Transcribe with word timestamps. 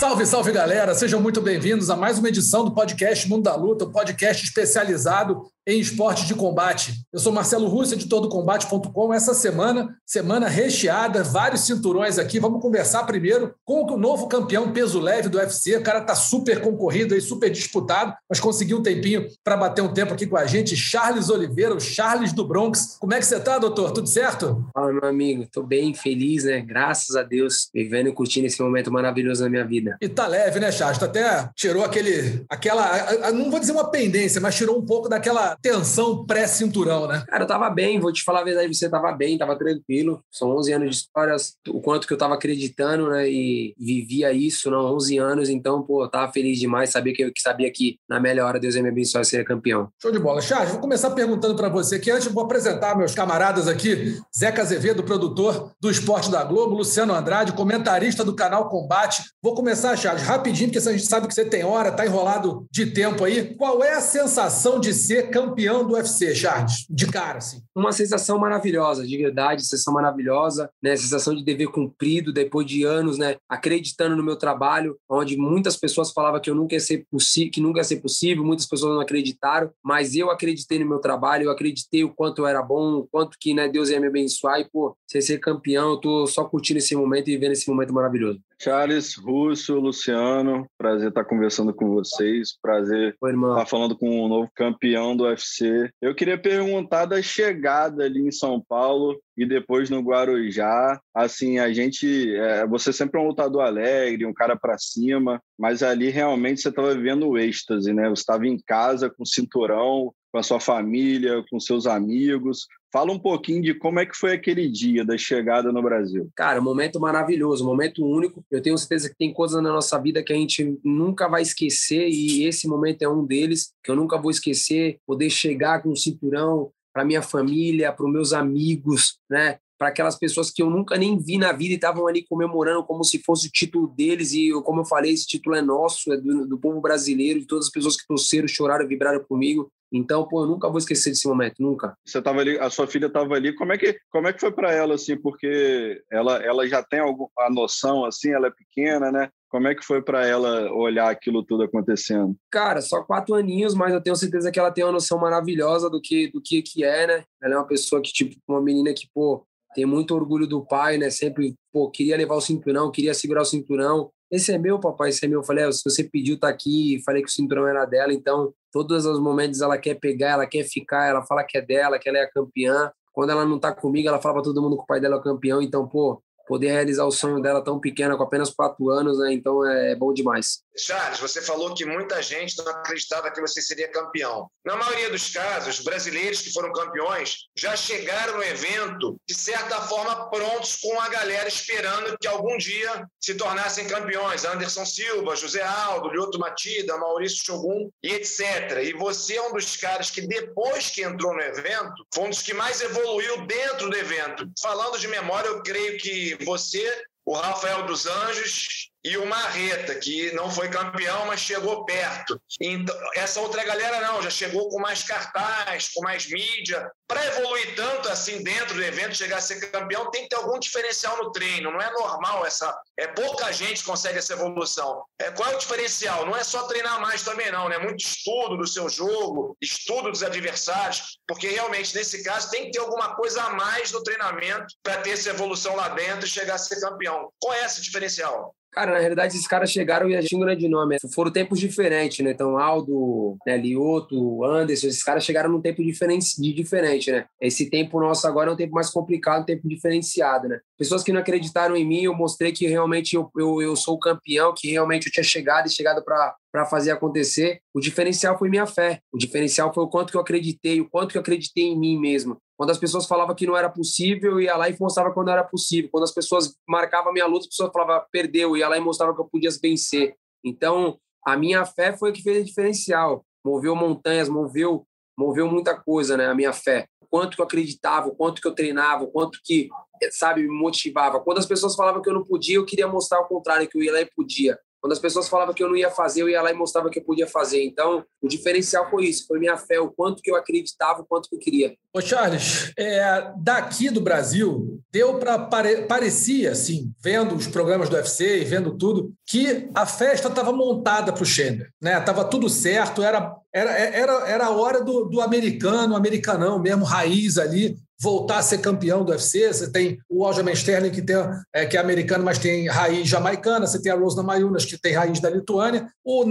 Salve, 0.00 0.24
salve 0.24 0.50
galera! 0.50 0.94
Sejam 0.94 1.20
muito 1.20 1.42
bem-vindos 1.42 1.90
a 1.90 1.94
mais 1.94 2.18
uma 2.18 2.30
edição 2.30 2.64
do 2.64 2.72
podcast 2.72 3.28
Mundo 3.28 3.42
da 3.42 3.54
Luta, 3.54 3.84
um 3.84 3.92
podcast 3.92 4.42
especializado 4.46 5.42
em 5.66 5.78
esportes 5.78 6.26
de 6.26 6.34
combate. 6.34 7.04
Eu 7.12 7.18
sou 7.18 7.32
Marcelo 7.32 7.68
Russo, 7.68 7.94
editor 7.94 8.20
do 8.20 8.28
Combate.com. 8.28 9.12
Essa 9.12 9.34
semana, 9.34 9.96
semana 10.06 10.48
recheada, 10.48 11.22
vários 11.22 11.62
cinturões 11.62 12.18
aqui. 12.18 12.40
Vamos 12.40 12.60
conversar 12.60 13.04
primeiro 13.04 13.54
com 13.64 13.84
o 13.84 13.96
novo 13.96 14.26
campeão 14.26 14.72
peso 14.72 14.98
leve 14.98 15.28
do 15.28 15.38
UFC. 15.38 15.76
O 15.76 15.82
cara 15.82 16.00
tá 16.00 16.14
super 16.14 16.60
concorrido 16.60 17.14
e 17.14 17.20
super 17.20 17.50
disputado, 17.50 18.14
mas 18.28 18.40
conseguiu 18.40 18.78
um 18.78 18.82
tempinho 18.82 19.26
para 19.44 19.56
bater 19.56 19.82
um 19.82 19.92
tempo 19.92 20.14
aqui 20.14 20.26
com 20.26 20.36
a 20.36 20.46
gente. 20.46 20.76
Charles 20.76 21.28
Oliveira, 21.28 21.74
o 21.74 21.80
Charles 21.80 22.32
do 22.32 22.46
Bronx. 22.46 22.96
Como 22.98 23.12
é 23.12 23.18
que 23.18 23.26
você 23.26 23.38
tá, 23.38 23.58
doutor? 23.58 23.92
Tudo 23.92 24.08
certo? 24.08 24.64
Fala, 24.72 24.92
meu 24.92 25.04
amigo. 25.04 25.46
Tô 25.52 25.62
bem, 25.62 25.94
feliz, 25.94 26.44
né? 26.44 26.60
Graças 26.60 27.16
a 27.16 27.22
Deus, 27.22 27.68
vivendo 27.74 28.08
e 28.08 28.12
curtindo 28.12 28.46
esse 28.46 28.60
momento 28.62 28.90
maravilhoso 28.90 29.42
na 29.42 29.50
minha 29.50 29.64
vida. 29.64 29.96
E 30.00 30.08
tá 30.08 30.26
leve, 30.26 30.58
né, 30.58 30.72
Charles? 30.72 30.98
Tu 30.98 31.04
até 31.04 31.48
tirou 31.54 31.84
aquele, 31.84 32.44
aquela, 32.48 33.30
não 33.32 33.50
vou 33.50 33.60
dizer 33.60 33.72
uma 33.72 33.90
pendência, 33.90 34.40
mas 34.40 34.56
tirou 34.56 34.78
um 34.78 34.84
pouco 34.84 35.08
daquela 35.08 35.49
tensão 35.56 36.24
pré-cinturão, 36.24 37.06
né? 37.06 37.24
Cara, 37.28 37.44
eu 37.44 37.48
tava 37.48 37.70
bem, 37.70 38.00
vou 38.00 38.12
te 38.12 38.22
falar 38.22 38.40
a 38.40 38.44
verdade, 38.44 38.74
você 38.74 38.88
tava 38.88 39.12
bem, 39.12 39.38
tava 39.38 39.56
tranquilo. 39.56 40.22
São 40.30 40.56
11 40.56 40.72
anos 40.72 40.90
de 40.90 40.96
histórias, 40.96 41.54
o 41.68 41.80
quanto 41.80 42.06
que 42.06 42.12
eu 42.12 42.18
tava 42.18 42.34
acreditando, 42.34 43.10
né? 43.10 43.28
E 43.28 43.74
vivia 43.78 44.32
isso, 44.32 44.70
não, 44.70 44.94
11 44.94 45.18
anos, 45.18 45.48
então, 45.48 45.82
pô, 45.82 46.04
eu 46.04 46.08
tava 46.08 46.32
feliz 46.32 46.58
demais, 46.58 46.90
sabia 46.90 47.12
que 47.12 47.22
eu 47.22 47.30
sabia 47.38 47.70
que 47.72 47.98
na 48.08 48.20
melhor 48.20 48.48
hora 48.48 48.60
Deus 48.60 48.74
ia 48.74 48.82
me 48.82 48.88
abençoar 48.88 49.22
e 49.22 49.24
ser 49.24 49.44
campeão. 49.44 49.88
Show 50.00 50.12
de 50.12 50.18
bola. 50.18 50.40
Charles, 50.40 50.70
vou 50.70 50.80
começar 50.80 51.10
perguntando 51.10 51.54
para 51.54 51.68
você 51.68 51.98
que 51.98 52.10
antes 52.10 52.28
vou 52.28 52.44
apresentar 52.44 52.96
meus 52.96 53.14
camaradas 53.14 53.68
aqui, 53.68 54.18
Zeca 54.36 54.62
Azevedo, 54.62 55.02
produtor 55.02 55.72
do 55.80 55.90
Esporte 55.90 56.30
da 56.30 56.44
Globo, 56.44 56.76
Luciano 56.76 57.14
Andrade, 57.14 57.52
comentarista 57.52 58.24
do 58.24 58.34
canal 58.34 58.68
Combate. 58.68 59.22
Vou 59.42 59.54
começar, 59.54 59.96
Charles, 59.96 60.22
rapidinho, 60.22 60.70
porque 60.70 60.88
a 60.88 60.92
gente 60.92 61.06
sabe 61.06 61.26
que 61.26 61.34
você 61.34 61.44
tem 61.44 61.64
hora, 61.64 61.92
tá 61.92 62.06
enrolado 62.06 62.66
de 62.70 62.86
tempo 62.86 63.24
aí. 63.24 63.54
Qual 63.56 63.82
é 63.82 63.94
a 63.94 64.00
sensação 64.00 64.80
de 64.80 64.92
ser 64.92 65.30
campeão 65.30 65.39
do 65.48 65.94
UFC, 65.94 66.34
Charles? 66.34 66.86
De 66.88 67.06
cara, 67.06 67.38
assim. 67.38 67.62
Uma 67.74 67.92
sensação 67.92 68.38
maravilhosa, 68.38 69.06
de 69.06 69.16
verdade, 69.16 69.62
sensação 69.62 69.94
maravilhosa, 69.94 70.70
né? 70.82 70.96
Sensação 70.96 71.34
de 71.34 71.44
dever 71.44 71.68
cumprido 71.68 72.32
depois 72.32 72.66
de 72.66 72.84
anos, 72.84 73.18
né? 73.18 73.36
Acreditando 73.48 74.16
no 74.16 74.22
meu 74.22 74.36
trabalho, 74.36 74.96
onde 75.08 75.36
muitas 75.36 75.76
pessoas 75.76 76.12
falavam 76.12 76.40
que 76.40 76.50
eu 76.50 76.54
nunca 76.54 76.74
ia 76.74 76.80
ser 76.80 77.06
possível, 77.10 77.50
que 77.52 77.60
nunca 77.60 77.80
ia 77.80 77.84
ser 77.84 77.96
possível, 77.96 78.44
muitas 78.44 78.66
pessoas 78.66 78.94
não 78.94 79.00
acreditaram, 79.00 79.70
mas 79.84 80.14
eu 80.14 80.30
acreditei 80.30 80.78
no 80.78 80.88
meu 80.88 80.98
trabalho, 80.98 81.44
eu 81.44 81.50
acreditei 81.50 82.04
o 82.04 82.14
quanto 82.14 82.42
eu 82.42 82.46
era 82.46 82.62
bom, 82.62 82.98
o 82.98 83.08
quanto 83.10 83.36
que 83.40 83.54
né, 83.54 83.68
Deus 83.68 83.90
ia 83.90 84.00
me 84.00 84.06
abençoar 84.06 84.60
e, 84.60 84.68
pô, 84.68 84.96
ser, 85.06 85.22
ser 85.22 85.38
campeão, 85.38 85.90
eu 85.90 85.96
tô 85.96 86.26
só 86.26 86.44
curtindo 86.44 86.78
esse 86.78 86.94
momento 86.94 87.28
e 87.28 87.32
vivendo 87.32 87.52
esse 87.52 87.68
momento 87.68 87.92
maravilhoso. 87.92 88.40
Charles, 88.62 89.16
Russo, 89.16 89.76
Luciano, 89.76 90.66
prazer 90.76 91.08
estar 91.08 91.24
conversando 91.24 91.72
com 91.72 91.88
vocês, 91.88 92.58
prazer 92.60 93.16
Oi, 93.18 93.32
estar 93.32 93.66
falando 93.66 93.96
com 93.96 94.20
o 94.22 94.28
novo 94.28 94.50
campeão 94.54 95.16
do 95.16 95.26
UFC. 95.30 95.90
Eu 96.00 96.14
queria 96.14 96.38
perguntar 96.38 97.06
da 97.06 97.20
chegada 97.22 98.04
ali 98.04 98.20
em 98.20 98.30
São 98.30 98.60
Paulo 98.60 99.20
e 99.36 99.46
depois 99.46 99.90
no 99.90 100.00
Guarujá. 100.00 101.00
Assim, 101.14 101.58
a 101.58 101.72
gente, 101.72 102.34
é, 102.36 102.66
você 102.66 102.92
sempre 102.92 103.20
é 103.20 103.22
um 103.22 103.28
lutador 103.28 103.62
alegre, 103.62 104.26
um 104.26 104.34
cara 104.34 104.56
para 104.56 104.78
cima, 104.78 105.42
mas 105.58 105.82
ali 105.82 106.10
realmente 106.10 106.60
você 106.60 106.68
estava 106.68 106.94
vivendo 106.94 107.28
o 107.28 107.38
êxtase, 107.38 107.92
né? 107.92 108.08
Você 108.08 108.22
estava 108.22 108.46
em 108.46 108.58
casa 108.58 109.10
com 109.10 109.24
cinturão, 109.24 110.12
com 110.32 110.38
a 110.38 110.42
sua 110.42 110.60
família, 110.60 111.44
com 111.50 111.58
seus 111.58 111.86
amigos. 111.86 112.66
Fala 112.92 113.12
um 113.12 113.18
pouquinho 113.18 113.62
de 113.62 113.72
como 113.74 114.00
é 114.00 114.06
que 114.06 114.16
foi 114.16 114.32
aquele 114.32 114.68
dia 114.68 115.04
da 115.04 115.16
chegada 115.16 115.70
no 115.70 115.80
Brasil. 115.80 116.28
Cara, 116.34 116.60
momento 116.60 116.98
maravilhoso, 116.98 117.64
momento 117.64 118.04
único. 118.04 118.44
Eu 118.50 118.60
tenho 118.60 118.76
certeza 118.76 119.08
que 119.08 119.16
tem 119.16 119.32
coisas 119.32 119.62
na 119.62 119.72
nossa 119.72 119.96
vida 119.98 120.22
que 120.24 120.32
a 120.32 120.36
gente 120.36 120.76
nunca 120.84 121.28
vai 121.28 121.42
esquecer 121.42 122.08
e 122.08 122.44
esse 122.44 122.66
momento 122.66 123.02
é 123.02 123.08
um 123.08 123.24
deles 123.24 123.72
que 123.84 123.90
eu 123.90 123.96
nunca 123.96 124.18
vou 124.18 124.30
esquecer. 124.30 124.98
Poder 125.06 125.30
chegar 125.30 125.82
com 125.82 125.90
um 125.90 125.96
cinturão 125.96 126.72
para 126.92 127.04
minha 127.04 127.22
família, 127.22 127.92
para 127.92 128.04
os 128.04 128.12
meus 128.12 128.32
amigos, 128.32 129.18
né? 129.30 129.58
para 129.80 129.88
aquelas 129.88 130.18
pessoas 130.18 130.50
que 130.50 130.62
eu 130.62 130.68
nunca 130.68 130.98
nem 130.98 131.18
vi 131.18 131.38
na 131.38 131.52
vida 131.52 131.72
e 131.72 131.76
estavam 131.76 132.06
ali 132.06 132.22
comemorando 132.28 132.84
como 132.84 133.02
se 133.02 133.18
fosse 133.18 133.48
o 133.48 133.50
título 133.50 133.88
deles. 133.88 134.34
E, 134.34 134.52
como 134.62 134.82
eu 134.82 134.84
falei, 134.84 135.10
esse 135.10 135.26
título 135.26 135.56
é 135.56 135.62
nosso, 135.62 136.12
é 136.12 136.18
do, 136.18 136.46
do 136.46 136.58
povo 136.58 136.82
brasileiro, 136.82 137.40
de 137.40 137.46
todas 137.46 137.64
as 137.64 137.72
pessoas 137.72 137.96
que 137.96 138.06
torceram, 138.06 138.46
choraram, 138.46 138.86
vibraram 138.86 139.24
comigo. 139.24 139.72
Então, 139.92 140.26
pô, 140.26 140.44
eu 140.44 140.46
nunca 140.46 140.68
vou 140.68 140.78
esquecer 140.78 141.10
desse 141.10 141.28
momento, 141.28 141.56
nunca. 141.58 141.94
Você 142.04 142.22
tava 142.22 142.40
ali, 142.40 142.58
a 142.58 142.70
sua 142.70 142.86
filha 142.86 143.06
estava 143.06 143.34
ali, 143.34 143.54
como 143.54 143.72
é 143.72 143.78
que 143.78 143.98
como 144.10 144.28
é 144.28 144.32
que 144.32 144.40
foi 144.40 144.52
para 144.52 144.72
ela 144.72 144.94
assim, 144.94 145.16
porque 145.16 146.02
ela 146.10 146.36
ela 146.44 146.66
já 146.66 146.82
tem 146.82 147.00
alguma 147.00 147.28
a 147.38 147.50
noção 147.50 148.04
assim, 148.04 148.30
ela 148.30 148.46
é 148.46 148.50
pequena, 148.50 149.10
né? 149.10 149.28
Como 149.48 149.66
é 149.66 149.74
que 149.74 149.84
foi 149.84 150.00
para 150.00 150.24
ela 150.24 150.72
olhar 150.72 151.10
aquilo 151.10 151.44
tudo 151.44 151.64
acontecendo? 151.64 152.36
Cara, 152.50 152.80
só 152.80 153.02
quatro 153.02 153.34
aninhos, 153.34 153.74
mas 153.74 153.92
eu 153.92 154.00
tenho 154.00 154.14
certeza 154.14 154.50
que 154.52 154.60
ela 154.60 154.70
tem 154.70 154.84
uma 154.84 154.92
noção 154.92 155.18
maravilhosa 155.18 155.90
do 155.90 156.00
que 156.00 156.30
do 156.30 156.40
que 156.40 156.62
que 156.62 156.84
é, 156.84 157.06
né? 157.06 157.24
Ela 157.42 157.54
é 157.54 157.58
uma 157.58 157.66
pessoa 157.66 158.00
que 158.00 158.12
tipo 158.12 158.36
uma 158.48 158.62
menina 158.62 158.94
que 158.94 159.08
pô 159.12 159.44
tem 159.74 159.86
muito 159.86 160.14
orgulho 160.14 160.46
do 160.46 160.64
pai, 160.64 160.98
né? 160.98 161.10
Sempre 161.10 161.54
pô 161.72 161.90
queria 161.90 162.16
levar 162.16 162.36
o 162.36 162.40
cinturão, 162.40 162.92
queria 162.92 163.12
segurar 163.12 163.42
o 163.42 163.46
cinturão. 163.46 164.10
Esse 164.30 164.52
é 164.52 164.58
meu, 164.58 164.78
papai, 164.78 165.10
esse 165.10 165.24
é 165.24 165.28
meu. 165.28 165.40
Eu 165.40 165.44
falei, 165.44 165.64
é, 165.64 165.72
se 165.72 165.82
você 165.84 166.04
pediu, 166.04 166.38
tá 166.38 166.48
aqui. 166.48 167.02
Falei 167.04 167.22
que 167.22 167.28
o 167.28 167.32
cinturão 167.32 167.66
era 167.66 167.84
dela, 167.84 168.12
então 168.12 168.54
todos 168.72 169.04
os 169.04 169.18
momentos 169.18 169.60
ela 169.60 169.76
quer 169.76 169.94
pegar, 169.94 170.30
ela 170.30 170.46
quer 170.46 170.64
ficar, 170.64 171.08
ela 171.08 171.22
fala 171.24 171.42
que 171.42 171.58
é 171.58 171.62
dela, 171.62 171.98
que 171.98 172.08
ela 172.08 172.18
é 172.18 172.22
a 172.22 172.30
campeã. 172.30 172.92
Quando 173.12 173.30
ela 173.30 173.44
não 173.44 173.58
tá 173.58 173.72
comigo, 173.72 174.08
ela 174.08 174.20
fala 174.20 174.34
para 174.34 174.44
todo 174.44 174.62
mundo 174.62 174.76
que 174.76 174.84
o 174.84 174.86
pai 174.86 175.00
dela 175.00 175.16
é 175.16 175.18
o 175.18 175.22
campeão. 175.22 175.60
Então, 175.60 175.88
pô, 175.88 176.22
poder 176.46 176.68
realizar 176.68 177.04
o 177.04 177.12
sonho 177.12 177.40
dela 177.40 177.62
tão 177.62 177.78
pequena, 177.78 178.16
com 178.16 178.22
apenas 178.22 178.50
quatro 178.50 178.88
anos, 178.90 179.18
né? 179.18 179.32
Então 179.32 179.64
é, 179.64 179.92
é 179.92 179.96
bom 179.96 180.12
demais. 180.12 180.60
Charles, 180.84 181.20
você 181.20 181.42
falou 181.42 181.74
que 181.74 181.84
muita 181.84 182.22
gente 182.22 182.56
não 182.58 182.68
acreditava 182.68 183.30
que 183.30 183.40
você 183.40 183.60
seria 183.60 183.90
campeão. 183.90 184.50
Na 184.64 184.76
maioria 184.76 185.10
dos 185.10 185.28
casos, 185.28 185.80
brasileiros 185.80 186.40
que 186.40 186.52
foram 186.52 186.72
campeões 186.72 187.48
já 187.56 187.76
chegaram 187.76 188.36
no 188.36 188.42
evento, 188.42 189.16
de 189.26 189.34
certa 189.34 189.80
forma, 189.82 190.30
prontos 190.30 190.76
com 190.76 191.00
a 191.00 191.08
galera 191.08 191.48
esperando 191.48 192.16
que 192.18 192.26
algum 192.26 192.56
dia 192.56 193.06
se 193.20 193.34
tornassem 193.34 193.86
campeões. 193.86 194.44
Anderson 194.44 194.84
Silva, 194.84 195.36
José 195.36 195.62
Aldo, 195.62 196.10
Lioto 196.10 196.38
Matida, 196.38 196.96
Maurício 196.96 197.44
Shogun 197.44 197.90
e 198.02 198.12
etc. 198.12 198.82
E 198.82 198.92
você 198.92 199.36
é 199.36 199.42
um 199.42 199.52
dos 199.52 199.76
caras 199.76 200.10
que, 200.10 200.22
depois 200.22 200.90
que 200.90 201.02
entrou 201.02 201.34
no 201.34 201.40
evento, 201.40 202.06
foi 202.14 202.24
um 202.24 202.30
dos 202.30 202.42
que 202.42 202.54
mais 202.54 202.80
evoluiu 202.80 203.46
dentro 203.46 203.88
do 203.88 203.96
evento. 203.96 204.50
Falando 204.60 204.98
de 204.98 205.08
memória, 205.08 205.48
eu 205.48 205.62
creio 205.62 205.98
que 205.98 206.36
você, 206.44 207.04
o 207.24 207.34
Rafael 207.34 207.86
dos 207.86 208.06
Anjos 208.06 208.89
e 209.02 209.16
o 209.16 209.26
Marreta, 209.26 209.94
que 209.94 210.30
não 210.32 210.50
foi 210.50 210.68
campeão, 210.68 211.26
mas 211.26 211.40
chegou 211.40 211.84
perto. 211.84 212.40
Então, 212.60 212.94
essa 213.14 213.40
outra 213.40 213.64
galera 213.64 214.00
não, 214.00 214.20
já 214.20 214.30
chegou 214.30 214.68
com 214.68 214.78
mais 214.78 215.02
cartaz, 215.02 215.88
com 215.88 216.02
mais 216.02 216.26
mídia. 216.26 216.90
Para 217.08 217.24
evoluir 217.26 217.74
tanto 217.74 218.08
assim 218.08 218.42
dentro 218.42 218.74
do 218.74 218.82
evento, 218.82 219.16
chegar 219.16 219.38
a 219.38 219.40
ser 219.40 219.58
campeão, 219.70 220.10
tem 220.10 220.24
que 220.24 220.28
ter 220.28 220.36
algum 220.36 220.58
diferencial 220.58 221.16
no 221.16 221.32
treino. 221.32 221.72
Não 221.72 221.80
é 221.80 221.90
normal 221.92 222.44
essa. 222.44 222.78
É 222.96 223.06
pouca 223.06 223.50
gente 223.52 223.84
consegue 223.84 224.18
essa 224.18 224.34
evolução. 224.34 225.02
É, 225.18 225.30
qual 225.30 225.50
é 225.50 225.54
o 225.54 225.58
diferencial? 225.58 226.26
Não 226.26 226.36
é 226.36 226.44
só 226.44 226.64
treinar 226.64 227.00
mais 227.00 227.22
também, 227.22 227.50
não, 227.50 227.68
né? 227.68 227.78
Muito 227.78 228.04
estudo 228.04 228.56
do 228.58 228.66
seu 228.66 228.88
jogo, 228.88 229.56
estudo 229.60 230.10
dos 230.10 230.22
adversários, 230.22 231.18
porque 231.26 231.48
realmente, 231.48 231.94
nesse 231.96 232.22
caso, 232.22 232.50
tem 232.50 232.66
que 232.66 232.72
ter 232.72 232.80
alguma 232.80 233.16
coisa 233.16 233.42
a 233.42 233.50
mais 233.50 233.92
no 233.92 234.02
treinamento 234.02 234.74
para 234.82 234.98
ter 234.98 235.10
essa 235.10 235.30
evolução 235.30 235.74
lá 235.74 235.88
dentro 235.88 236.26
e 236.26 236.30
chegar 236.30 236.54
a 236.54 236.58
ser 236.58 236.80
campeão. 236.80 237.32
Qual 237.40 237.54
é 237.54 237.64
esse 237.64 237.80
diferencial? 237.80 238.54
Cara, 238.72 238.92
na 238.92 238.98
realidade, 238.98 239.34
esses 239.34 239.48
caras 239.48 239.70
chegaram 239.70 240.08
e 240.08 240.16
a 240.16 240.20
gente 240.20 240.36
um 240.36 240.40
grande 240.40 240.68
nome. 240.68 240.96
Foram 241.12 241.32
tempos 241.32 241.58
diferentes, 241.58 242.24
né? 242.24 242.30
Então, 242.30 242.56
Aldo, 242.56 243.36
né, 243.46 243.56
Lioto, 243.56 244.44
Anderson, 244.44 244.86
esses 244.86 245.02
caras 245.02 245.24
chegaram 245.24 245.50
num 245.50 245.60
tempo 245.60 245.82
diferente, 245.82 246.40
de 246.40 246.52
diferente, 246.52 247.10
né? 247.10 247.26
Esse 247.40 247.68
tempo 247.68 248.00
nosso 248.00 248.26
agora 248.26 248.50
é 248.50 248.52
um 248.52 248.56
tempo 248.56 248.74
mais 248.74 248.88
complicado, 248.90 249.42
um 249.42 249.46
tempo 249.46 249.68
diferenciado, 249.68 250.48
né? 250.48 250.60
Pessoas 250.78 251.02
que 251.02 251.12
não 251.12 251.20
acreditaram 251.20 251.76
em 251.76 251.84
mim, 251.84 252.02
eu 252.02 252.14
mostrei 252.14 252.52
que 252.52 252.66
realmente 252.66 253.16
eu, 253.16 253.28
eu, 253.36 253.60
eu 253.60 253.74
sou 253.74 253.96
o 253.96 253.98
campeão, 254.00 254.54
que 254.56 254.70
realmente 254.70 255.06
eu 255.06 255.12
tinha 255.12 255.24
chegado 255.24 255.66
e 255.66 255.70
chegado 255.70 256.04
para 256.04 256.34
para 256.52 256.66
fazer 256.66 256.90
acontecer. 256.90 257.60
O 257.72 257.80
diferencial 257.80 258.38
foi 258.38 258.48
minha 258.48 258.66
fé. 258.66 259.00
O 259.12 259.18
diferencial 259.18 259.72
foi 259.72 259.84
o 259.84 259.88
quanto 259.88 260.10
que 260.10 260.16
eu 260.16 260.20
acreditei, 260.20 260.80
o 260.80 260.88
quanto 260.88 261.12
que 261.12 261.16
eu 261.16 261.22
acreditei 261.22 261.64
em 261.64 261.78
mim 261.78 261.98
mesmo. 261.98 262.38
Quando 262.60 262.72
as 262.72 262.78
pessoas 262.78 263.06
falavam 263.06 263.34
que 263.34 263.46
não 263.46 263.56
era 263.56 263.70
possível, 263.70 264.32
eu 264.32 264.40
ia 264.42 264.54
lá 264.54 264.68
e 264.68 264.76
mostrava 264.78 265.10
quando 265.14 265.30
era 265.30 265.42
possível. 265.42 265.88
Quando 265.90 266.04
as 266.04 266.12
pessoas 266.12 266.58
marcavam 266.68 267.08
a 267.08 267.12
minha 267.14 267.24
luta, 267.24 267.44
as 267.44 267.46
pessoas 267.46 267.72
falavam, 267.72 268.06
perdeu, 268.12 268.50
eu 268.50 268.56
ia 268.58 268.68
lá 268.68 268.76
e 268.76 268.80
mostrava 268.80 269.14
que 269.14 269.20
eu 269.22 269.24
podia 269.24 269.48
vencer. 269.62 270.14
Então, 270.44 270.98
a 271.26 271.38
minha 271.38 271.64
fé 271.64 271.96
foi 271.96 272.10
o 272.10 272.12
que 272.12 272.22
fez 272.22 272.36
a 272.36 272.44
diferencial. 272.44 273.24
Moveu 273.42 273.74
montanhas, 273.74 274.28
moveu, 274.28 274.86
moveu 275.18 275.50
muita 275.50 275.74
coisa, 275.74 276.18
né? 276.18 276.26
A 276.26 276.34
minha 276.34 276.52
fé. 276.52 276.86
O 277.00 277.06
quanto 277.06 277.34
que 277.34 277.40
eu 277.40 277.46
acreditava, 277.46 278.08
o 278.08 278.14
quanto 278.14 278.42
que 278.42 278.48
eu 278.48 278.54
treinava, 278.54 279.04
o 279.04 279.10
quanto 279.10 279.40
que, 279.42 279.70
sabe, 280.10 280.42
me 280.42 280.48
motivava. 280.48 281.18
Quando 281.18 281.38
as 281.38 281.46
pessoas 281.46 281.74
falavam 281.74 282.02
que 282.02 282.10
eu 282.10 282.14
não 282.14 282.26
podia, 282.26 282.56
eu 282.56 282.66
queria 282.66 282.86
mostrar 282.86 283.20
o 283.20 283.26
contrário, 283.26 283.66
que 283.70 283.78
eu 283.78 283.82
ia 283.82 283.92
lá 283.94 284.02
e 284.02 284.10
podia. 284.14 284.58
Quando 284.80 284.92
as 284.92 284.98
pessoas 284.98 285.28
falavam 285.28 285.54
que 285.54 285.62
eu 285.62 285.68
não 285.68 285.76
ia 285.76 285.90
fazer, 285.90 286.22
eu 286.22 286.28
ia 286.28 286.40
lá 286.40 286.50
e 286.50 286.54
mostrava 286.54 286.88
que 286.88 286.98
eu 286.98 287.04
podia 287.04 287.26
fazer. 287.26 287.62
Então, 287.64 288.04
o 288.22 288.28
diferencial 288.28 288.88
foi 288.90 289.04
isso, 289.04 289.26
foi 289.26 289.38
minha 289.38 289.56
fé, 289.56 289.78
o 289.78 289.90
quanto 289.90 290.22
que 290.22 290.30
eu 290.30 290.36
acreditava, 290.36 291.02
o 291.02 291.04
quanto 291.04 291.28
que 291.28 291.36
eu 291.36 291.38
queria. 291.38 291.74
Ô 291.94 292.00
Charles, 292.00 292.72
é, 292.78 293.32
daqui 293.36 293.90
do 293.90 294.00
Brasil, 294.00 294.80
deu 294.90 295.18
para 295.18 295.38
pare, 295.38 295.82
parecia 295.82 296.52
assim, 296.52 296.92
vendo 297.02 297.34
os 297.34 297.46
programas 297.46 297.88
do 297.88 297.96
UFC 297.96 298.40
e 298.40 298.44
vendo 298.44 298.76
tudo, 298.76 299.12
que 299.26 299.68
a 299.74 299.84
festa 299.84 300.28
estava 300.28 300.52
montada 300.52 301.12
para 301.12 301.22
o 301.22 301.26
Chandler, 301.26 301.70
né? 301.80 302.00
Tava 302.00 302.24
tudo 302.24 302.48
certo, 302.48 303.02
era 303.02 303.36
era, 303.52 303.72
era, 303.72 304.28
era 304.28 304.46
a 304.46 304.50
hora 304.50 304.82
do, 304.82 305.06
do 305.06 305.20
americano, 305.20 305.96
americanão 305.96 306.58
mesmo, 306.60 306.84
raiz 306.84 307.36
ali, 307.36 307.76
voltar 308.00 308.38
a 308.38 308.42
ser 308.42 308.58
campeão 308.58 309.04
do 309.04 309.12
UFC. 309.12 309.52
Você 309.52 309.70
tem 309.70 309.98
o 310.08 310.24
Aljamain 310.24 310.54
Sterling, 310.54 310.90
que, 310.90 311.02
tem, 311.02 311.16
é, 311.54 311.66
que 311.66 311.76
é 311.76 311.80
americano, 311.80 312.24
mas 312.24 312.38
tem 312.38 312.66
raiz 312.68 313.06
jamaicana. 313.06 313.66
Você 313.66 313.80
tem 313.80 313.92
a 313.92 313.96
Rosna 313.96 314.22
Mayunas, 314.22 314.64
que 314.64 314.80
tem 314.80 314.94
raiz 314.94 315.20
da 315.20 315.30
Lituânia. 315.30 315.86
O, 316.04 316.24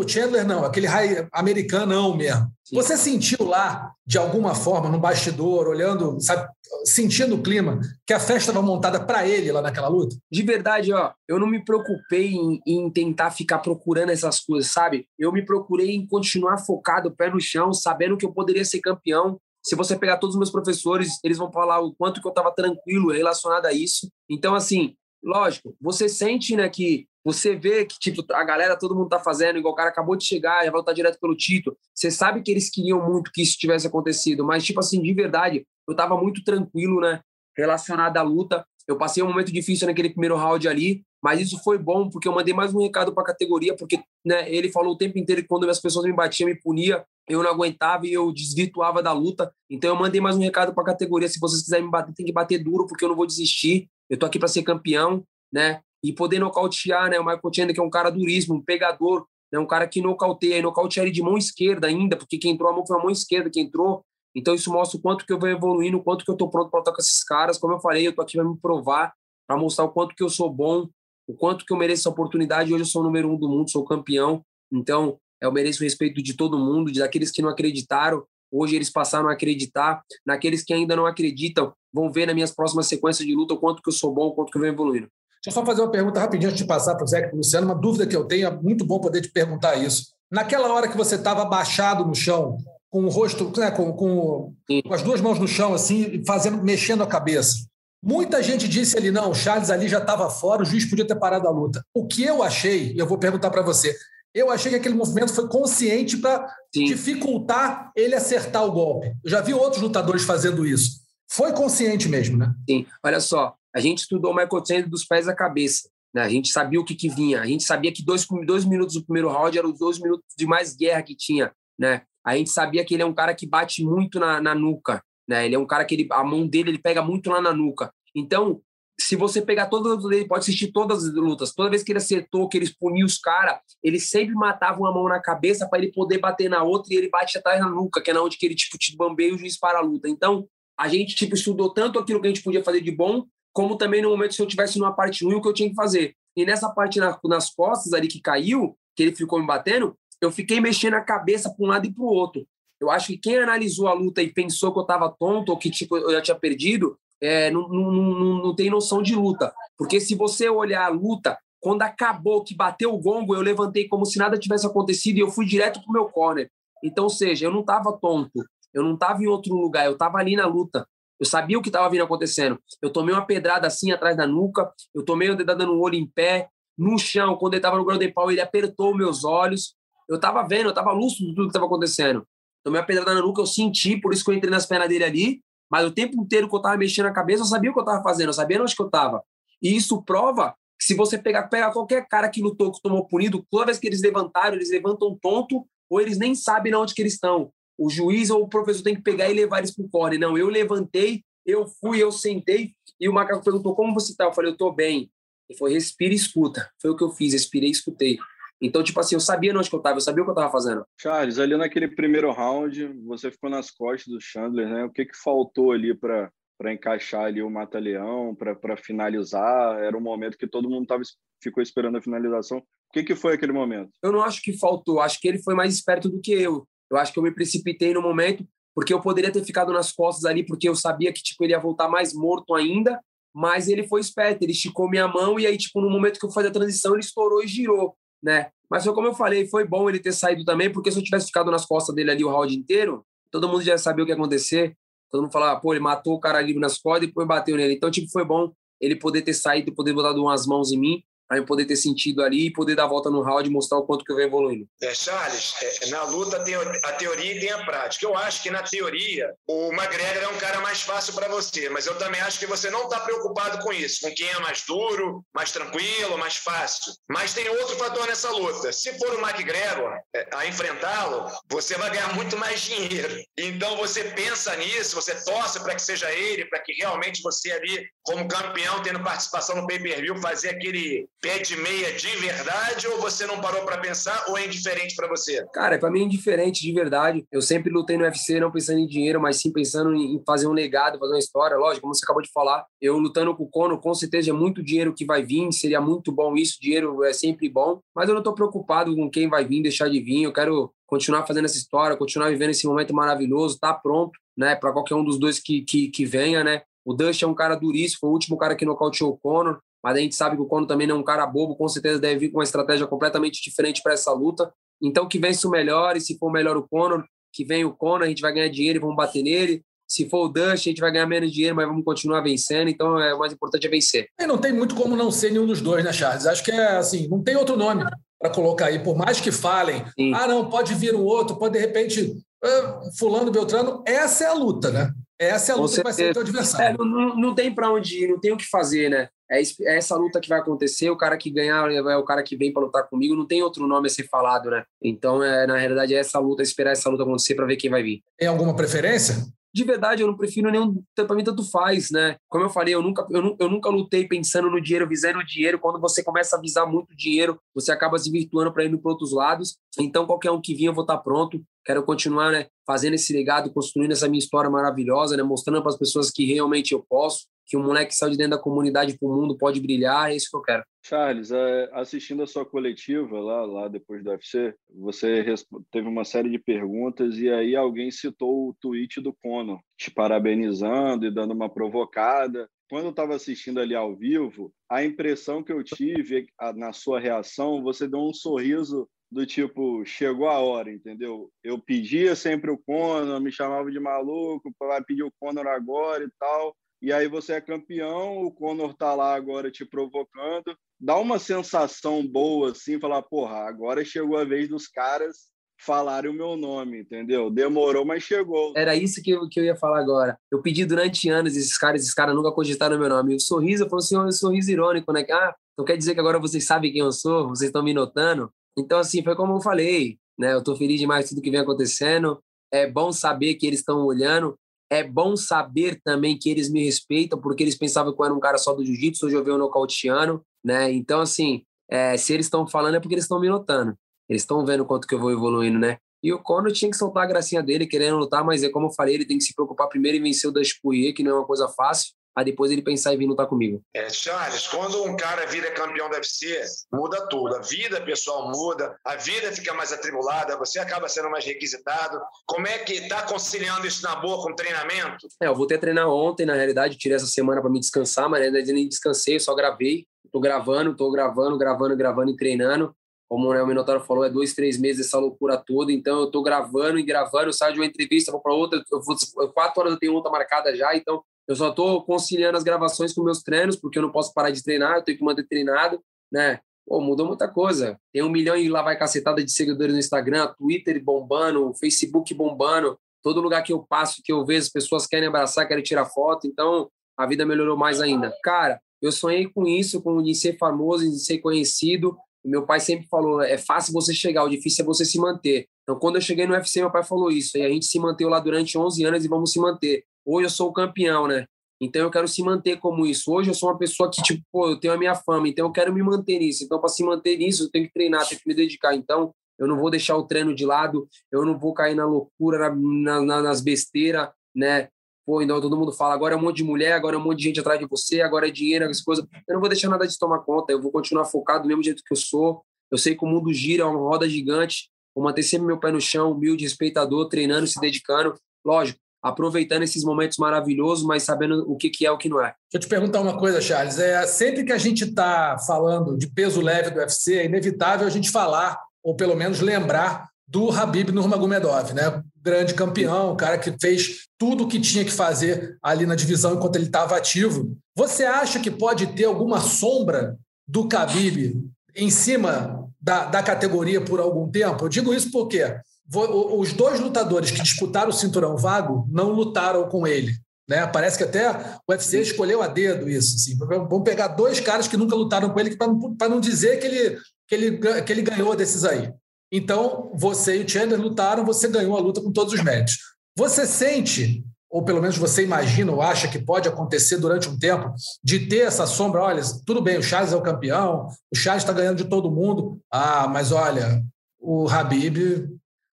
o 0.00 0.08
Chandler 0.08 0.46
não, 0.46 0.64
aquele 0.64 0.86
raiz 0.86 1.26
americanão 1.32 2.16
mesmo. 2.16 2.46
Sim. 2.64 2.76
Você 2.76 2.96
sentiu 2.96 3.44
lá, 3.46 3.92
de 4.04 4.18
alguma 4.18 4.54
forma, 4.54 4.88
no 4.88 4.98
bastidor, 4.98 5.68
olhando, 5.68 6.20
sabe, 6.20 6.48
sentindo 6.84 7.36
o 7.36 7.42
clima, 7.42 7.80
que 8.04 8.12
a 8.12 8.18
festa 8.18 8.50
estava 8.50 8.60
montada 8.60 8.98
para 8.98 9.26
ele 9.26 9.52
lá 9.52 9.62
naquela 9.62 9.86
luta? 9.88 10.16
De 10.30 10.42
verdade, 10.42 10.92
ó, 10.92 11.12
eu 11.28 11.38
não 11.38 11.46
me 11.46 11.64
preocupei 11.64 12.34
em, 12.34 12.60
em, 12.66 12.90
tentar 12.90 13.30
ficar 13.30 13.58
procurando 13.58 14.10
essas 14.10 14.40
coisas, 14.40 14.72
sabe? 14.72 15.06
Eu 15.16 15.32
me 15.32 15.44
procurei 15.44 15.94
em 15.94 16.06
continuar 16.06 16.58
focado, 16.58 17.14
pé 17.14 17.30
no 17.30 17.40
chão, 17.40 17.72
sabendo 17.72 18.16
que 18.16 18.26
eu 18.26 18.32
poderia 18.32 18.64
ser 18.64 18.80
campeão, 18.80 19.40
se 19.66 19.74
você 19.74 19.98
pegar 19.98 20.18
todos 20.18 20.36
os 20.36 20.38
meus 20.38 20.50
professores, 20.50 21.18
eles 21.24 21.38
vão 21.38 21.50
falar 21.50 21.80
o 21.80 21.92
quanto 21.92 22.20
que 22.20 22.26
eu 22.26 22.30
estava 22.30 22.52
tranquilo 22.52 23.10
relacionado 23.10 23.66
a 23.66 23.72
isso. 23.72 24.08
Então, 24.30 24.54
assim, 24.54 24.94
lógico, 25.20 25.76
você 25.80 26.08
sente, 26.08 26.54
né, 26.54 26.68
que 26.68 27.08
você 27.24 27.56
vê 27.56 27.84
que 27.84 27.98
tipo 27.98 28.24
a 28.32 28.44
galera, 28.44 28.78
todo 28.78 28.94
mundo 28.94 29.08
tá 29.08 29.18
fazendo, 29.18 29.58
igual 29.58 29.74
o 29.74 29.76
cara 29.76 29.90
acabou 29.90 30.14
de 30.14 30.24
chegar, 30.24 30.64
já 30.64 30.70
vai 30.70 30.94
direto 30.94 31.18
pelo 31.18 31.36
título. 31.36 31.76
Você 31.92 32.12
sabe 32.12 32.42
que 32.42 32.50
eles 32.52 32.70
queriam 32.70 33.04
muito 33.04 33.32
que 33.32 33.42
isso 33.42 33.58
tivesse 33.58 33.88
acontecido, 33.88 34.44
mas 34.44 34.64
tipo 34.64 34.78
assim, 34.78 35.02
de 35.02 35.12
verdade, 35.12 35.66
eu 35.88 35.96
tava 35.96 36.16
muito 36.16 36.44
tranquilo, 36.44 37.00
né, 37.00 37.20
relacionado 37.56 38.16
à 38.18 38.22
luta. 38.22 38.64
Eu 38.86 38.96
passei 38.96 39.20
um 39.20 39.26
momento 39.26 39.52
difícil 39.52 39.88
naquele 39.88 40.10
primeiro 40.10 40.36
round 40.36 40.68
ali, 40.68 41.02
mas 41.20 41.40
isso 41.40 41.60
foi 41.64 41.76
bom 41.76 42.08
porque 42.08 42.28
eu 42.28 42.32
mandei 42.32 42.54
mais 42.54 42.72
um 42.72 42.80
recado 42.80 43.12
para 43.12 43.24
a 43.24 43.26
categoria, 43.26 43.74
porque 43.74 43.98
né, 44.24 44.48
ele 44.48 44.70
falou 44.70 44.94
o 44.94 44.96
tempo 44.96 45.18
inteiro 45.18 45.42
que 45.42 45.48
quando 45.48 45.68
as 45.68 45.80
pessoas 45.80 46.04
me 46.04 46.12
batiam, 46.12 46.48
me 46.48 46.54
punia, 46.54 47.04
eu 47.28 47.42
não 47.42 47.50
aguentava 47.50 48.06
e 48.06 48.12
eu 48.12 48.32
desvirtuava 48.32 49.02
da 49.02 49.12
luta. 49.12 49.52
Então 49.68 49.90
eu 49.90 49.96
mandei 49.96 50.20
mais 50.20 50.36
um 50.36 50.40
recado 50.40 50.72
para 50.72 50.82
a 50.82 50.86
categoria: 50.86 51.28
se 51.28 51.40
vocês 51.40 51.62
quiserem 51.62 51.84
me 51.84 51.90
bater, 51.90 52.14
tem 52.14 52.26
que 52.26 52.32
bater 52.32 52.62
duro, 52.62 52.86
porque 52.86 53.04
eu 53.04 53.08
não 53.08 53.16
vou 53.16 53.26
desistir. 53.26 53.88
Eu 54.08 54.18
tô 54.18 54.26
aqui 54.26 54.38
para 54.38 54.48
ser 54.48 54.62
campeão, 54.62 55.24
né? 55.52 55.80
E 56.02 56.12
poder 56.12 56.38
nocautear, 56.38 57.10
né? 57.10 57.18
O 57.18 57.24
Michael 57.24 57.52
Chandler, 57.52 57.74
que 57.74 57.80
é 57.80 57.82
um 57.82 57.90
cara 57.90 58.10
duríssimo, 58.10 58.54
um 58.54 58.62
pegador, 58.62 59.26
né? 59.52 59.58
um 59.58 59.66
cara 59.66 59.88
que 59.88 60.00
nocauteia, 60.00 60.58
e 60.58 60.62
nocautear 60.62 61.04
ele 61.06 61.12
de 61.12 61.22
mão 61.22 61.36
esquerda 61.36 61.86
ainda, 61.86 62.16
porque 62.16 62.38
quem 62.38 62.52
entrou 62.52 62.70
a 62.70 62.72
mão 62.72 62.86
foi 62.86 62.96
a 62.96 63.00
mão 63.00 63.10
esquerda 63.10 63.50
que 63.50 63.60
entrou. 63.60 64.04
Então 64.34 64.54
isso 64.54 64.70
mostra 64.70 64.98
o 64.98 65.00
quanto 65.00 65.24
que 65.24 65.32
eu 65.32 65.38
vou 65.38 65.48
evoluindo, 65.48 65.96
o 65.96 66.02
quanto 66.02 66.24
que 66.24 66.30
eu 66.30 66.36
tô 66.36 66.48
pronto 66.48 66.70
para 66.70 66.80
lutar 66.80 66.94
com 66.94 67.00
esses 67.00 67.24
caras. 67.24 67.58
Como 67.58 67.72
eu 67.72 67.80
falei, 67.80 68.06
eu 68.06 68.14
tô 68.14 68.22
aqui 68.22 68.36
para 68.36 68.46
me 68.46 68.56
provar, 68.58 69.14
para 69.48 69.56
mostrar 69.56 69.86
o 69.86 69.88
quanto 69.88 70.14
que 70.14 70.22
eu 70.22 70.28
sou 70.28 70.52
bom, 70.52 70.88
o 71.26 71.34
quanto 71.34 71.64
que 71.64 71.72
eu 71.72 71.76
mereço 71.76 72.02
essa 72.02 72.10
oportunidade. 72.10 72.72
Hoje 72.72 72.82
eu 72.82 72.86
sou 72.86 73.00
o 73.00 73.04
número 73.04 73.32
um 73.32 73.36
do 73.36 73.48
mundo, 73.48 73.70
sou 73.70 73.84
campeão. 73.84 74.44
Então, 74.70 75.18
eu 75.40 75.52
mereço 75.52 75.80
o 75.80 75.84
respeito 75.84 76.22
de 76.22 76.34
todo 76.34 76.58
mundo, 76.58 76.90
de 76.90 77.00
daqueles 77.00 77.30
que 77.30 77.42
não 77.42 77.48
acreditaram. 77.48 78.24
Hoje 78.50 78.76
eles 78.76 78.90
passaram 78.90 79.28
a 79.28 79.32
acreditar. 79.32 80.02
Naqueles 80.24 80.64
que 80.64 80.72
ainda 80.72 80.96
não 80.96 81.06
acreditam, 81.06 81.72
vão 81.92 82.10
ver 82.10 82.26
nas 82.26 82.34
minhas 82.34 82.50
próximas 82.50 82.86
sequências 82.86 83.26
de 83.26 83.34
luta 83.34 83.54
o 83.54 83.58
quanto 83.58 83.82
que 83.82 83.88
eu 83.88 83.92
sou 83.92 84.12
bom, 84.12 84.28
o 84.28 84.32
quanto 84.32 84.50
que 84.50 84.58
eu 84.58 84.62
venho 84.62 84.72
evoluindo. 84.72 85.08
Deixa 85.44 85.50
eu 85.50 85.52
só 85.52 85.64
fazer 85.64 85.82
uma 85.82 85.90
pergunta 85.90 86.18
rapidinho 86.18 86.50
antes 86.50 86.60
de 86.60 86.66
passar 86.66 86.94
para 86.94 87.04
o 87.04 87.06
Zé 87.06 87.20
e 87.20 87.22
para 87.22 87.34
o 87.34 87.36
Luciano. 87.36 87.66
Uma 87.66 87.74
dúvida 87.74 88.06
que 88.06 88.16
eu 88.16 88.24
tenho, 88.24 88.46
é 88.46 88.50
muito 88.50 88.84
bom 88.84 88.98
poder 88.98 89.20
te 89.20 89.30
perguntar 89.30 89.76
isso. 89.76 90.06
Naquela 90.30 90.72
hora 90.72 90.88
que 90.88 90.96
você 90.96 91.14
estava 91.14 91.42
abaixado 91.42 92.04
no 92.04 92.14
chão, 92.14 92.58
com 92.90 93.04
o 93.04 93.08
rosto, 93.08 93.52
né, 93.58 93.70
com, 93.70 93.92
com, 93.92 94.54
com, 94.84 94.94
as 94.94 95.02
duas 95.02 95.20
mãos 95.20 95.38
no 95.38 95.46
chão, 95.46 95.74
assim, 95.74 96.22
fazendo, 96.26 96.62
mexendo 96.62 97.02
a 97.02 97.06
cabeça. 97.06 97.66
Muita 98.02 98.42
gente 98.42 98.68
disse 98.68 98.96
ali, 98.96 99.10
não, 99.10 99.30
o 99.30 99.34
Charles 99.34 99.70
ali 99.70 99.88
já 99.88 99.98
estava 99.98 100.28
fora, 100.30 100.62
o 100.62 100.64
juiz 100.64 100.84
podia 100.84 101.06
ter 101.06 101.16
parado 101.16 101.46
a 101.46 101.50
luta. 101.50 101.84
O 101.94 102.06
que 102.06 102.24
eu 102.24 102.42
achei, 102.42 102.92
e 102.92 102.98
eu 102.98 103.06
vou 103.06 103.18
perguntar 103.18 103.50
para 103.50 103.62
você, 103.62 103.94
eu 104.36 104.50
achei 104.50 104.70
que 104.70 104.76
aquele 104.76 104.94
movimento 104.94 105.32
foi 105.32 105.48
consciente 105.48 106.18
para 106.18 106.46
dificultar 106.70 107.90
ele 107.96 108.14
acertar 108.14 108.66
o 108.66 108.70
golpe. 108.70 109.10
Eu 109.24 109.30
já 109.30 109.40
vi 109.40 109.54
outros 109.54 109.80
lutadores 109.80 110.24
fazendo 110.24 110.66
isso. 110.66 111.00
Foi 111.26 111.52
consciente 111.52 112.06
mesmo, 112.06 112.36
né? 112.36 112.54
Sim. 112.68 112.86
Olha 113.02 113.18
só, 113.18 113.54
a 113.74 113.80
gente 113.80 114.00
estudou 114.00 114.32
o 114.32 114.34
Michael 114.34 114.62
Chandler 114.66 114.90
dos 114.90 115.06
pés 115.06 115.26
à 115.26 115.34
cabeça. 115.34 115.88
Né? 116.14 116.20
A 116.20 116.28
gente 116.28 116.50
sabia 116.50 116.78
o 116.78 116.84
que, 116.84 116.94
que 116.94 117.08
vinha. 117.08 117.40
A 117.40 117.46
gente 117.46 117.64
sabia 117.64 117.90
que 117.90 118.04
dois, 118.04 118.26
dois 118.44 118.66
minutos 118.66 118.94
do 118.94 119.04
primeiro 119.06 119.30
round 119.30 119.56
eram 119.56 119.72
os 119.72 119.78
dois 119.78 119.98
minutos 119.98 120.26
de 120.36 120.44
mais 120.44 120.76
guerra 120.76 121.02
que 121.02 121.16
tinha. 121.16 121.50
Né? 121.78 122.02
A 122.22 122.36
gente 122.36 122.50
sabia 122.50 122.84
que 122.84 122.92
ele 122.92 123.02
é 123.02 123.06
um 123.06 123.14
cara 123.14 123.34
que 123.34 123.46
bate 123.46 123.82
muito 123.82 124.20
na, 124.20 124.38
na 124.38 124.54
nuca. 124.54 125.02
Né? 125.26 125.46
Ele 125.46 125.54
é 125.54 125.58
um 125.58 125.66
cara 125.66 125.86
que 125.86 125.94
ele, 125.94 126.06
a 126.12 126.22
mão 126.22 126.46
dele 126.46 126.70
ele 126.70 126.78
pega 126.78 127.00
muito 127.00 127.30
lá 127.30 127.40
na 127.40 127.54
nuca. 127.54 127.90
Então, 128.14 128.60
se 128.98 129.14
você 129.14 129.42
pegar 129.42 129.66
todas 129.66 129.92
as 129.92 130.02
lutas 130.02 130.26
pode 130.26 130.40
assistir 130.40 130.72
todas 130.72 131.04
as 131.04 131.14
lutas. 131.14 131.52
Toda 131.52 131.70
vez 131.70 131.82
que 131.82 131.92
ele 131.92 131.98
acertou, 131.98 132.48
que 132.48 132.56
ele 132.56 132.64
expunia 132.64 133.04
os 133.04 133.18
caras, 133.18 133.58
ele 133.82 134.00
sempre 134.00 134.34
matava 134.34 134.80
uma 134.80 134.92
mão 134.92 135.08
na 135.08 135.20
cabeça 135.20 135.68
para 135.68 135.78
ele 135.78 135.92
poder 135.92 136.18
bater 136.18 136.48
na 136.48 136.62
outra 136.62 136.92
e 136.92 136.96
ele 136.96 137.10
bate 137.10 137.36
atrás 137.36 137.60
na 137.60 137.68
nuca, 137.68 138.00
que 138.00 138.10
é 138.10 138.14
na 138.14 138.22
onde 138.22 138.38
que 138.38 138.46
ele 138.46 138.54
tipo 138.54 138.78
te 138.78 138.96
bambeia 138.96 139.30
e 139.30 139.34
o 139.34 139.38
juiz 139.38 139.58
para 139.58 139.78
a 139.78 139.82
luta. 139.82 140.08
Então, 140.08 140.48
a 140.78 140.88
gente 140.88 141.14
tipo 141.14 141.34
estudou 141.34 141.72
tanto 141.72 141.98
aquilo 141.98 142.20
que 142.20 142.26
a 142.26 142.30
gente 142.30 142.42
podia 142.42 142.64
fazer 142.64 142.80
de 142.80 142.90
bom, 142.90 143.24
como 143.52 143.76
também 143.76 144.02
no 144.02 144.10
momento 144.10 144.34
se 144.34 144.42
eu 144.42 144.46
tivesse 144.46 144.78
numa 144.78 144.92
parte 144.92 145.24
ruim 145.24 145.36
o 145.36 145.42
que 145.42 145.48
eu 145.48 145.54
tinha 145.54 145.68
que 145.68 145.74
fazer. 145.74 146.14
E 146.36 146.44
nessa 146.44 146.68
parte 146.70 146.98
na, 146.98 147.18
nas 147.24 147.54
costas 147.54 147.92
ali 147.92 148.08
que 148.08 148.20
caiu, 148.20 148.76
que 148.94 149.02
ele 149.02 149.14
ficou 149.14 149.38
me 149.38 149.46
batendo, 149.46 149.96
eu 150.20 150.32
fiquei 150.32 150.60
mexendo 150.60 150.94
a 150.94 151.00
cabeça 151.00 151.50
para 151.50 151.64
um 151.64 151.68
lado 151.68 151.86
e 151.86 151.92
para 151.92 152.02
o 152.02 152.08
outro. 152.08 152.46
Eu 152.80 152.90
acho 152.90 153.08
que 153.08 153.18
quem 153.18 153.38
analisou 153.38 153.88
a 153.88 153.94
luta 153.94 154.22
e 154.22 154.32
pensou 154.32 154.72
que 154.72 154.78
eu 154.78 154.82
estava 154.82 155.10
tonto 155.10 155.50
ou 155.50 155.58
que 155.58 155.70
tipo, 155.70 155.96
eu 155.96 156.12
já 156.12 156.20
tinha 156.20 156.38
perdido, 156.38 156.98
é, 157.22 157.50
não, 157.50 157.68
não, 157.68 157.90
não, 157.90 158.42
não 158.42 158.54
tem 158.54 158.70
noção 158.70 159.02
de 159.02 159.14
luta. 159.14 159.52
Porque 159.76 160.00
se 160.00 160.14
você 160.14 160.48
olhar 160.48 160.86
a 160.86 160.88
luta, 160.88 161.38
quando 161.60 161.82
acabou, 161.82 162.44
que 162.44 162.54
bateu 162.54 162.94
o 162.94 162.98
gongo, 162.98 163.34
eu 163.34 163.40
levantei 163.40 163.88
como 163.88 164.06
se 164.06 164.18
nada 164.18 164.38
tivesse 164.38 164.66
acontecido 164.66 165.16
e 165.16 165.20
eu 165.20 165.30
fui 165.30 165.46
direto 165.46 165.82
pro 165.82 165.92
meu 165.92 166.06
corner. 166.06 166.50
Então, 166.82 167.04
ou 167.04 167.10
seja, 167.10 167.46
eu 167.46 167.50
não 167.50 167.60
estava 167.60 167.92
tonto, 167.92 168.44
eu 168.72 168.82
não 168.82 168.94
estava 168.94 169.22
em 169.22 169.26
outro 169.26 169.54
lugar, 169.54 169.86
eu 169.86 169.92
estava 169.92 170.18
ali 170.18 170.36
na 170.36 170.46
luta. 170.46 170.86
Eu 171.18 171.24
sabia 171.24 171.58
o 171.58 171.62
que 171.62 171.70
estava 171.70 171.88
vindo 171.88 172.04
acontecendo. 172.04 172.60
Eu 172.82 172.90
tomei 172.90 173.14
uma 173.14 173.24
pedrada 173.24 173.66
assim 173.66 173.90
atrás 173.90 174.16
da 174.16 174.26
nuca, 174.26 174.70
eu 174.94 175.02
tomei 175.02 175.30
uma 175.30 175.36
dedada 175.36 175.64
no 175.64 175.80
olho 175.80 175.94
em 175.94 176.06
pé, 176.06 176.50
no 176.76 176.98
chão, 176.98 177.36
quando 177.36 177.54
ele 177.54 177.60
estava 177.60 177.78
no 177.78 177.84
ground 177.84 178.02
pau, 178.12 178.30
ele 178.30 178.40
apertou 178.40 178.94
meus 178.94 179.24
olhos. 179.24 179.74
Eu 180.08 180.16
estava 180.16 180.46
vendo, 180.46 180.66
eu 180.66 180.70
estava 180.70 180.92
lúcido 180.92 181.30
de 181.30 181.34
tudo 181.34 181.46
que 181.46 181.50
estava 181.50 181.66
acontecendo. 181.66 182.26
Tomei 182.62 182.80
uma 182.80 182.86
pedrada 182.86 183.14
na 183.14 183.22
nuca, 183.22 183.40
eu 183.40 183.46
senti, 183.46 183.96
por 183.96 184.12
isso 184.12 184.24
que 184.24 184.30
eu 184.30 184.34
entrei 184.34 184.50
nas 184.50 184.66
pernas 184.66 184.88
dele 184.88 185.04
ali. 185.04 185.40
Mas 185.70 185.84
o 185.86 185.90
tempo 185.90 186.20
inteiro 186.20 186.48
que 186.48 186.54
eu 186.54 186.58
estava 186.58 186.76
mexendo 186.76 187.06
a 187.06 187.12
cabeça, 187.12 187.42
eu 187.42 187.46
sabia 187.46 187.70
o 187.70 187.72
que 187.72 187.78
eu 187.78 187.84
estava 187.84 188.02
fazendo, 188.02 188.28
eu 188.28 188.32
sabia 188.32 188.62
onde 188.62 188.74
que 188.74 188.82
eu 188.82 188.86
estava. 188.86 189.22
E 189.62 189.76
isso 189.76 190.02
prova 190.02 190.54
que 190.78 190.84
se 190.84 190.94
você 190.94 191.18
pegar, 191.18 191.48
pegar 191.48 191.72
qualquer 191.72 192.06
cara 192.06 192.28
que 192.28 192.42
lutou, 192.42 192.72
que 192.72 192.82
tomou 192.82 193.06
punido, 193.06 193.44
toda 193.50 193.66
vez 193.66 193.78
que 193.78 193.86
eles 193.86 194.02
levantaram, 194.02 194.54
eles 194.54 194.70
levantam 194.70 195.18
tonto, 195.20 195.66
ou 195.88 196.00
eles 196.00 196.18
nem 196.18 196.34
sabem 196.34 196.74
onde 196.74 196.94
que 196.94 197.02
eles 197.02 197.14
estão. 197.14 197.50
O 197.78 197.88
juiz 197.88 198.30
ou 198.30 198.42
o 198.42 198.48
professor 198.48 198.82
tem 198.82 198.94
que 198.94 199.02
pegar 199.02 199.30
e 199.30 199.34
levar 199.34 199.58
eles 199.58 199.74
para 199.74 199.84
o 199.84 199.88
corner. 199.88 200.18
Não, 200.18 200.36
eu 200.36 200.48
levantei, 200.48 201.22
eu 201.44 201.66
fui, 201.66 202.02
eu 202.02 202.10
sentei, 202.10 202.72
e 203.00 203.08
o 203.08 203.12
macaco 203.12 203.44
perguntou 203.44 203.74
como 203.74 203.94
você 203.94 204.12
está. 204.12 204.24
Eu 204.24 204.32
falei, 204.32 204.50
eu 204.50 204.54
estou 204.54 204.72
bem. 204.72 205.10
Ele 205.48 205.58
falou, 205.58 205.72
respira 205.72 206.12
e 206.12 206.16
escuta. 206.16 206.70
Foi 206.80 206.90
o 206.90 206.96
que 206.96 207.04
eu 207.04 207.10
fiz, 207.10 207.32
respirei 207.32 207.68
e 207.68 207.72
escutei. 207.72 208.18
Então, 208.60 208.82
tipo 208.82 208.98
assim, 208.98 209.14
eu 209.14 209.20
sabia 209.20 209.56
onde 209.56 209.68
que 209.68 209.74
eu 209.74 209.78
estava, 209.78 209.96
eu 209.96 210.00
sabia 210.00 210.22
o 210.22 210.24
que 210.24 210.30
eu 210.30 210.34
estava 210.34 210.50
fazendo. 210.50 210.84
Charles, 210.98 211.38
ali 211.38 211.56
naquele 211.56 211.88
primeiro 211.88 212.32
round, 212.32 212.86
você 213.04 213.30
ficou 213.30 213.50
nas 213.50 213.70
costas 213.70 214.12
do 214.12 214.20
Chandler, 214.20 214.68
né? 214.68 214.84
O 214.84 214.90
que, 214.90 215.04
que 215.04 215.16
faltou 215.16 215.72
ali 215.72 215.94
para 215.94 216.30
para 216.58 216.72
encaixar 216.72 217.24
ali 217.24 217.42
o 217.42 217.50
Mata-Leão, 217.50 218.34
para 218.34 218.78
finalizar? 218.78 219.78
Era 219.78 219.94
um 219.94 220.00
momento 220.00 220.38
que 220.38 220.46
todo 220.46 220.70
mundo 220.70 220.86
tava, 220.86 221.02
ficou 221.42 221.62
esperando 221.62 221.98
a 221.98 222.02
finalização. 222.02 222.58
O 222.58 222.64
que, 222.94 223.04
que 223.04 223.14
foi 223.14 223.34
aquele 223.34 223.52
momento? 223.52 223.90
Eu 224.02 224.10
não 224.10 224.22
acho 224.22 224.40
que 224.40 224.56
faltou, 224.56 225.00
acho 225.00 225.20
que 225.20 225.28
ele 225.28 225.42
foi 225.42 225.54
mais 225.54 225.74
esperto 225.74 226.08
do 226.08 226.18
que 226.18 226.32
eu. 226.32 226.66
Eu 226.90 226.96
acho 226.96 227.12
que 227.12 227.18
eu 227.18 227.22
me 227.22 227.30
precipitei 227.30 227.92
no 227.92 228.00
momento, 228.00 228.42
porque 228.74 228.94
eu 228.94 229.02
poderia 229.02 229.30
ter 229.30 229.44
ficado 229.44 229.70
nas 229.70 229.92
costas 229.92 230.24
ali, 230.24 230.46
porque 230.46 230.66
eu 230.66 230.74
sabia 230.74 231.12
que 231.12 231.22
tipo, 231.22 231.44
ele 231.44 231.52
ia 231.52 231.60
voltar 231.60 231.88
mais 231.88 232.14
morto 232.14 232.54
ainda, 232.54 233.00
mas 233.34 233.68
ele 233.68 233.86
foi 233.86 234.00
esperto, 234.00 234.42
ele 234.42 234.52
esticou 234.52 234.88
minha 234.88 235.06
mão 235.06 235.38
e 235.38 235.46
aí, 235.46 235.58
tipo, 235.58 235.80
no 235.82 235.90
momento 235.90 236.18
que 236.18 236.24
eu 236.24 236.32
fazia 236.32 236.48
a 236.48 236.54
transição, 236.54 236.92
ele 236.92 237.00
estourou 237.00 237.42
e 237.42 237.46
girou 237.46 237.94
né? 238.26 238.50
Mas 238.68 238.82
foi 238.84 238.92
como 238.92 239.06
eu 239.06 239.14
falei, 239.14 239.46
foi 239.46 239.64
bom 239.64 239.88
ele 239.88 240.00
ter 240.00 240.12
saído 240.12 240.44
também, 240.44 240.70
porque 240.70 240.90
se 240.90 240.98
eu 240.98 241.04
tivesse 241.04 241.26
ficado 241.26 241.48
nas 241.48 241.64
costas 241.64 241.94
dele 241.94 242.10
ali 242.10 242.24
o 242.24 242.28
round 242.28 242.52
inteiro, 242.52 243.06
todo 243.30 243.48
mundo 243.48 243.62
já 243.62 243.78
sabia 243.78 244.02
o 244.02 244.06
que 244.06 244.10
ia 244.10 244.16
acontecer. 244.16 244.76
Todo 245.08 245.22
mundo 245.22 245.32
falava, 245.32 245.60
pô, 245.60 245.72
ele 245.72 245.80
matou 245.80 246.14
o 246.14 246.20
cara 246.20 246.38
ali 246.38 246.52
nas 246.58 246.76
costas 246.76 247.04
e 247.04 247.06
depois 247.06 247.28
bateu 247.28 247.56
nele. 247.56 247.74
Então, 247.74 247.88
tipo, 247.88 248.10
foi 248.10 248.24
bom 248.24 248.52
ele 248.80 248.96
poder 248.96 249.22
ter 249.22 249.34
saído, 249.34 249.72
poder 249.72 249.92
botar 249.92 250.10
umas 250.12 250.44
mãos 250.46 250.72
em 250.72 250.78
mim. 250.78 251.02
Para 251.28 251.38
eu 251.38 251.44
poder 251.44 251.64
ter 251.64 251.76
sentido 251.76 252.22
ali 252.22 252.46
e 252.46 252.52
poder 252.52 252.74
dar 252.74 252.84
a 252.84 252.88
volta 252.88 253.10
no 253.10 253.22
round 253.22 253.48
e 253.48 253.52
mostrar 253.52 253.78
o 253.78 253.82
quanto 253.82 254.04
que 254.04 254.12
eu 254.12 254.16
venho 254.16 254.28
evoluindo. 254.28 254.68
É, 254.82 254.94
Charles, 254.94 255.54
é, 255.60 255.86
na 255.86 256.02
luta 256.04 256.42
tem 256.44 256.54
a 256.54 256.92
teoria 256.92 257.36
e 257.36 257.40
tem 257.40 257.50
a 257.50 257.64
prática. 257.64 258.06
Eu 258.06 258.16
acho 258.16 258.42
que 258.42 258.50
na 258.50 258.62
teoria 258.62 259.32
o 259.46 259.72
McGregor 259.72 260.22
é 260.22 260.28
um 260.28 260.38
cara 260.38 260.60
mais 260.60 260.82
fácil 260.82 261.14
para 261.14 261.28
você, 261.28 261.68
mas 261.68 261.86
eu 261.86 261.96
também 261.98 262.20
acho 262.20 262.38
que 262.38 262.46
você 262.46 262.70
não 262.70 262.84
está 262.84 263.00
preocupado 263.00 263.62
com 263.62 263.72
isso, 263.72 264.00
com 264.02 264.14
quem 264.14 264.28
é 264.28 264.38
mais 264.40 264.64
duro, 264.66 265.24
mais 265.34 265.50
tranquilo, 265.50 266.18
mais 266.18 266.36
fácil. 266.36 266.92
Mas 267.10 267.34
tem 267.34 267.48
outro 267.48 267.76
fator 267.76 268.06
nessa 268.06 268.30
luta. 268.30 268.72
Se 268.72 268.96
for 268.98 269.14
o 269.14 269.20
McGregor 269.20 269.98
é, 270.14 270.28
a 270.32 270.46
enfrentá-lo, 270.46 271.30
você 271.50 271.74
vai 271.76 271.90
ganhar 271.90 272.14
muito 272.14 272.36
mais 272.36 272.60
dinheiro. 272.60 273.16
Então 273.36 273.76
você 273.76 274.04
pensa 274.04 274.54
nisso, 274.56 274.94
você 274.94 275.14
torce 275.24 275.60
para 275.60 275.74
que 275.74 275.82
seja 275.82 276.10
ele, 276.12 276.44
para 276.46 276.60
que 276.60 276.72
realmente 276.72 277.22
você 277.22 277.50
ali, 277.52 277.86
como 278.02 278.28
campeão, 278.28 278.82
tendo 278.82 279.02
participação 279.02 279.56
no 279.56 279.66
pay-per-view, 279.66 280.16
fazer 280.20 280.50
aquele 280.50 281.08
pé 281.20 281.38
de 281.38 281.56
meia 281.56 281.92
de 281.92 282.08
verdade 282.16 282.86
ou 282.88 283.00
você 283.00 283.26
não 283.26 283.40
parou 283.40 283.62
para 283.64 283.78
pensar 283.78 284.24
ou 284.28 284.36
é 284.36 284.46
indiferente 284.46 284.94
para 284.94 285.08
você? 285.08 285.44
Cara, 285.52 285.78
para 285.78 285.90
mim 285.90 286.00
é 286.00 286.04
indiferente 286.04 286.62
de 286.62 286.72
verdade. 286.72 287.24
Eu 287.32 287.42
sempre 287.42 287.72
lutei 287.72 287.96
no 287.96 288.04
UFC 288.04 288.38
não 288.38 288.50
pensando 288.50 288.78
em 288.78 288.86
dinheiro, 288.86 289.20
mas 289.20 289.36
sim 289.36 289.52
pensando 289.52 289.94
em 289.94 290.22
fazer 290.26 290.46
um 290.46 290.52
legado, 290.52 290.98
fazer 290.98 291.12
uma 291.12 291.18
história. 291.18 291.56
Lógico, 291.56 291.82
como 291.82 291.94
você 291.94 292.04
acabou 292.04 292.22
de 292.22 292.30
falar, 292.32 292.64
eu 292.80 292.98
lutando 292.98 293.34
com 293.34 293.44
o 293.44 293.48
Conor, 293.48 293.80
com 293.80 293.94
certeza 293.94 294.30
é 294.30 294.32
muito 294.32 294.62
dinheiro 294.62 294.94
que 294.94 295.04
vai 295.04 295.22
vir, 295.22 295.50
seria 295.52 295.80
muito 295.80 296.12
bom 296.12 296.34
isso, 296.36 296.58
dinheiro 296.60 297.02
é 297.04 297.12
sempre 297.12 297.48
bom, 297.48 297.80
mas 297.94 298.08
eu 298.08 298.14
não 298.14 298.20
estou 298.20 298.34
preocupado 298.34 298.94
com 298.94 299.10
quem 299.10 299.28
vai 299.28 299.44
vir, 299.44 299.62
deixar 299.62 299.88
de 299.88 300.00
vir. 300.00 300.22
Eu 300.22 300.32
quero 300.32 300.72
continuar 300.86 301.26
fazendo 301.26 301.46
essa 301.46 301.56
história, 301.56 301.96
continuar 301.96 302.30
vivendo 302.30 302.50
esse 302.50 302.66
momento 302.66 302.94
maravilhoso, 302.94 303.58
tá 303.58 303.74
pronto, 303.74 304.18
né, 304.36 304.54
para 304.54 304.72
qualquer 304.72 304.94
um 304.94 305.04
dos 305.04 305.18
dois 305.18 305.38
que, 305.38 305.62
que, 305.62 305.88
que 305.88 306.04
venha, 306.04 306.44
né? 306.44 306.62
O 306.84 306.94
Dust 306.94 307.20
é 307.20 307.26
um 307.26 307.34
cara 307.34 307.56
duríssimo, 307.56 307.98
foi 308.00 308.10
o 308.10 308.12
último 308.12 308.38
cara 308.38 308.54
que 308.54 308.64
nocauteou 308.64 309.10
o 309.10 309.18
Conor 309.18 309.58
mas 309.86 309.98
a 309.98 310.00
gente 310.00 310.16
sabe 310.16 310.34
que 310.34 310.42
o 310.42 310.46
Conor 310.46 310.66
também 310.66 310.84
não 310.84 310.96
é 310.96 310.98
um 310.98 311.04
cara 311.04 311.24
bobo, 311.24 311.54
com 311.54 311.68
certeza 311.68 312.00
deve 312.00 312.18
vir 312.18 312.30
com 312.30 312.38
uma 312.38 312.42
estratégia 312.42 312.88
completamente 312.88 313.40
diferente 313.40 313.80
para 313.80 313.92
essa 313.92 314.12
luta. 314.12 314.52
Então, 314.82 315.06
que 315.06 315.16
vença 315.16 315.46
o 315.46 315.50
melhor, 315.50 315.96
e 315.96 316.00
se 316.00 316.18
for 316.18 316.28
melhor 316.28 316.56
o 316.56 316.66
Conor, 316.68 317.04
que 317.32 317.44
vem 317.44 317.64
o 317.64 317.70
Conor, 317.70 318.02
a 318.02 318.08
gente 318.08 318.20
vai 318.20 318.32
ganhar 318.32 318.48
dinheiro 318.48 318.80
e 318.80 318.80
vamos 318.80 318.96
bater 318.96 319.22
nele. 319.22 319.62
Se 319.88 320.08
for 320.08 320.24
o 320.24 320.28
Dust, 320.28 320.66
a 320.66 320.70
gente 320.70 320.80
vai 320.80 320.90
ganhar 320.90 321.06
menos 321.06 321.30
dinheiro, 321.30 321.54
mas 321.54 321.68
vamos 321.68 321.84
continuar 321.84 322.20
vencendo. 322.20 322.66
Então, 322.66 322.98
é, 322.98 323.14
o 323.14 323.18
mais 323.20 323.32
importante 323.32 323.64
é 323.64 323.70
vencer. 323.70 324.08
E 324.20 324.26
não 324.26 324.38
tem 324.38 324.52
muito 324.52 324.74
como 324.74 324.96
não 324.96 325.12
ser 325.12 325.30
nenhum 325.30 325.46
dos 325.46 325.60
dois, 325.60 325.84
né, 325.84 325.92
Charles? 325.92 326.26
Acho 326.26 326.42
que 326.42 326.50
é 326.50 326.78
assim, 326.78 327.06
não 327.06 327.22
tem 327.22 327.36
outro 327.36 327.56
nome 327.56 327.84
para 328.20 328.30
colocar 328.30 328.66
aí. 328.66 328.80
Por 328.80 328.96
mais 328.96 329.20
que 329.20 329.30
falem, 329.30 329.84
Sim. 329.96 330.12
ah, 330.14 330.26
não, 330.26 330.50
pode 330.50 330.74
vir 330.74 330.96
um 330.96 331.04
outro, 331.04 331.36
pode 331.36 331.52
de 331.52 331.60
repente, 331.60 332.12
ah, 332.42 332.80
fulano, 332.98 333.30
Beltrano. 333.30 333.84
Essa 333.86 334.24
é 334.24 334.26
a 334.26 334.34
luta, 334.34 334.72
né? 334.72 334.90
Essa 335.16 335.52
é 335.52 335.54
a 335.54 335.58
luta 335.58 335.76
que 335.76 335.82
vai 335.84 335.92
ser 335.92 336.10
o 336.10 336.12
teu 336.12 336.22
adversário. 336.22 336.74
É, 336.74 336.84
não, 336.84 337.14
não 337.14 337.34
tem 337.36 337.54
para 337.54 337.72
onde 337.72 338.02
ir, 338.02 338.08
não 338.08 338.18
tem 338.18 338.32
o 338.32 338.36
que 338.36 338.48
fazer, 338.48 338.90
né? 338.90 339.08
É, 339.30 339.40
é 339.40 339.76
essa 339.76 339.96
luta 339.96 340.20
que 340.20 340.28
vai 340.28 340.38
acontecer, 340.38 340.90
o 340.90 340.96
cara 340.96 341.16
que 341.16 341.30
ganhar 341.30 341.70
é 341.70 341.96
o 341.96 342.04
cara 342.04 342.22
que 342.22 342.36
vem 342.36 342.52
para 342.52 342.62
lutar 342.62 342.88
comigo, 342.88 343.16
não 343.16 343.26
tem 343.26 343.42
outro 343.42 343.66
nome 343.66 343.86
a 343.86 343.90
ser 343.90 344.08
falado, 344.08 344.50
né? 344.50 344.64
Então, 344.82 345.22
é, 345.22 345.46
na 345.46 345.56
realidade, 345.56 345.94
é 345.94 345.98
essa 345.98 346.18
luta, 346.18 346.42
esperar 346.42 346.72
essa 346.72 346.88
luta 346.88 347.02
acontecer 347.02 347.34
para 347.34 347.46
ver 347.46 347.56
quem 347.56 347.70
vai 347.70 347.82
vir. 347.82 348.02
Tem 348.18 348.28
alguma 348.28 348.54
preferência? 348.54 349.14
de 349.56 349.64
verdade, 349.64 350.02
eu 350.02 350.06
não 350.06 350.18
prefiro 350.18 350.50
nenhum. 350.50 350.82
Para 350.94 351.16
mim, 351.16 351.24
tanto 351.24 351.42
faz, 351.42 351.90
né? 351.90 352.16
Como 352.28 352.44
eu 352.44 352.50
falei, 352.50 352.74
eu 352.74 352.82
nunca, 352.82 353.06
eu, 353.08 353.34
eu, 353.40 353.48
nunca 353.48 353.70
lutei 353.70 354.06
pensando 354.06 354.50
no 354.50 354.60
dinheiro, 354.60 354.86
visando 354.86 355.18
o 355.18 355.24
dinheiro. 355.24 355.58
Quando 355.58 355.80
você 355.80 356.04
começa 356.04 356.36
a 356.36 356.40
visar 356.40 356.66
muito 356.66 356.94
dinheiro, 356.94 357.40
você 357.54 357.72
acaba 357.72 357.98
se 357.98 358.10
virtuando 358.10 358.52
para 358.52 358.64
ir 358.66 358.76
para 358.76 358.90
outros 358.92 359.14
lados. 359.14 359.56
Então, 359.80 360.04
qualquer 360.04 360.30
um 360.30 360.42
que 360.42 360.54
vir, 360.54 360.66
eu 360.66 360.74
vou 360.74 360.84
estar 360.84 360.98
tá 360.98 361.02
pronto. 361.02 361.42
Quero 361.64 361.82
continuar, 361.84 362.32
né? 362.32 362.48
Fazendo 362.66 362.94
esse 362.94 363.14
legado, 363.14 363.50
construindo 363.50 363.92
essa 363.92 364.06
minha 364.06 364.18
história 364.18 364.50
maravilhosa, 364.50 365.16
né? 365.16 365.22
Mostrando 365.22 365.62
para 365.62 365.70
as 365.70 365.78
pessoas 365.78 366.10
que 366.10 366.26
realmente 366.26 366.72
eu 366.72 366.84
posso 366.86 367.24
que 367.46 367.56
um 367.56 367.62
moleque 367.62 367.90
que 367.90 367.96
saiu 367.96 368.10
de 368.10 368.18
dentro 368.18 368.36
da 368.36 368.42
comunidade 368.42 368.98
para 368.98 369.08
o 369.08 369.14
mundo 369.14 369.38
pode 369.38 369.60
brilhar, 369.60 370.10
é 370.10 370.16
isso 370.16 370.28
que 370.30 370.36
eu 370.36 370.42
quero. 370.42 370.64
Charles, 370.84 371.30
é, 371.30 371.70
assistindo 371.72 372.22
a 372.22 372.26
sua 372.26 372.44
coletiva 372.44 373.18
lá, 373.20 373.44
lá 373.44 373.68
depois 373.68 374.02
do 374.02 374.10
UFC, 374.10 374.54
você 374.68 375.24
teve 375.70 375.88
uma 375.88 376.04
série 376.04 376.28
de 376.28 376.38
perguntas 376.38 377.18
e 377.18 377.30
aí 377.30 377.54
alguém 377.54 377.90
citou 377.90 378.48
o 378.48 378.56
tweet 378.60 379.00
do 379.00 379.14
Conor, 379.22 379.60
te 379.76 379.90
parabenizando 379.90 381.06
e 381.06 381.10
dando 381.10 381.32
uma 381.32 381.48
provocada. 381.48 382.48
Quando 382.68 382.86
eu 382.86 382.90
estava 382.90 383.14
assistindo 383.14 383.60
ali 383.60 383.74
ao 383.74 383.96
vivo, 383.96 384.52
a 384.68 384.84
impressão 384.84 385.42
que 385.42 385.52
eu 385.52 385.62
tive 385.62 386.26
na 386.56 386.72
sua 386.72 386.98
reação, 386.98 387.62
você 387.62 387.86
deu 387.86 388.00
um 388.00 388.12
sorriso 388.12 388.88
do 389.10 389.24
tipo, 389.24 389.84
chegou 389.84 390.28
a 390.28 390.40
hora, 390.40 390.70
entendeu? 390.72 391.30
Eu 391.44 391.60
pedia 391.60 392.16
sempre 392.16 392.50
o 392.50 392.58
Conor, 392.58 393.20
me 393.20 393.30
chamava 393.30 393.70
de 393.70 393.78
maluco, 393.78 394.52
vai 394.58 394.82
pedir 394.82 395.04
o 395.04 395.12
Conor 395.20 395.46
agora 395.46 396.02
e 396.02 396.10
tal 396.18 396.56
e 396.86 396.92
aí 396.92 397.08
você 397.08 397.32
é 397.32 397.40
campeão, 397.40 398.24
o 398.24 398.30
Conor 398.30 398.72
tá 398.72 398.94
lá 398.94 399.12
agora 399.12 399.50
te 399.50 399.64
provocando. 399.64 400.56
Dá 400.78 400.96
uma 400.96 401.18
sensação 401.18 402.06
boa, 402.06 402.52
assim, 402.52 402.78
falar, 402.78 403.02
porra, 403.02 403.38
agora 403.38 403.84
chegou 403.84 404.16
a 404.16 404.22
vez 404.22 404.48
dos 404.48 404.68
caras 404.68 405.16
falarem 405.58 406.08
o 406.08 406.14
meu 406.14 406.36
nome, 406.36 406.82
entendeu? 406.82 407.28
Demorou, 407.28 407.84
mas 407.84 408.04
chegou. 408.04 408.52
Era 408.56 408.76
isso 408.76 409.02
que 409.02 409.10
eu, 409.10 409.28
que 409.28 409.40
eu 409.40 409.44
ia 409.44 409.56
falar 409.56 409.80
agora. 409.80 410.16
Eu 410.30 410.40
pedi 410.40 410.64
durante 410.64 411.08
anos 411.08 411.36
esses 411.36 411.58
caras, 411.58 411.82
esses 411.82 411.92
caras 411.92 412.14
nunca 412.14 412.30
cogitaram 412.30 412.78
meu 412.78 412.88
nome. 412.88 413.16
o 413.16 413.20
sorriso, 413.20 413.64
eu 413.64 413.68
falei 413.68 413.84
assim, 413.84 413.98
um 413.98 414.12
sorriso 414.12 414.52
irônico, 414.52 414.92
né? 414.92 415.04
Ah, 415.10 415.34
então 415.54 415.64
quer 415.64 415.76
dizer 415.76 415.92
que 415.92 415.98
agora 415.98 416.20
vocês 416.20 416.46
sabem 416.46 416.70
quem 416.70 416.82
eu 416.82 416.92
sou? 416.92 417.30
Vocês 417.30 417.48
estão 417.48 417.64
me 417.64 417.74
notando? 417.74 418.30
Então, 418.56 418.78
assim, 418.78 419.02
foi 419.02 419.16
como 419.16 419.34
eu 419.34 419.40
falei, 419.40 419.98
né? 420.16 420.34
Eu 420.34 420.44
tô 420.44 420.54
feliz 420.54 420.78
demais 420.78 421.08
tudo 421.08 421.20
que 421.20 421.32
vem 421.32 421.40
acontecendo. 421.40 422.22
É 422.52 422.70
bom 422.70 422.92
saber 422.92 423.34
que 423.34 423.44
eles 423.44 423.58
estão 423.58 423.84
olhando 423.84 424.38
é 424.70 424.82
bom 424.82 425.16
saber 425.16 425.80
também 425.84 426.18
que 426.18 426.28
eles 426.28 426.50
me 426.50 426.64
respeitam, 426.64 427.20
porque 427.20 427.42
eles 427.42 427.56
pensavam 427.56 427.94
que 427.94 428.00
eu 428.00 428.04
era 428.04 428.14
um 428.14 428.20
cara 428.20 428.38
só 428.38 428.52
do 428.52 428.64
jiu-jitsu, 428.64 429.06
hoje 429.06 429.16
eu 429.16 429.24
venho 429.24 429.38
nocauteando, 429.38 430.22
né? 430.44 430.72
Então, 430.72 431.00
assim, 431.00 431.42
é, 431.70 431.96
se 431.96 432.12
eles 432.12 432.26
estão 432.26 432.46
falando 432.46 432.76
é 432.76 432.80
porque 432.80 432.94
eles 432.94 433.04
estão 433.04 433.20
me 433.20 433.28
notando. 433.28 433.76
Eles 434.08 434.22
estão 434.22 434.44
vendo 434.44 434.64
quanto 434.64 434.86
que 434.86 434.94
eu 434.94 435.00
vou 435.00 435.10
evoluindo, 435.10 435.58
né? 435.58 435.78
E 436.02 436.12
o 436.12 436.22
Conor 436.22 436.52
tinha 436.52 436.70
que 436.70 436.76
soltar 436.76 437.04
a 437.04 437.06
gracinha 437.06 437.42
dele, 437.42 437.66
querendo 437.66 437.96
lutar, 437.96 438.24
mas 438.24 438.42
é 438.42 438.48
como 438.48 438.66
eu 438.66 438.72
falei, 438.72 438.94
ele 438.94 439.04
tem 439.04 439.18
que 439.18 439.24
se 439.24 439.34
preocupar 439.34 439.68
primeiro 439.68 439.98
em 439.98 440.02
vencer 440.02 440.30
o 440.30 440.32
Dash 440.32 440.52
Poirier, 440.62 440.94
que 440.94 441.02
não 441.02 441.12
é 441.12 441.14
uma 441.14 441.26
coisa 441.26 441.48
fácil 441.48 441.92
a 442.16 442.22
depois 442.22 442.50
ele 442.50 442.62
pensar 442.62 442.94
em 442.94 442.98
vir 442.98 443.06
lutar 443.06 443.26
comigo. 443.26 443.62
É, 443.74 443.90
Charles, 443.90 444.48
quando 444.48 444.82
um 444.84 444.96
cara 444.96 445.26
vira 445.26 445.50
campeão 445.52 445.90
do 445.90 445.94
UFC, 445.94 446.42
muda 446.72 447.06
tudo. 447.08 447.36
A 447.36 447.40
vida 447.40 447.80
pessoal 447.82 448.30
muda, 448.30 448.74
a 448.82 448.96
vida 448.96 449.30
fica 449.32 449.52
mais 449.52 449.70
atribulada, 449.70 450.38
você 450.38 450.58
acaba 450.58 450.88
sendo 450.88 451.10
mais 451.10 451.26
requisitado. 451.26 452.00
Como 452.24 452.46
é 452.46 452.58
que 452.58 452.72
está 452.72 453.02
conciliando 453.02 453.66
isso 453.66 453.82
na 453.82 453.96
boa 453.96 454.22
com 454.22 454.34
treinamento? 454.34 455.06
É, 455.22 455.26
eu 455.26 455.34
vou 455.34 455.46
ter 455.46 455.58
treinar 455.58 455.88
ontem, 455.88 456.24
na 456.24 456.34
realidade, 456.34 456.78
tirei 456.78 456.96
essa 456.96 457.06
semana 457.06 457.42
para 457.42 457.50
me 457.50 457.60
descansar, 457.60 458.08
mas 458.08 458.22
ainda 458.22 458.40
nem 458.52 458.66
descansei, 458.66 459.20
só 459.20 459.34
gravei. 459.34 459.86
Estou 460.04 460.20
gravando, 460.20 460.70
estou 460.70 460.90
gravando, 460.90 461.36
gravando, 461.36 461.76
gravando 461.76 462.10
e 462.10 462.16
treinando. 462.16 462.74
Como 463.08 463.32
né, 463.32 463.42
o 463.42 463.46
Minotauro 463.46 463.80
falou, 463.84 464.04
é 464.04 464.10
dois, 464.10 464.34
três 464.34 464.58
meses 464.58 464.86
essa 464.86 464.98
loucura 464.98 465.36
toda. 465.36 465.72
Então, 465.72 466.00
eu 466.00 466.06
estou 466.06 466.22
gravando 466.22 466.78
e 466.78 466.82
gravando, 466.82 467.32
saio 467.32 467.54
de 467.54 467.60
uma 467.60 467.66
entrevista, 467.66 468.10
vou 468.10 468.20
para 468.20 468.34
outra. 468.34 468.62
Eu 468.70 468.82
vou, 468.82 468.96
quatro 469.32 469.60
horas 469.60 469.72
eu 469.74 469.78
tenho 469.78 469.94
outra 469.94 470.10
marcada 470.10 470.54
já, 470.56 470.74
então 470.76 471.02
eu 471.28 471.34
só 471.34 471.50
estou 471.50 471.82
conciliando 471.82 472.36
as 472.36 472.44
gravações 472.44 472.92
com 472.92 473.02
meus 473.02 473.22
treinos, 473.22 473.56
porque 473.56 473.78
eu 473.78 473.82
não 473.82 473.90
posso 473.90 474.12
parar 474.14 474.30
de 474.30 474.42
treinar, 474.42 474.76
eu 474.76 474.82
tenho 474.82 474.98
que 474.98 475.04
manter 475.04 475.26
treinado, 475.26 475.80
né? 476.10 476.40
Pô, 476.66 476.80
mudou 476.80 477.06
muita 477.06 477.28
coisa. 477.28 477.78
Tem 477.92 478.02
um 478.02 478.08
milhão 478.08 478.36
e 478.36 478.48
lá 478.48 478.60
vai 478.60 478.76
cacetada 478.76 479.24
de 479.24 479.30
seguidores 479.30 479.72
no 479.72 479.78
Instagram, 479.78 480.34
Twitter 480.36 480.82
bombando, 480.82 481.54
Facebook 481.54 482.12
bombando. 482.12 482.76
Todo 483.02 483.20
lugar 483.20 483.42
que 483.42 483.52
eu 483.52 483.62
passo, 483.62 484.02
que 484.04 484.12
eu 484.12 484.24
vejo, 484.24 484.46
as 484.46 484.48
pessoas 484.48 484.86
querem 484.86 485.08
abraçar, 485.08 485.46
querem 485.46 485.62
tirar 485.62 485.86
foto. 485.86 486.26
Então, 486.26 486.68
a 486.96 487.06
vida 487.06 487.24
melhorou 487.24 487.56
mais 487.56 487.80
ainda. 487.80 488.12
Cara, 488.22 488.60
eu 488.82 488.90
sonhei 488.90 489.28
com 489.28 489.46
isso, 489.46 489.80
com 489.80 490.02
de 490.02 490.14
ser 490.14 490.36
famoso, 490.38 490.90
de 490.90 490.98
ser 490.98 491.18
conhecido. 491.18 491.96
Meu 492.28 492.44
pai 492.44 492.60
sempre 492.60 492.86
falou: 492.88 493.22
é 493.22 493.38
fácil 493.38 493.72
você 493.72 493.94
chegar, 493.94 494.24
o 494.24 494.28
difícil 494.28 494.64
é 494.64 494.66
você 494.66 494.84
se 494.84 494.98
manter. 494.98 495.46
Então, 495.62 495.78
quando 495.78 495.96
eu 495.96 496.00
cheguei 496.00 496.26
no 496.26 496.34
UFC, 496.34 496.60
meu 496.60 496.70
pai 496.70 496.84
falou 496.84 497.10
isso. 497.10 497.36
E 497.36 497.42
a 497.42 497.48
gente 497.48 497.66
se 497.66 497.78
manteve 497.78 498.10
lá 498.10 498.20
durante 498.20 498.56
11 498.56 498.84
anos 498.84 499.04
e 499.04 499.08
vamos 499.08 499.32
se 499.32 499.40
manter. 499.40 499.84
Hoje 500.04 500.26
eu 500.26 500.30
sou 500.30 500.48
o 500.48 500.52
campeão, 500.52 501.06
né? 501.08 501.26
Então 501.60 501.82
eu 501.82 501.90
quero 501.90 502.06
se 502.06 502.22
manter 502.22 502.58
como 502.58 502.86
isso. 502.86 503.12
Hoje 503.12 503.30
eu 503.30 503.34
sou 503.34 503.48
uma 503.48 503.58
pessoa 503.58 503.90
que, 503.90 504.02
tipo, 504.02 504.22
pô, 504.30 504.50
eu 504.50 504.60
tenho 504.60 504.74
a 504.74 504.76
minha 504.76 504.94
fama, 504.94 505.28
então 505.28 505.46
eu 505.46 505.52
quero 505.52 505.72
me 505.72 505.82
manter 505.82 506.18
nisso. 506.18 506.44
Então, 506.44 506.58
para 506.58 506.68
se 506.68 506.84
manter 506.84 507.16
nisso, 507.16 507.44
eu 507.44 507.50
tenho 507.50 507.66
que 507.66 507.72
treinar, 507.72 508.06
tenho 508.06 508.20
que 508.20 508.28
me 508.28 508.34
dedicar. 508.34 508.74
Então, 508.74 509.12
eu 509.38 509.46
não 509.46 509.58
vou 509.58 509.70
deixar 509.70 509.96
o 509.96 510.06
treino 510.06 510.34
de 510.34 510.44
lado, 510.44 510.88
eu 511.10 511.24
não 511.24 511.38
vou 511.38 511.54
cair 511.54 511.74
na 511.74 511.86
loucura, 511.86 512.54
na, 512.54 513.00
na, 513.00 513.22
nas 513.22 513.40
besteiras, 513.40 514.08
né? 514.34 514.68
Pô, 515.06 515.22
então 515.22 515.40
todo 515.40 515.56
mundo 515.56 515.70
fala, 515.70 515.94
agora 515.94 516.14
é 516.14 516.16
um 516.16 516.20
monte 516.20 516.38
de 516.38 516.44
mulher, 516.44 516.72
agora 516.72 516.96
é 516.96 516.98
um 516.98 517.02
monte 517.02 517.18
de 517.18 517.24
gente 517.24 517.38
atrás 517.38 517.60
de 517.60 517.66
você, 517.66 518.00
agora 518.00 518.26
é 518.26 518.30
dinheiro, 518.30 518.64
essas 518.64 518.82
coisas. 518.82 519.06
Eu 519.28 519.34
não 519.34 519.40
vou 519.40 519.48
deixar 519.48 519.68
nada 519.68 519.86
de 519.86 519.96
tomar 519.96 520.18
conta, 520.18 520.52
eu 520.52 520.60
vou 520.60 520.72
continuar 520.72 521.04
focado 521.04 521.44
do 521.44 521.48
mesmo 521.48 521.62
jeito 521.62 521.82
que 521.86 521.92
eu 521.92 521.96
sou. 521.96 522.42
Eu 522.70 522.76
sei 522.76 522.96
que 522.96 523.04
o 523.04 523.08
mundo 523.08 523.32
gira, 523.32 523.62
é 523.62 523.66
uma 523.66 523.78
roda 523.78 524.08
gigante. 524.08 524.68
Vou 524.92 525.04
manter 525.04 525.22
sempre 525.22 525.46
meu 525.46 525.60
pé 525.60 525.70
no 525.70 525.80
chão, 525.80 526.10
humilde, 526.10 526.42
respeitador, 526.42 527.08
treinando, 527.08 527.46
se 527.46 527.60
dedicando. 527.60 528.14
Lógico, 528.44 528.80
aproveitando 529.00 529.62
esses 529.62 529.84
momentos 529.84 530.18
maravilhosos, 530.18 530.84
mas 530.84 531.04
sabendo 531.04 531.48
o 531.48 531.56
que, 531.56 531.70
que 531.70 531.86
é 531.86 531.90
o 531.92 531.98
que 531.98 532.08
não 532.08 532.20
é. 532.20 532.34
Deixa 532.50 532.54
eu 532.54 532.60
te 532.60 532.68
perguntar 532.68 533.00
uma 533.00 533.16
coisa, 533.16 533.40
Charles. 533.40 533.78
É, 533.78 534.04
sempre 534.08 534.42
que 534.42 534.52
a 534.52 534.58
gente 534.58 534.82
está 534.82 535.38
falando 535.38 535.96
de 535.96 536.08
peso 536.08 536.40
leve 536.40 536.70
do 536.70 536.80
UFC, 536.80 537.18
é 537.18 537.24
inevitável 537.26 537.86
a 537.86 537.90
gente 537.90 538.10
falar, 538.10 538.60
ou 538.82 538.96
pelo 538.96 539.14
menos 539.14 539.40
lembrar, 539.40 540.08
do 540.28 540.50
Habib 540.50 540.90
Nurmagomedov, 540.90 541.72
né? 541.72 542.02
grande 542.26 542.54
campeão, 542.54 543.14
cara 543.14 543.38
que 543.38 543.54
fez 543.60 544.08
tudo 544.18 544.44
o 544.44 544.48
que 544.48 544.60
tinha 544.60 544.84
que 544.84 544.90
fazer 544.90 545.56
ali 545.62 545.86
na 545.86 545.94
divisão 545.94 546.34
enquanto 546.34 546.56
ele 546.56 546.66
estava 546.66 546.96
ativo. 546.96 547.56
Você 547.76 548.04
acha 548.04 548.40
que 548.40 548.50
pode 548.50 548.88
ter 548.88 549.04
alguma 549.04 549.40
sombra 549.40 550.18
do 550.46 550.66
Khabib 550.66 551.40
em 551.76 551.88
cima 551.88 552.68
da, 552.80 553.04
da 553.04 553.22
categoria 553.22 553.80
por 553.80 554.00
algum 554.00 554.28
tempo? 554.28 554.64
Eu 554.64 554.68
digo 554.68 554.92
isso 554.92 555.12
porque 555.12 555.56
os 555.94 556.52
dois 556.52 556.80
lutadores 556.80 557.30
que 557.30 557.42
disputaram 557.42 557.90
o 557.90 557.92
cinturão 557.92 558.36
vago 558.36 558.88
não 558.90 559.12
lutaram 559.12 559.68
com 559.68 559.86
ele. 559.86 560.12
Né? 560.48 560.66
Parece 560.66 560.98
que 560.98 561.04
até 561.04 561.30
o 561.30 561.72
UFC 561.72 562.00
escolheu 562.00 562.42
a 562.42 562.48
dedo 562.48 562.88
isso. 562.88 563.14
Assim. 563.14 563.36
Vamos 563.38 563.84
pegar 563.84 564.08
dois 564.08 564.40
caras 564.40 564.66
que 564.66 564.76
nunca 564.76 564.96
lutaram 564.96 565.30
com 565.30 565.38
ele 565.38 565.56
para 565.56 566.08
não 566.08 566.20
dizer 566.20 566.58
que 566.58 566.66
ele, 566.66 566.98
que, 567.28 567.34
ele, 567.34 567.82
que 567.82 567.92
ele 567.92 568.02
ganhou 568.02 568.34
desses 568.34 568.64
aí. 568.64 568.92
Então, 569.30 569.90
você 569.94 570.40
e 570.40 570.44
o 570.44 570.48
Chandler 570.48 570.80
lutaram, 570.80 571.24
você 571.24 571.48
ganhou 571.48 571.76
a 571.76 571.80
luta 571.80 572.00
com 572.00 572.12
todos 572.12 572.32
os 572.32 572.42
méritos. 572.42 572.78
Você 573.16 573.46
sente, 573.46 574.24
ou 574.50 574.64
pelo 574.64 574.80
menos 574.80 574.96
você 574.96 575.24
imagina 575.24 575.72
ou 575.72 575.82
acha 575.82 576.08
que 576.08 576.18
pode 576.18 576.48
acontecer 576.48 576.98
durante 576.98 577.28
um 577.28 577.38
tempo, 577.38 577.72
de 578.02 578.26
ter 578.26 578.46
essa 578.46 578.66
sombra, 578.66 579.02
olha, 579.02 579.22
tudo 579.44 579.60
bem, 579.60 579.78
o 579.78 579.82
Charles 579.82 580.12
é 580.12 580.16
o 580.16 580.22
campeão, 580.22 580.86
o 581.12 581.16
Charles 581.16 581.42
está 581.42 581.52
ganhando 581.52 581.82
de 581.82 581.88
todo 581.88 582.10
mundo, 582.10 582.60
ah, 582.70 583.08
mas 583.08 583.32
olha, 583.32 583.82
o 584.20 584.48
Habib 584.48 585.28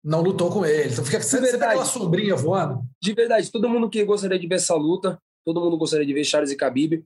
não 0.03 0.21
lutou 0.21 0.49
com 0.49 0.65
ele. 0.65 0.91
Então 0.91 1.03
fica 1.03 1.21
sempre 1.21 1.49
aquela 1.49 1.85
sombrinha 1.85 2.35
voando. 2.35 2.81
De 3.01 3.13
verdade, 3.13 3.51
todo 3.51 3.69
mundo 3.69 3.89
que 3.89 4.03
gostaria 4.03 4.39
de 4.39 4.47
ver 4.47 4.55
essa 4.55 4.75
luta, 4.75 5.19
todo 5.45 5.61
mundo 5.61 5.77
gostaria 5.77 6.05
de 6.05 6.13
ver 6.13 6.23
Charles 6.23 6.51
e 6.51 6.55
Khabib, 6.55 7.03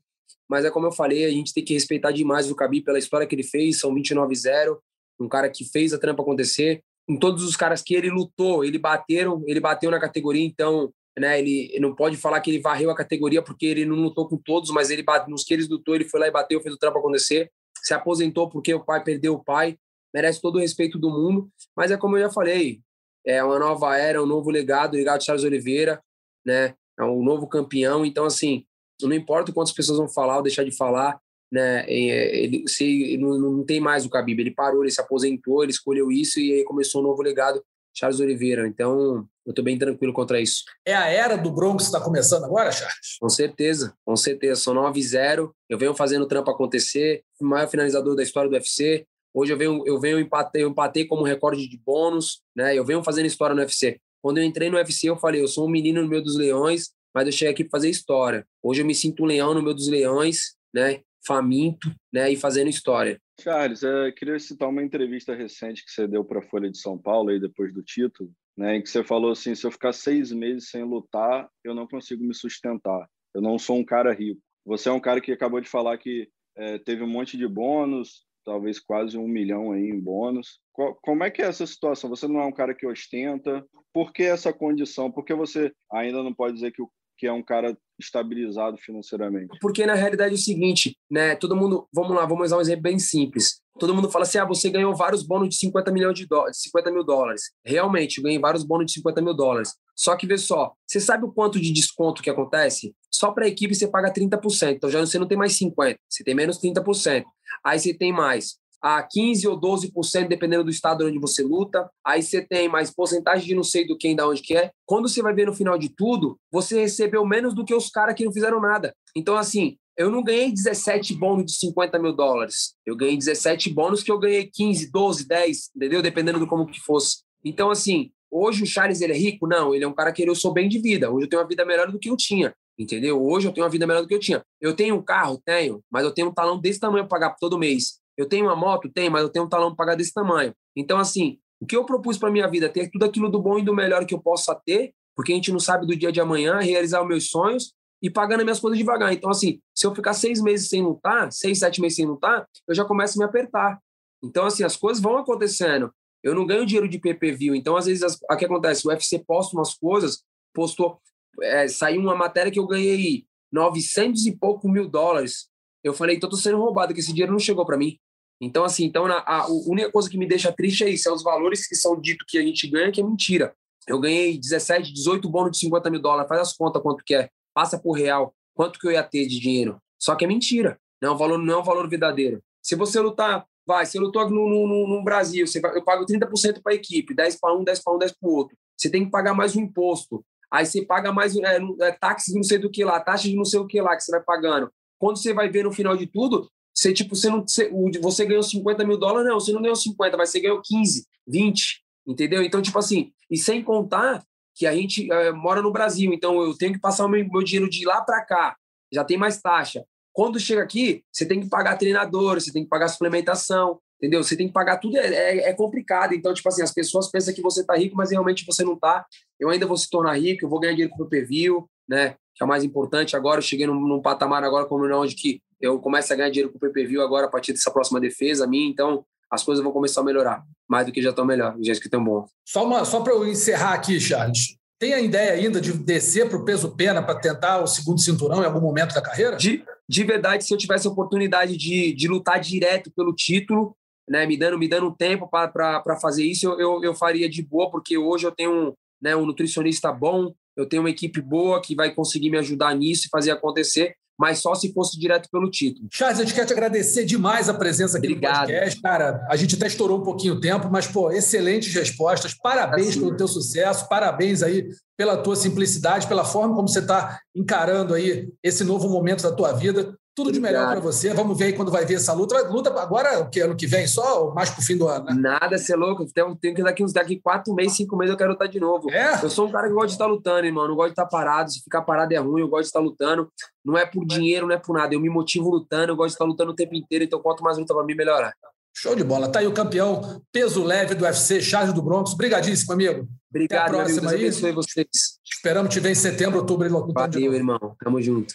mas 0.50 0.66
é 0.66 0.72
como 0.72 0.88
eu 0.88 0.92
falei, 0.92 1.26
a 1.26 1.30
gente 1.30 1.54
tem 1.54 1.64
que 1.64 1.74
respeitar 1.74 2.12
demais 2.12 2.52
o 2.52 2.56
Khabib 2.56 2.84
pela 2.84 3.00
história 3.00 3.26
que 3.26 3.36
ele 3.36 3.44
fez, 3.44 3.80
são 3.80 3.94
29-0, 3.94 4.78
um 5.20 5.28
cara 5.28 5.50
que 5.50 5.66
fez 5.66 5.94
a 5.94 6.00
trampa 6.00 6.22
acontecer. 6.22 6.82
Em 7.10 7.18
todos 7.18 7.44
os 7.44 7.56
caras 7.56 7.82
que 7.82 7.94
ele 7.94 8.10
lutou, 8.10 8.64
ele 8.64 8.78
bateram, 8.78 9.44
ele 9.46 9.60
bateu 9.60 9.92
na 9.92 10.00
categoria, 10.00 10.46
então, 10.46 10.92
né, 11.18 11.40
ele 11.40 11.78
não 11.80 11.94
pode 11.94 12.16
falar 12.18 12.40
que 12.40 12.50
ele 12.50 12.62
varreu 12.62 12.90
a 12.90 12.96
categoria 12.96 13.42
porque 13.42 13.66
ele 13.66 13.86
não 13.86 13.98
lutou 13.98 14.28
com 14.28 14.38
todos, 14.38 14.72
mas 14.72 14.90
ele 14.90 15.04
nos 15.28 15.44
que 15.44 15.54
ele 15.54 15.66
lutou, 15.66 15.96
ele 15.96 16.06
foi 16.06 16.20
lá 16.20 16.28
e 16.28 16.32
bateu, 16.32 16.62
fez 16.62 16.74
o 16.74 16.78
trampo 16.78 17.00
acontecer. 17.00 17.52
Se 17.82 17.94
aposentou 17.94 18.50
porque 18.50 18.74
o 18.74 18.84
pai 18.84 19.04
perdeu 19.04 19.34
o 19.34 19.44
pai, 19.44 19.78
merece 20.14 20.42
todo 20.42 20.56
o 20.56 20.60
respeito 20.60 20.98
do 20.98 21.10
mundo, 21.10 21.50
mas 21.76 21.92
é 21.92 21.98
como 21.98 22.16
eu 22.18 22.22
já 22.22 22.30
falei, 22.32 22.82
é 23.26 23.44
uma 23.44 23.58
nova 23.58 23.98
era, 23.98 24.22
um 24.22 24.26
novo 24.26 24.50
legado, 24.50 24.96
legado 24.96 25.24
Charles 25.24 25.44
Oliveira, 25.44 26.02
né? 26.46 26.76
É 26.98 27.04
um 27.04 27.24
novo 27.24 27.48
campeão, 27.48 28.06
então 28.06 28.26
assim, 28.26 28.66
não 29.02 29.14
importa 29.14 29.52
quantas 29.52 29.74
pessoas 29.74 29.98
vão 29.98 30.08
falar 30.08 30.38
ou 30.38 30.44
deixar 30.44 30.64
de 30.64 30.76
falar, 30.76 31.20
né? 31.54 31.86
Ele, 31.88 32.68
se 32.68 33.16
não, 33.18 33.38
não 33.38 33.64
tem 33.64 33.80
mais 33.80 34.08
o 34.08 34.10
Khabib, 34.10 34.40
ele 34.40 34.50
parou, 34.50 34.84
ele 34.84 34.92
se 34.92 35.00
aposentou, 35.00 35.62
ele 35.62 35.72
escolheu 35.72 36.12
isso 36.12 36.40
e 36.40 36.52
aí 36.52 36.64
começou 36.64 37.00
um 37.00 37.04
novo 37.04 37.22
legado 37.22 37.64
Charles 37.94 38.20
Oliveira. 38.20 38.68
Então, 38.68 39.28
eu 39.46 39.52
estou 39.52 39.64
bem 39.64 39.78
tranquilo 39.78 40.12
contra 40.12 40.42
isso. 40.42 40.64
É 40.84 40.96
a 40.96 41.08
era 41.08 41.38
do 41.38 41.52
Bronx 41.52 41.84
que 41.84 41.90
está 41.90 42.02
começando 42.02 42.44
agora, 42.46 42.72
Charles? 42.72 43.18
Com 43.20 43.30
certeza, 43.30 43.94
com 44.04 44.16
certeza. 44.16 44.62
São 44.62 44.74
9-0. 44.74 45.52
Eu 45.70 45.78
venho 45.78 45.94
fazendo 45.94 46.24
o 46.24 46.28
trampo 46.28 46.50
acontecer. 46.50 47.24
O 47.40 47.46
maior 47.46 47.68
finalizador 47.70 48.16
da 48.16 48.24
história 48.24 48.50
do 48.50 48.54
UFC. 48.54 49.06
Hoje 49.32 49.54
eu 49.54 49.58
venho, 49.58 49.84
eu 49.86 50.00
venho 50.00 50.20
empatei, 50.20 50.64
eu 50.64 50.70
empatei 50.70 51.06
como 51.06 51.22
recorde 51.22 51.68
de 51.68 51.78
bônus, 51.78 52.42
né? 52.56 52.76
Eu 52.76 52.84
venho 52.84 53.04
fazendo 53.04 53.28
história 53.28 53.56
no 53.56 53.62
UFC. 53.62 54.00
Quando 54.24 54.40
eu 54.40 54.44
entrei 54.44 54.72
no 54.72 54.78
UFC, 54.78 55.08
eu 55.08 55.18
falei, 55.18 55.42
eu 55.42 55.48
sou 55.48 55.68
um 55.68 55.70
menino 55.70 56.02
no 56.02 56.08
meio 56.08 56.24
dos 56.24 56.36
leões, 56.36 56.92
mas 57.14 57.28
eu 57.28 57.32
cheguei 57.32 57.54
aqui 57.54 57.64
para 57.64 57.78
fazer 57.78 57.90
história. 57.90 58.44
Hoje 58.62 58.82
eu 58.82 58.86
me 58.86 58.96
sinto 58.96 59.24
um 59.24 59.26
leão 59.28 59.54
no 59.54 59.62
meio 59.62 59.76
dos 59.76 59.88
leões, 59.88 60.56
né? 60.74 61.02
Faminto, 61.26 61.94
né? 62.12 62.32
E 62.32 62.36
fazendo 62.36 62.70
história. 62.70 63.20
Charles, 63.40 63.84
eu 63.84 64.14
queria 64.14 64.40
citar 64.40 64.70
uma 64.70 64.84
entrevista 64.84 65.34
recente 65.34 65.84
que 65.84 65.92
você 65.92 66.08
deu 66.08 66.24
para 66.24 66.40
a 66.40 66.44
Folha 66.44 66.70
de 66.70 66.78
São 66.78 66.98
Paulo 66.98 67.30
aí 67.30 67.40
depois 67.40 67.74
do 67.74 67.82
título, 67.82 68.32
né? 68.58 68.78
Em 68.78 68.82
que 68.82 68.90
você 68.90 69.04
falou 69.04 69.32
assim, 69.32 69.56
se 69.56 69.66
eu 69.66 69.72
ficar 69.72 69.94
seis 69.94 70.32
meses 70.32 70.70
sem 70.70 70.84
lutar, 70.84 71.50
eu 71.64 71.74
não 71.74 71.88
consigo 71.88 72.24
me 72.24 72.34
sustentar. 72.34 73.08
Eu 73.34 73.42
não 73.42 73.58
sou 73.58 73.78
um 73.78 73.86
cara 73.86 74.14
rico. 74.14 74.42
Você 74.66 74.90
é 74.90 74.92
um 74.92 75.00
cara 75.00 75.20
que 75.20 75.32
acabou 75.32 75.60
de 75.60 75.68
falar 75.68 75.98
que 75.98 76.30
é, 76.56 76.78
teve 76.78 77.04
um 77.04 77.08
monte 77.08 77.38
de 77.38 77.48
bônus, 77.48 78.26
talvez 78.46 78.80
quase 78.80 79.18
um 79.18 79.28
milhão 79.28 79.72
aí 79.72 79.90
em 79.90 80.00
bônus. 80.00 80.60
Como 81.02 81.24
é 81.24 81.32
que 81.32 81.42
é 81.42 81.46
essa 81.46 81.66
situação? 81.66 82.10
Você 82.10 82.28
não 82.28 82.40
é 82.40 82.46
um 82.46 82.52
cara 82.52 82.74
que 82.74 82.86
ostenta? 82.86 83.66
Por 83.94 84.12
que 84.14 84.24
essa 84.24 84.54
condição? 84.54 85.12
Por 85.12 85.26
que 85.26 85.34
você 85.34 85.72
ainda 85.92 86.24
não 86.24 86.34
pode 86.34 86.56
dizer 86.56 86.72
que, 86.72 86.84
que 87.18 87.28
é 87.28 87.32
um 87.32 87.44
cara 87.44 87.78
estabilizado 88.00 88.78
financeiramente? 88.78 89.58
Porque 89.60 89.86
na 89.86 89.94
realidade 89.94 90.34
é 90.34 90.38
o 90.38 90.40
seguinte, 90.40 90.98
né? 91.10 91.36
Todo 91.36 91.56
mundo, 91.56 91.88
vamos 91.94 92.16
lá, 92.16 92.26
vamos 92.26 92.46
usar 92.46 92.58
um 92.58 92.62
exemplo 92.62 92.84
bem 92.84 93.00
simples. 93.00 93.62
Todo 93.80 93.94
mundo 93.94 94.10
fala 94.10 94.24
assim: 94.24 94.38
ah, 94.38 94.46
você 94.46 94.70
ganhou 94.70 94.96
vários 94.96 95.24
bônus 95.24 95.50
de 95.50 95.56
50 95.56 95.92
milhões 95.92 96.18
de 96.18 96.28
dólares, 96.28 96.62
50 96.62 96.92
mil 96.92 97.04
dólares. 97.04 97.52
Realmente, 97.66 98.18
eu 98.18 98.24
ganhei 98.24 98.40
vários 98.40 98.64
bônus 98.64 98.88
de 98.88 98.94
50 98.94 99.22
mil 99.22 99.34
dólares. 99.34 99.74
Só 99.96 100.16
que 100.16 100.26
vê 100.26 100.38
só, 100.38 100.74
você 100.88 101.00
sabe 101.00 101.26
o 101.26 101.32
quanto 101.32 101.60
de 101.60 101.72
desconto 101.72 102.22
que 102.22 102.30
acontece? 102.30 102.96
Só 103.12 103.32
para 103.32 103.46
a 103.46 103.48
equipe 103.48 103.76
você 103.76 103.88
paga 103.88 104.12
30%. 104.12 104.76
Então 104.76 104.90
já 104.90 105.00
você 105.00 105.20
não 105.20 105.28
tem 105.28 105.38
mais 105.38 105.58
50%, 105.58 105.96
você 106.10 106.24
tem 106.24 106.36
menos 106.36 106.60
30%. 106.60 107.24
Aí 107.64 107.80
você 107.80 107.94
tem 107.94 108.12
mais 108.12 108.58
a 108.84 109.02
15 109.02 109.48
ou 109.48 109.58
12%, 109.58 110.28
dependendo 110.28 110.66
do 110.66 110.70
estado 110.70 111.08
onde 111.08 111.18
você 111.18 111.42
luta. 111.42 111.90
Aí 112.06 112.22
você 112.22 112.46
tem 112.46 112.68
mais 112.68 112.94
porcentagem 112.94 113.48
de 113.48 113.56
não 113.56 113.64
sei 113.64 113.88
do 113.88 113.98
quem, 113.98 114.14
da 114.14 114.28
onde 114.28 114.42
que 114.42 114.58
é. 114.58 114.72
Quando 114.86 115.08
você 115.08 115.22
vai 115.22 115.34
ver 115.34 115.46
no 115.46 115.54
final 115.54 115.78
de 115.78 115.88
tudo, 115.88 116.38
você 116.52 116.82
recebeu 116.82 117.26
menos 117.26 117.56
do 117.56 117.64
que 117.64 117.74
os 117.74 117.90
caras 117.90 118.14
que 118.14 118.26
não 118.26 118.34
fizeram 118.34 118.60
nada. 118.60 118.94
Então, 119.16 119.38
assim, 119.38 119.78
eu 119.98 120.12
não 120.12 120.22
ganhei 120.22 120.52
17 120.52 121.16
bônus 121.16 121.46
de 121.46 121.58
50 121.60 121.98
mil 121.98 122.14
dólares. 122.14 122.74
Eu 122.86 122.98
ganhei 122.98 123.16
17 123.16 123.70
bônus 123.70 124.04
que 124.04 124.12
eu 124.12 124.20
ganhei 124.20 124.50
15, 124.52 124.92
12, 124.92 125.28
10, 125.30 125.70
entendeu? 125.76 126.02
Dependendo 126.02 126.40
do 126.40 126.48
como 126.48 126.66
que 126.66 126.82
fosse. 126.82 127.20
Então, 127.46 127.72
assim, 127.72 128.12
hoje 128.30 128.64
o 128.64 128.66
Charles 128.66 129.00
ele 129.00 129.14
é 129.14 129.18
rico? 129.18 129.48
Não, 129.48 129.74
ele 129.74 129.86
é 129.86 129.88
um 129.88 129.94
cara 129.94 130.12
que 130.12 130.28
eu 130.28 130.36
sou 130.36 130.52
bem 130.52 130.68
de 130.68 130.80
vida. 130.80 131.10
Hoje 131.10 131.26
eu 131.26 131.30
tenho 131.30 131.42
uma 131.42 131.48
vida 131.48 131.64
melhor 131.64 131.90
do 131.90 132.00
que 132.00 132.10
eu 132.10 132.18
tinha. 132.18 132.54
Entendeu? 132.78 133.24
Hoje 133.24 133.48
eu 133.48 133.54
tenho 133.54 133.64
uma 133.64 133.72
vida 133.72 133.88
melhor 133.88 134.02
do 134.02 134.08
que 134.08 134.16
eu 134.16 134.20
tinha. 134.20 134.44
Eu 134.60 134.76
tenho 134.76 134.96
um 134.96 135.02
carro? 135.02 135.40
Tenho, 135.46 135.82
mas 135.90 136.04
eu 136.04 136.12
tenho 136.12 136.30
um 136.30 136.34
talão 136.34 136.60
desse 136.60 136.80
tamanho 136.80 137.08
para 137.08 137.20
pagar 137.20 137.36
todo 137.40 137.58
mês. 137.58 138.03
Eu 138.18 138.28
tenho 138.28 138.46
uma 138.46 138.56
moto? 138.56 138.90
Tenho, 138.90 139.12
mas 139.12 139.22
eu 139.22 139.30
tenho 139.30 139.46
um 139.46 139.50
talão 139.50 139.70
para 139.70 139.86
pagar 139.86 139.96
desse 139.96 140.14
tamanho. 140.14 140.54
Então, 140.76 141.00
assim, 141.00 141.40
o 141.60 141.66
que 141.66 141.76
eu 141.76 141.86
propus 141.86 142.18
para 142.18 142.32
minha 142.32 142.48
vida? 142.48 142.70
Ter 142.70 142.90
tudo 142.90 143.06
aquilo 143.06 143.30
do 143.30 143.42
bom 143.42 143.58
e 143.58 143.64
do 143.64 143.74
melhor 143.74 144.06
que 144.06 144.14
eu 144.14 144.22
possa 144.22 144.54
ter, 144.54 144.94
porque 145.16 145.32
a 145.32 145.36
gente 145.36 145.52
não 145.52 145.60
sabe 145.60 145.86
do 145.86 145.96
dia 145.96 146.12
de 146.12 146.20
amanhã, 146.20 146.60
realizar 146.60 147.02
os 147.02 147.08
meus 147.08 147.30
sonhos 147.30 147.74
e 148.02 148.10
pagando 148.10 148.42
as 148.42 148.46
minhas 148.46 148.60
coisas 148.60 148.78
devagar. 148.78 149.14
Então, 149.14 149.30
assim, 149.30 149.62
se 149.74 149.88
eu 149.88 149.96
ficar 149.96 150.14
seis 150.14 150.42
meses 150.42 150.68
sem 150.68 150.82
lutar, 150.84 151.32
seis, 151.32 151.60
sete 151.60 151.80
meses 151.80 151.96
sem 151.96 152.06
lutar, 152.06 152.48
eu 152.68 152.76
já 152.76 152.84
começo 152.84 153.18
a 153.18 153.20
me 153.20 153.30
apertar. 153.30 153.80
Então, 154.22 154.46
assim, 154.46 154.64
as 154.64 154.76
coisas 154.76 155.02
vão 155.02 155.18
acontecendo. 155.18 155.90
Eu 156.22 156.36
não 156.36 156.46
ganho 156.46 156.66
dinheiro 156.66 156.88
de 156.88 157.00
PPV. 157.00 157.56
Então, 157.56 157.76
às 157.76 157.86
vezes, 157.86 158.18
o 158.30 158.38
que 158.38 158.46
acontece? 158.46 158.86
O 158.86 158.90
UFC 158.90 159.20
posta 159.20 159.56
umas 159.56 159.74
coisas, 159.74 160.24
postou, 160.54 161.00
é, 161.42 161.68
saiu 161.68 162.02
uma 162.02 162.16
matéria 162.16 162.52
que 162.52 162.60
eu 162.60 162.68
ganhei 162.68 163.26
900 163.52 164.26
e 164.26 164.38
pouco 164.38 164.68
mil 164.70 164.88
dólares. 164.88 165.50
Eu 165.84 165.94
falei, 165.94 166.16
então 166.16 166.30
tô 166.30 166.38
sendo 166.38 166.58
roubado, 166.58 166.94
que 166.94 167.00
esse 167.00 167.12
dinheiro 167.12 167.32
não 167.32 167.40
chegou 167.40 167.66
para 167.66 167.78
mim. 167.78 167.98
Então, 168.42 168.64
assim, 168.64 168.86
então 168.86 169.06
a, 169.06 169.24
a, 169.26 169.48
única 169.48 169.92
coisa 169.92 170.10
que 170.10 170.18
me 170.18 170.28
deixa 170.28 170.52
triste 170.52 170.84
é 170.84 170.90
isso, 170.90 171.08
é 171.08 171.12
os 171.12 171.24
valores 171.24 171.68
que 171.68 171.76
são 171.76 172.00
dito 172.00 172.26
que 172.28 172.38
a 172.38 172.42
gente 172.42 172.68
ganha, 172.68 172.92
que 172.92 173.02
é 173.02 173.04
mentira. 173.04 173.54
Eu 173.88 174.00
ganhei 174.00 174.38
17, 174.38 174.94
18 174.94 175.30
bônus 175.30 175.52
de 175.52 175.60
50 175.60 175.90
mil 175.90 176.02
dólares, 176.02 176.28
faz 176.28 176.42
as 176.42 176.54
contas 176.54 176.82
quanto 176.82 177.04
que 177.04 177.16
é, 177.16 177.30
passa 177.54 177.78
por 177.78 177.94
real, 177.94 178.34
quanto 178.54 178.80
que 178.80 178.88
eu 178.88 178.92
ia 178.92 179.04
ter 179.04 179.26
de 179.28 179.40
dinheiro. 179.40 179.78
Só 180.00 180.16
que 180.16 180.26
é 180.26 180.28
mentira, 180.28 180.80
não 181.02 181.12
é 181.12 181.14
um 181.14 181.18
valor, 181.18 181.38
não 181.38 181.54
é 181.54 181.58
um 181.58 181.64
valor 181.64 181.90
verdadeiro. 181.90 182.42
Se 182.62 182.76
você 182.76 183.00
lutar, 183.00 183.46
vai, 183.66 183.86
se 183.86 183.98
eu 183.98 184.02
lutar 184.02 184.30
no, 184.30 184.50
no, 184.50 184.88
no 184.88 185.04
Brasil, 185.04 185.46
você, 185.46 185.60
eu 185.60 185.84
pago 185.84 186.06
30% 186.06 186.62
para 186.62 186.74
a 186.74 186.76
equipe, 186.76 187.14
10 187.14 187.40
para 187.40 187.56
um, 187.56 187.64
10 187.64 187.84
para 187.84 187.94
um, 187.94 187.98
10 187.98 188.12
para 188.14 188.30
o 188.30 188.34
outro. 188.34 188.58
Você 188.78 188.90
tem 188.90 189.06
que 189.06 189.12
pagar 189.12 189.34
mais 189.34 189.56
um 189.56 189.62
imposto. 189.62 190.26
Aí 190.52 190.66
você 190.66 190.86
paga 190.86 191.12
mais 191.12 191.36
é, 191.36 191.60
é, 191.82 191.92
táxi 191.94 192.32
de 192.32 192.38
não 192.38 192.44
sei 192.44 192.58
do 192.58 192.70
que 192.70 192.84
lá, 192.84 193.00
taxa 193.00 193.28
de 193.28 193.36
não 193.36 193.46
sei 193.46 193.60
o 193.60 193.66
que 193.68 193.82
lá 193.82 193.96
que 193.96 194.04
você 194.04 194.12
vai 194.12 194.22
pagando. 194.22 194.72
Quando 195.04 195.18
você 195.18 195.34
vai 195.34 195.50
ver 195.50 195.66
no 195.66 195.72
final 195.74 195.98
de 195.98 196.08
tudo, 196.08 196.50
você, 196.74 196.94
tipo, 196.94 197.14
você, 197.14 197.30
não, 197.30 197.42
você, 197.42 197.70
você 198.02 198.26
ganhou 198.26 198.42
50 198.42 198.86
mil 198.86 198.98
dólares, 198.98 199.28
não, 199.28 199.38
você 199.38 199.52
não 199.52 199.62
ganhou 199.62 199.76
50, 199.76 200.16
mas 200.16 200.30
você 200.30 200.40
ganhou 200.40 200.62
15, 200.64 201.06
20, 201.28 201.84
entendeu? 202.08 202.42
Então, 202.42 202.62
tipo 202.62 202.80
assim, 202.80 203.12
e 203.30 203.38
sem 203.38 203.62
contar 203.62 204.24
que 204.56 204.66
a 204.66 204.74
gente 204.74 205.12
é, 205.12 205.34
mora 205.34 205.62
no 205.62 205.74
Brasil, 205.74 206.14
então 206.14 206.42
eu 206.42 206.58
tenho 206.58 206.72
que 206.72 206.80
passar 206.80 207.06
o 207.06 207.10
meu, 207.10 207.28
meu 207.28 207.44
dinheiro 207.44 207.70
de 207.70 207.86
lá 207.86 208.00
para 208.00 208.24
cá, 208.24 208.56
já 208.94 209.04
tem 209.04 209.18
mais 209.18 209.42
taxa. 209.42 209.84
Quando 210.14 210.40
chega 210.40 210.64
aqui, 210.64 211.04
você 211.12 211.26
tem 211.26 211.42
que 211.42 211.50
pagar 211.50 211.76
treinador, 211.76 212.40
você 212.40 212.54
tem 212.54 212.64
que 212.64 212.70
pagar 212.70 212.88
suplementação, 212.88 213.82
entendeu? 213.98 214.24
Você 214.24 214.38
tem 214.38 214.48
que 214.48 214.54
pagar 214.54 214.78
tudo, 214.78 214.96
é, 214.96 215.08
é, 215.14 215.50
é, 215.50 215.54
complicado. 215.54 216.14
Então, 216.14 216.34
tipo 216.34 216.48
assim, 216.48 216.64
as 216.64 216.72
pessoas 216.72 217.12
pensam 217.12 217.34
que 217.34 217.42
você 217.42 217.62
tá 217.66 217.76
rico, 217.76 217.98
mas 217.98 218.12
realmente 218.12 218.46
você 218.46 218.64
não 218.64 218.80
tá. 218.80 219.06
Eu 219.38 219.50
ainda 219.50 219.68
vou 219.68 219.76
se 219.76 219.90
tornar 219.90 220.18
rico, 220.18 220.46
eu 220.46 220.50
vou 220.50 220.62
ganhar 220.62 220.76
dinheiro 220.76 220.94
com 220.96 221.04
o 221.04 221.10
PPV, 221.10 221.62
né? 221.90 222.16
Que 222.36 222.44
é 222.44 222.46
o 222.46 222.50
mais 222.50 222.64
importante 222.64 223.16
agora. 223.16 223.40
Eu 223.40 223.44
cheguei 223.44 223.68
num, 223.68 223.80
num 223.80 224.02
patamar 224.02 224.44
agora 224.44 224.66
como 224.66 224.86
onde 224.96 225.16
que 225.16 225.42
eu 225.62 225.80
começo 225.80 226.12
a 226.12 226.16
ganhar 226.16 226.30
dinheiro 226.30 226.52
com 226.52 226.58
o 226.58 226.60
PPV 226.60 227.00
agora 227.00 227.28
a 227.28 227.30
partir 227.30 227.54
dessa 227.54 227.72
próxima 227.72 228.00
defesa 228.00 228.46
minha. 228.48 228.70
Então, 228.70 229.06
as 229.34 229.44
coisas 229.44 229.64
vão 229.64 229.74
começar 229.74 230.02
a 230.02 230.04
melhorar, 230.04 230.44
mais 230.68 230.86
do 230.86 230.92
que 230.92 231.02
já 231.02 231.10
estão 231.10 231.26
melhor, 231.26 231.56
jeito 231.60 231.80
que 231.80 231.88
estão 231.88 232.04
bom. 232.04 232.28
Só, 232.46 232.66
uma, 232.66 232.86
só 232.86 233.02
para 233.02 233.14
eu 233.14 233.28
encerrar 233.28 233.74
aqui, 233.74 234.00
Charles. 234.00 234.58
Tem 234.78 234.94
a 234.94 235.02
ideia 235.02 235.34
ainda 235.34 235.62
de 235.62 235.74
descer 235.74 236.30
para 236.30 236.38
o 236.38 236.46
peso 236.46 236.76
pena 236.76 237.02
para 237.02 237.20
tentar 237.20 237.62
o 237.62 237.68
segundo 237.68 238.00
cinturão 238.00 238.44
em 238.44 238.46
algum 238.46 238.60
momento 238.60 238.94
da 238.94 239.02
carreira? 239.02 239.36
De, 239.38 239.64
de 239.88 240.04
verdade, 240.04 240.44
se 240.44 240.54
eu 240.54 240.58
tivesse 240.58 240.86
a 240.88 240.92
oportunidade 240.92 241.58
de, 241.58 241.94
de 241.94 242.08
lutar 242.08 242.40
direto 242.40 242.92
pelo 242.96 243.14
título, 243.14 243.76
né, 244.08 244.26
me 244.26 244.38
dando 244.38 244.60
me 244.60 244.68
dando 244.68 244.94
tempo 244.94 245.28
para 245.28 245.98
fazer 246.02 246.26
isso, 246.26 246.46
eu, 246.46 246.60
eu, 246.60 246.84
eu, 246.84 246.94
faria 246.94 247.30
de 247.30 247.42
boa, 247.42 247.72
porque 247.72 247.98
hoje 247.98 248.28
eu 248.28 248.32
tenho 248.32 248.52
um, 248.52 248.74
né, 249.02 249.16
um 249.16 249.26
nutricionista 249.26 249.92
bom, 249.92 250.34
eu 250.56 250.68
tenho 250.68 250.82
uma 250.84 250.90
equipe 250.90 251.22
boa 251.22 251.62
que 251.62 251.76
vai 251.76 251.94
conseguir 251.94 252.30
me 252.30 252.38
ajudar 252.38 252.76
nisso 252.76 253.08
e 253.08 253.10
fazer 253.10 253.32
acontecer. 253.32 253.96
mas 254.20 254.40
só 254.40 254.54
se 254.54 254.72
fosse 254.72 254.98
direto 255.00 255.28
pelo 255.32 255.50
título. 255.50 255.88
Charles, 255.92 256.20
a 256.20 256.24
gente 256.24 256.36
quer 256.36 256.46
te 256.46 256.54
agradecer 256.54 257.04
demais 257.04 257.50
a 257.50 257.54
presença 257.54 257.98
aqui 257.98 258.08
Obrigado. 258.08 258.42
no 258.42 258.48
podcast. 258.48 258.82
Cara, 258.82 259.28
a 259.28 259.36
gente 259.36 259.56
até 259.56 259.66
estourou 259.66 260.00
um 260.00 260.04
pouquinho 260.04 260.36
o 260.36 260.40
tempo, 260.40 260.70
mas, 260.72 260.86
pô, 260.86 261.12
excelentes 261.12 261.74
respostas. 261.74 262.36
Parabéns 262.36 262.90
assim. 262.90 263.00
pelo 263.00 263.18
teu 263.18 263.28
sucesso, 263.28 263.90
parabéns 263.90 264.44
aí 264.44 264.68
pela 264.96 265.18
tua 265.18 265.36
simplicidade, 265.36 266.08
pela 266.08 266.24
forma 266.24 266.56
como 266.56 266.68
você 266.68 266.80
está 266.80 267.20
encarando 267.36 267.96
aí 267.96 268.30
esse 268.44 268.64
novo 268.64 268.88
momento 268.88 269.24
da 269.24 269.32
tua 269.32 269.52
vida. 269.52 269.98
Tudo 270.16 270.32
de 270.32 270.40
melhor 270.40 270.70
para 270.70 270.80
você. 270.80 271.12
Vamos 271.12 271.36
ver 271.38 271.46
aí 271.46 271.54
quando 271.54 271.72
vai 271.72 271.86
ver 271.86 271.96
essa 271.96 272.14
luta. 272.14 272.40
Luta 272.48 272.70
agora, 272.80 273.20
o 273.20 273.30
que? 273.32 273.40
Ano 273.40 273.56
que 273.56 273.66
vem 273.66 273.88
só 273.88 274.26
ou 274.26 274.34
mais 274.34 274.52
pro 274.52 274.62
fim 274.62 274.78
do 274.78 274.88
ano, 274.88 275.06
né? 275.06 275.14
Nada, 275.16 275.58
você 275.58 275.74
é 275.74 275.76
louco. 275.76 276.06
Tem, 276.06 276.36
tem 276.36 276.54
que 276.54 276.62
daqui 276.62 276.84
uns 276.84 276.94
daqui 276.94 277.20
quatro 277.20 277.52
meses, 277.56 277.76
cinco 277.78 277.98
meses 277.98 278.12
eu 278.12 278.18
quero 278.18 278.34
estar 278.34 278.46
de 278.46 278.60
novo. 278.60 278.92
É? 278.92 279.24
Eu 279.24 279.30
sou 279.30 279.48
um 279.48 279.52
cara 279.52 279.68
que 279.68 279.74
gosta 279.74 279.88
de 279.88 279.94
estar 279.94 280.06
lutando, 280.06 280.46
irmão. 280.46 280.68
Não 280.68 280.76
gosto 280.76 280.90
de 280.90 280.94
estar 280.94 281.08
parado. 281.08 281.52
Se 281.52 281.64
ficar 281.64 281.82
parado 281.82 282.14
é 282.14 282.18
ruim, 282.18 282.42
eu 282.42 282.48
gosto 282.48 282.62
de 282.62 282.68
estar 282.68 282.80
lutando. 282.80 283.28
Não 283.66 283.76
é 283.76 283.88
por 283.88 284.06
dinheiro, 284.06 284.46
não 284.46 284.54
é 284.54 284.60
por 284.60 284.78
nada. 284.78 284.94
Eu 284.94 285.00
me 285.00 285.10
motivo 285.10 285.50
lutando, 285.50 285.92
eu 285.92 285.96
gosto 285.96 286.10
de 286.10 286.14
estar 286.14 286.26
lutando 286.26 286.52
o 286.52 286.56
tempo 286.56 286.76
inteiro. 286.76 287.04
Então, 287.04 287.20
quanto 287.20 287.44
mais 287.44 287.58
luta 287.58 287.74
para 287.74 287.84
mim, 287.84 287.96
melhorar. 287.96 288.36
Show 288.76 288.96
de 288.96 289.04
bola. 289.04 289.32
Tá 289.32 289.40
aí 289.40 289.48
o 289.48 289.54
campeão 289.54 290.22
peso 290.32 290.64
leve 290.64 290.94
do 290.94 291.06
UFC, 291.06 291.42
Charles 291.42 291.74
do 291.74 291.82
Bronx. 291.82 292.14
Obrigadíssimo, 292.14 292.74
amigo. 292.74 293.08
Obrigado, 293.32 293.62
Até 293.62 293.68
a 293.68 293.84
próxima 293.84 294.10
amigo. 294.10 294.24
Deus 294.24 294.44
aí. 294.44 294.52
vocês. 294.52 294.88
Esperamos 295.26 295.74
te 295.74 295.80
ver 295.80 295.92
em 295.92 295.96
setembro, 295.96 296.40
outubro. 296.40 296.70
Valeu, 296.94 297.34
irmão. 297.34 297.76
Tamo 297.84 298.00
junto. 298.00 298.34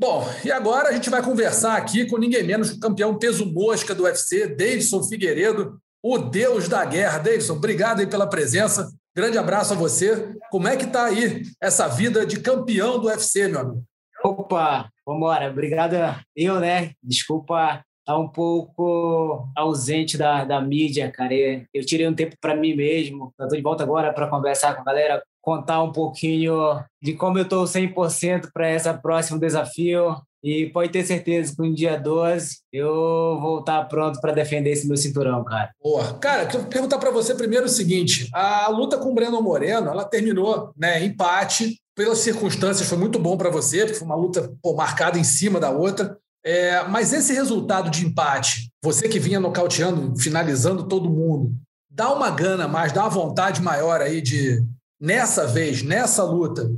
Bom, 0.00 0.24
e 0.42 0.50
agora 0.50 0.88
a 0.88 0.92
gente 0.92 1.10
vai 1.10 1.22
conversar 1.22 1.76
aqui 1.76 2.06
com 2.06 2.16
ninguém 2.16 2.42
menos 2.42 2.70
que 2.70 2.78
o 2.78 2.80
campeão 2.80 3.18
peso 3.18 3.44
mosca 3.44 3.94
do 3.94 4.04
UFC, 4.04 4.46
Davidson 4.46 5.02
Figueiredo, 5.02 5.78
o 6.02 6.16
deus 6.16 6.70
da 6.70 6.82
guerra. 6.86 7.18
Davidson, 7.18 7.52
obrigado 7.52 8.00
aí 8.00 8.06
pela 8.06 8.26
presença. 8.26 8.90
Grande 9.14 9.36
abraço 9.36 9.74
a 9.74 9.76
você. 9.76 10.34
Como 10.50 10.66
é 10.66 10.74
que 10.74 10.86
está 10.86 11.04
aí 11.04 11.42
essa 11.60 11.86
vida 11.86 12.24
de 12.24 12.40
campeão 12.40 12.98
do 12.98 13.08
UFC, 13.08 13.46
meu 13.46 13.60
amigo? 13.60 13.84
Opa, 14.24 14.88
vambora. 15.06 15.50
Obrigado 15.50 15.96
eu, 16.34 16.58
né? 16.58 16.92
Desculpa 17.02 17.84
estar 17.98 18.18
um 18.18 18.28
pouco 18.28 19.50
ausente 19.54 20.16
da, 20.16 20.46
da 20.46 20.62
mídia, 20.62 21.12
cara. 21.12 21.34
Eu 21.34 21.84
tirei 21.84 22.08
um 22.08 22.14
tempo 22.14 22.36
para 22.40 22.56
mim 22.56 22.74
mesmo. 22.74 23.34
Estou 23.38 23.54
de 23.54 23.62
volta 23.62 23.82
agora 23.82 24.14
para 24.14 24.28
conversar 24.28 24.74
com 24.74 24.80
a 24.80 24.84
galera, 24.84 25.22
contar 25.40 25.82
um 25.82 25.92
pouquinho 25.92 26.82
de 27.02 27.14
como 27.14 27.38
eu 27.38 27.44
estou 27.44 27.64
100% 27.64 28.50
para 28.52 28.70
esse 28.72 28.92
próximo 28.94 29.38
desafio. 29.38 30.16
E 30.42 30.70
pode 30.70 30.90
ter 30.90 31.04
certeza 31.04 31.54
que 31.54 31.60
no 31.60 31.74
dia 31.74 31.98
12 31.98 32.60
eu 32.72 33.38
vou 33.40 33.60
estar 33.60 33.84
pronto 33.84 34.18
para 34.20 34.32
defender 34.32 34.70
esse 34.70 34.88
meu 34.88 34.96
cinturão, 34.96 35.44
cara. 35.44 35.70
Boa. 35.82 36.14
Cara, 36.14 36.46
quero 36.46 36.64
perguntar 36.64 36.98
para 36.98 37.10
você 37.10 37.34
primeiro 37.34 37.66
o 37.66 37.68
seguinte: 37.68 38.26
a 38.32 38.68
luta 38.68 38.96
com 38.96 39.10
o 39.10 39.14
Breno 39.14 39.42
Moreno, 39.42 39.90
ela 39.90 40.04
terminou, 40.04 40.72
né, 40.76 41.04
empate. 41.04 41.78
Pelas 41.94 42.18
circunstâncias, 42.18 42.88
foi 42.88 42.96
muito 42.96 43.18
bom 43.18 43.36
para 43.36 43.50
você, 43.50 43.80
porque 43.80 43.98
foi 43.98 44.06
uma 44.06 44.16
luta 44.16 44.50
pô, 44.62 44.74
marcada 44.74 45.18
em 45.18 45.24
cima 45.24 45.60
da 45.60 45.70
outra. 45.70 46.16
É, 46.42 46.82
mas 46.84 47.12
esse 47.12 47.34
resultado 47.34 47.90
de 47.90 48.06
empate, 48.06 48.70
você 48.82 49.06
que 49.06 49.18
vinha 49.18 49.38
nocauteando, 49.38 50.16
finalizando 50.16 50.88
todo 50.88 51.10
mundo, 51.10 51.52
dá 51.90 52.10
uma 52.10 52.30
gana 52.30 52.66
mais, 52.66 52.92
dá 52.92 53.02
uma 53.02 53.10
vontade 53.10 53.60
maior 53.60 54.00
aí 54.00 54.22
de, 54.22 54.64
nessa 55.00 55.46
vez, 55.46 55.82
nessa 55.82 56.22
luta, 56.22 56.70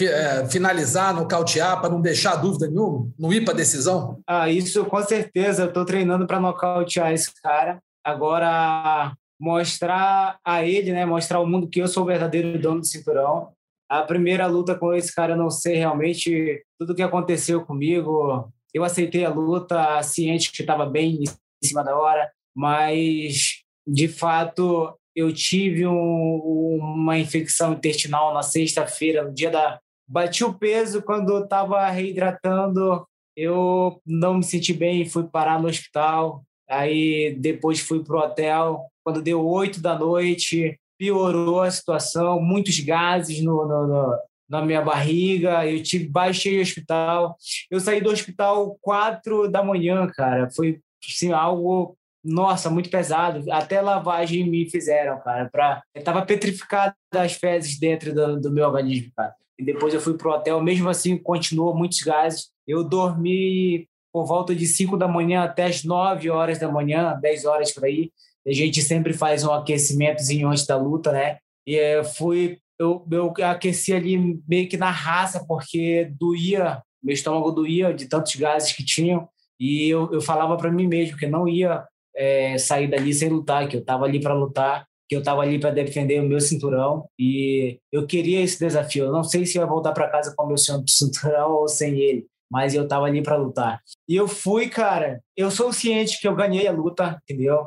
é, 0.00 0.46
finalizar, 0.48 1.14
nocautear, 1.14 1.80
para 1.80 1.90
não 1.90 2.00
deixar 2.00 2.36
dúvida 2.36 2.68
nenhuma, 2.68 3.10
não 3.18 3.32
ir 3.32 3.44
para 3.44 3.54
decisão? 3.54 4.20
Ah, 4.26 4.50
isso 4.50 4.84
com 4.84 5.02
certeza. 5.02 5.62
Eu 5.62 5.68
estou 5.68 5.84
treinando 5.84 6.26
para 6.26 6.40
nocautear 6.40 7.12
esse 7.12 7.32
cara. 7.42 7.80
Agora, 8.04 9.14
mostrar 9.40 10.38
a 10.44 10.64
ele, 10.64 10.92
né, 10.92 11.04
mostrar 11.04 11.38
ao 11.38 11.46
mundo 11.46 11.68
que 11.68 11.80
eu 11.80 11.88
sou 11.88 12.02
o 12.02 12.06
verdadeiro 12.06 12.60
dono 12.60 12.80
do 12.80 12.86
cinturão. 12.86 13.52
A 13.88 14.02
primeira 14.02 14.46
luta 14.46 14.74
com 14.74 14.92
esse 14.92 15.14
cara, 15.14 15.32
eu 15.32 15.36
não 15.36 15.50
sei 15.50 15.76
realmente 15.76 16.62
tudo 16.78 16.92
o 16.92 16.94
que 16.94 17.02
aconteceu 17.02 17.64
comigo. 17.64 18.52
Eu 18.74 18.84
aceitei 18.84 19.24
a 19.24 19.30
luta 19.30 20.02
ciente 20.02 20.52
que 20.52 20.60
estava 20.60 20.84
bem 20.84 21.22
em 21.22 21.66
cima 21.66 21.82
da 21.82 21.96
hora, 21.96 22.30
mas 22.54 23.62
de 23.86 24.06
fato 24.06 24.94
eu 25.18 25.32
tive 25.32 25.84
um, 25.84 26.78
uma 26.80 27.18
infecção 27.18 27.72
intestinal 27.72 28.32
na 28.32 28.42
sexta-feira, 28.42 29.24
no 29.24 29.34
dia 29.34 29.50
da. 29.50 29.80
Bati 30.06 30.44
o 30.44 30.54
peso 30.54 31.02
quando 31.02 31.30
eu 31.30 31.44
estava 31.44 31.86
reidratando, 31.90 33.04
eu 33.36 34.00
não 34.06 34.34
me 34.34 34.44
senti 34.44 34.72
bem, 34.72 35.04
fui 35.04 35.24
parar 35.24 35.60
no 35.60 35.68
hospital. 35.68 36.42
Aí 36.70 37.36
depois 37.38 37.80
fui 37.80 38.02
para 38.02 38.16
o 38.16 38.20
hotel. 38.20 38.86
Quando 39.04 39.20
deu 39.20 39.44
oito 39.44 39.82
da 39.82 39.98
noite, 39.98 40.78
piorou 40.96 41.62
a 41.62 41.70
situação, 41.70 42.40
muitos 42.40 42.78
gases 42.80 43.42
no, 43.42 43.66
no, 43.66 43.86
no, 43.86 44.18
na 44.48 44.64
minha 44.64 44.80
barriga. 44.80 45.66
Eu 45.66 45.82
tive 45.82 46.08
baixei 46.08 46.58
o 46.58 46.62
hospital. 46.62 47.36
Eu 47.70 47.80
saí 47.80 48.00
do 48.00 48.10
hospital 48.10 48.78
quatro 48.80 49.50
da 49.50 49.62
manhã, 49.62 50.06
cara. 50.06 50.48
Foi 50.50 50.80
assim, 51.06 51.32
algo 51.32 51.97
nossa, 52.24 52.70
muito 52.70 52.90
pesado. 52.90 53.50
Até 53.50 53.80
lavagem 53.80 54.48
me 54.48 54.68
fizeram, 54.68 55.20
cara. 55.20 55.48
Pra... 55.50 55.82
Eu 55.94 56.02
tava 56.02 56.24
petrificado 56.24 56.94
das 57.12 57.32
fezes 57.32 57.78
dentro 57.78 58.14
do, 58.14 58.40
do 58.40 58.50
meu 58.50 58.66
organismo, 58.66 59.12
cara. 59.16 59.34
E 59.58 59.64
depois 59.64 59.92
eu 59.92 60.00
fui 60.00 60.16
pro 60.16 60.30
hotel, 60.30 60.62
mesmo 60.62 60.88
assim, 60.88 61.16
continuou 61.16 61.74
muitos 61.74 62.00
gases. 62.00 62.50
Eu 62.66 62.84
dormi 62.84 63.88
por 64.12 64.24
volta 64.24 64.54
de 64.54 64.66
5 64.66 64.96
da 64.96 65.08
manhã 65.08 65.42
até 65.42 65.64
as 65.64 65.84
9 65.84 66.30
horas 66.30 66.58
da 66.58 66.70
manhã, 66.70 67.18
10 67.20 67.44
horas 67.44 67.72
por 67.72 67.84
aí. 67.84 68.10
A 68.46 68.52
gente 68.52 68.80
sempre 68.82 69.12
faz 69.12 69.44
um 69.44 69.52
aquecimentozinho 69.52 70.48
antes 70.48 70.66
da 70.66 70.76
luta, 70.76 71.12
né? 71.12 71.38
E 71.66 71.74
eu 71.74 72.04
fui, 72.04 72.58
eu, 72.78 73.06
eu 73.10 73.34
aqueci 73.44 73.92
ali 73.92 74.40
meio 74.48 74.68
que 74.68 74.76
na 74.76 74.90
raça, 74.90 75.44
porque 75.46 76.10
doía, 76.18 76.80
meu 77.02 77.12
estômago 77.12 77.50
doía 77.50 77.92
de 77.92 78.06
tantos 78.06 78.34
gases 78.36 78.72
que 78.72 78.84
tinham. 78.84 79.28
E 79.60 79.88
eu, 79.88 80.08
eu 80.12 80.20
falava 80.20 80.56
para 80.56 80.70
mim 80.70 80.86
mesmo 80.86 81.18
que 81.18 81.26
não 81.26 81.48
ia 81.48 81.84
é, 82.18 82.58
sair 82.58 82.88
dali 82.88 83.14
sem 83.14 83.28
lutar, 83.28 83.68
que 83.68 83.76
eu 83.76 83.80
estava 83.80 84.04
ali 84.04 84.20
para 84.20 84.34
lutar, 84.34 84.84
que 85.08 85.14
eu 85.14 85.20
estava 85.20 85.40
ali 85.40 85.58
para 85.58 85.70
defender 85.70 86.20
o 86.20 86.28
meu 86.28 86.40
cinturão 86.40 87.08
e 87.18 87.78
eu 87.90 88.06
queria 88.06 88.42
esse 88.42 88.58
desafio. 88.58 89.06
Eu 89.06 89.12
não 89.12 89.24
sei 89.24 89.46
se 89.46 89.56
eu 89.56 89.62
ia 89.62 89.68
voltar 89.68 89.92
para 89.92 90.10
casa 90.10 90.34
com 90.36 90.44
o 90.44 90.48
meu 90.48 90.56
cinturão 90.58 91.52
ou 91.52 91.68
sem 91.68 91.98
ele, 91.98 92.26
mas 92.50 92.74
eu 92.74 92.82
estava 92.82 93.06
ali 93.06 93.22
para 93.22 93.36
lutar. 93.36 93.80
E 94.06 94.16
eu 94.16 94.28
fui, 94.28 94.68
cara. 94.68 95.22
Eu 95.36 95.50
sou 95.50 95.72
ciente 95.72 96.20
que 96.20 96.28
eu 96.28 96.34
ganhei 96.34 96.66
a 96.66 96.72
luta, 96.72 97.18
entendeu? 97.22 97.64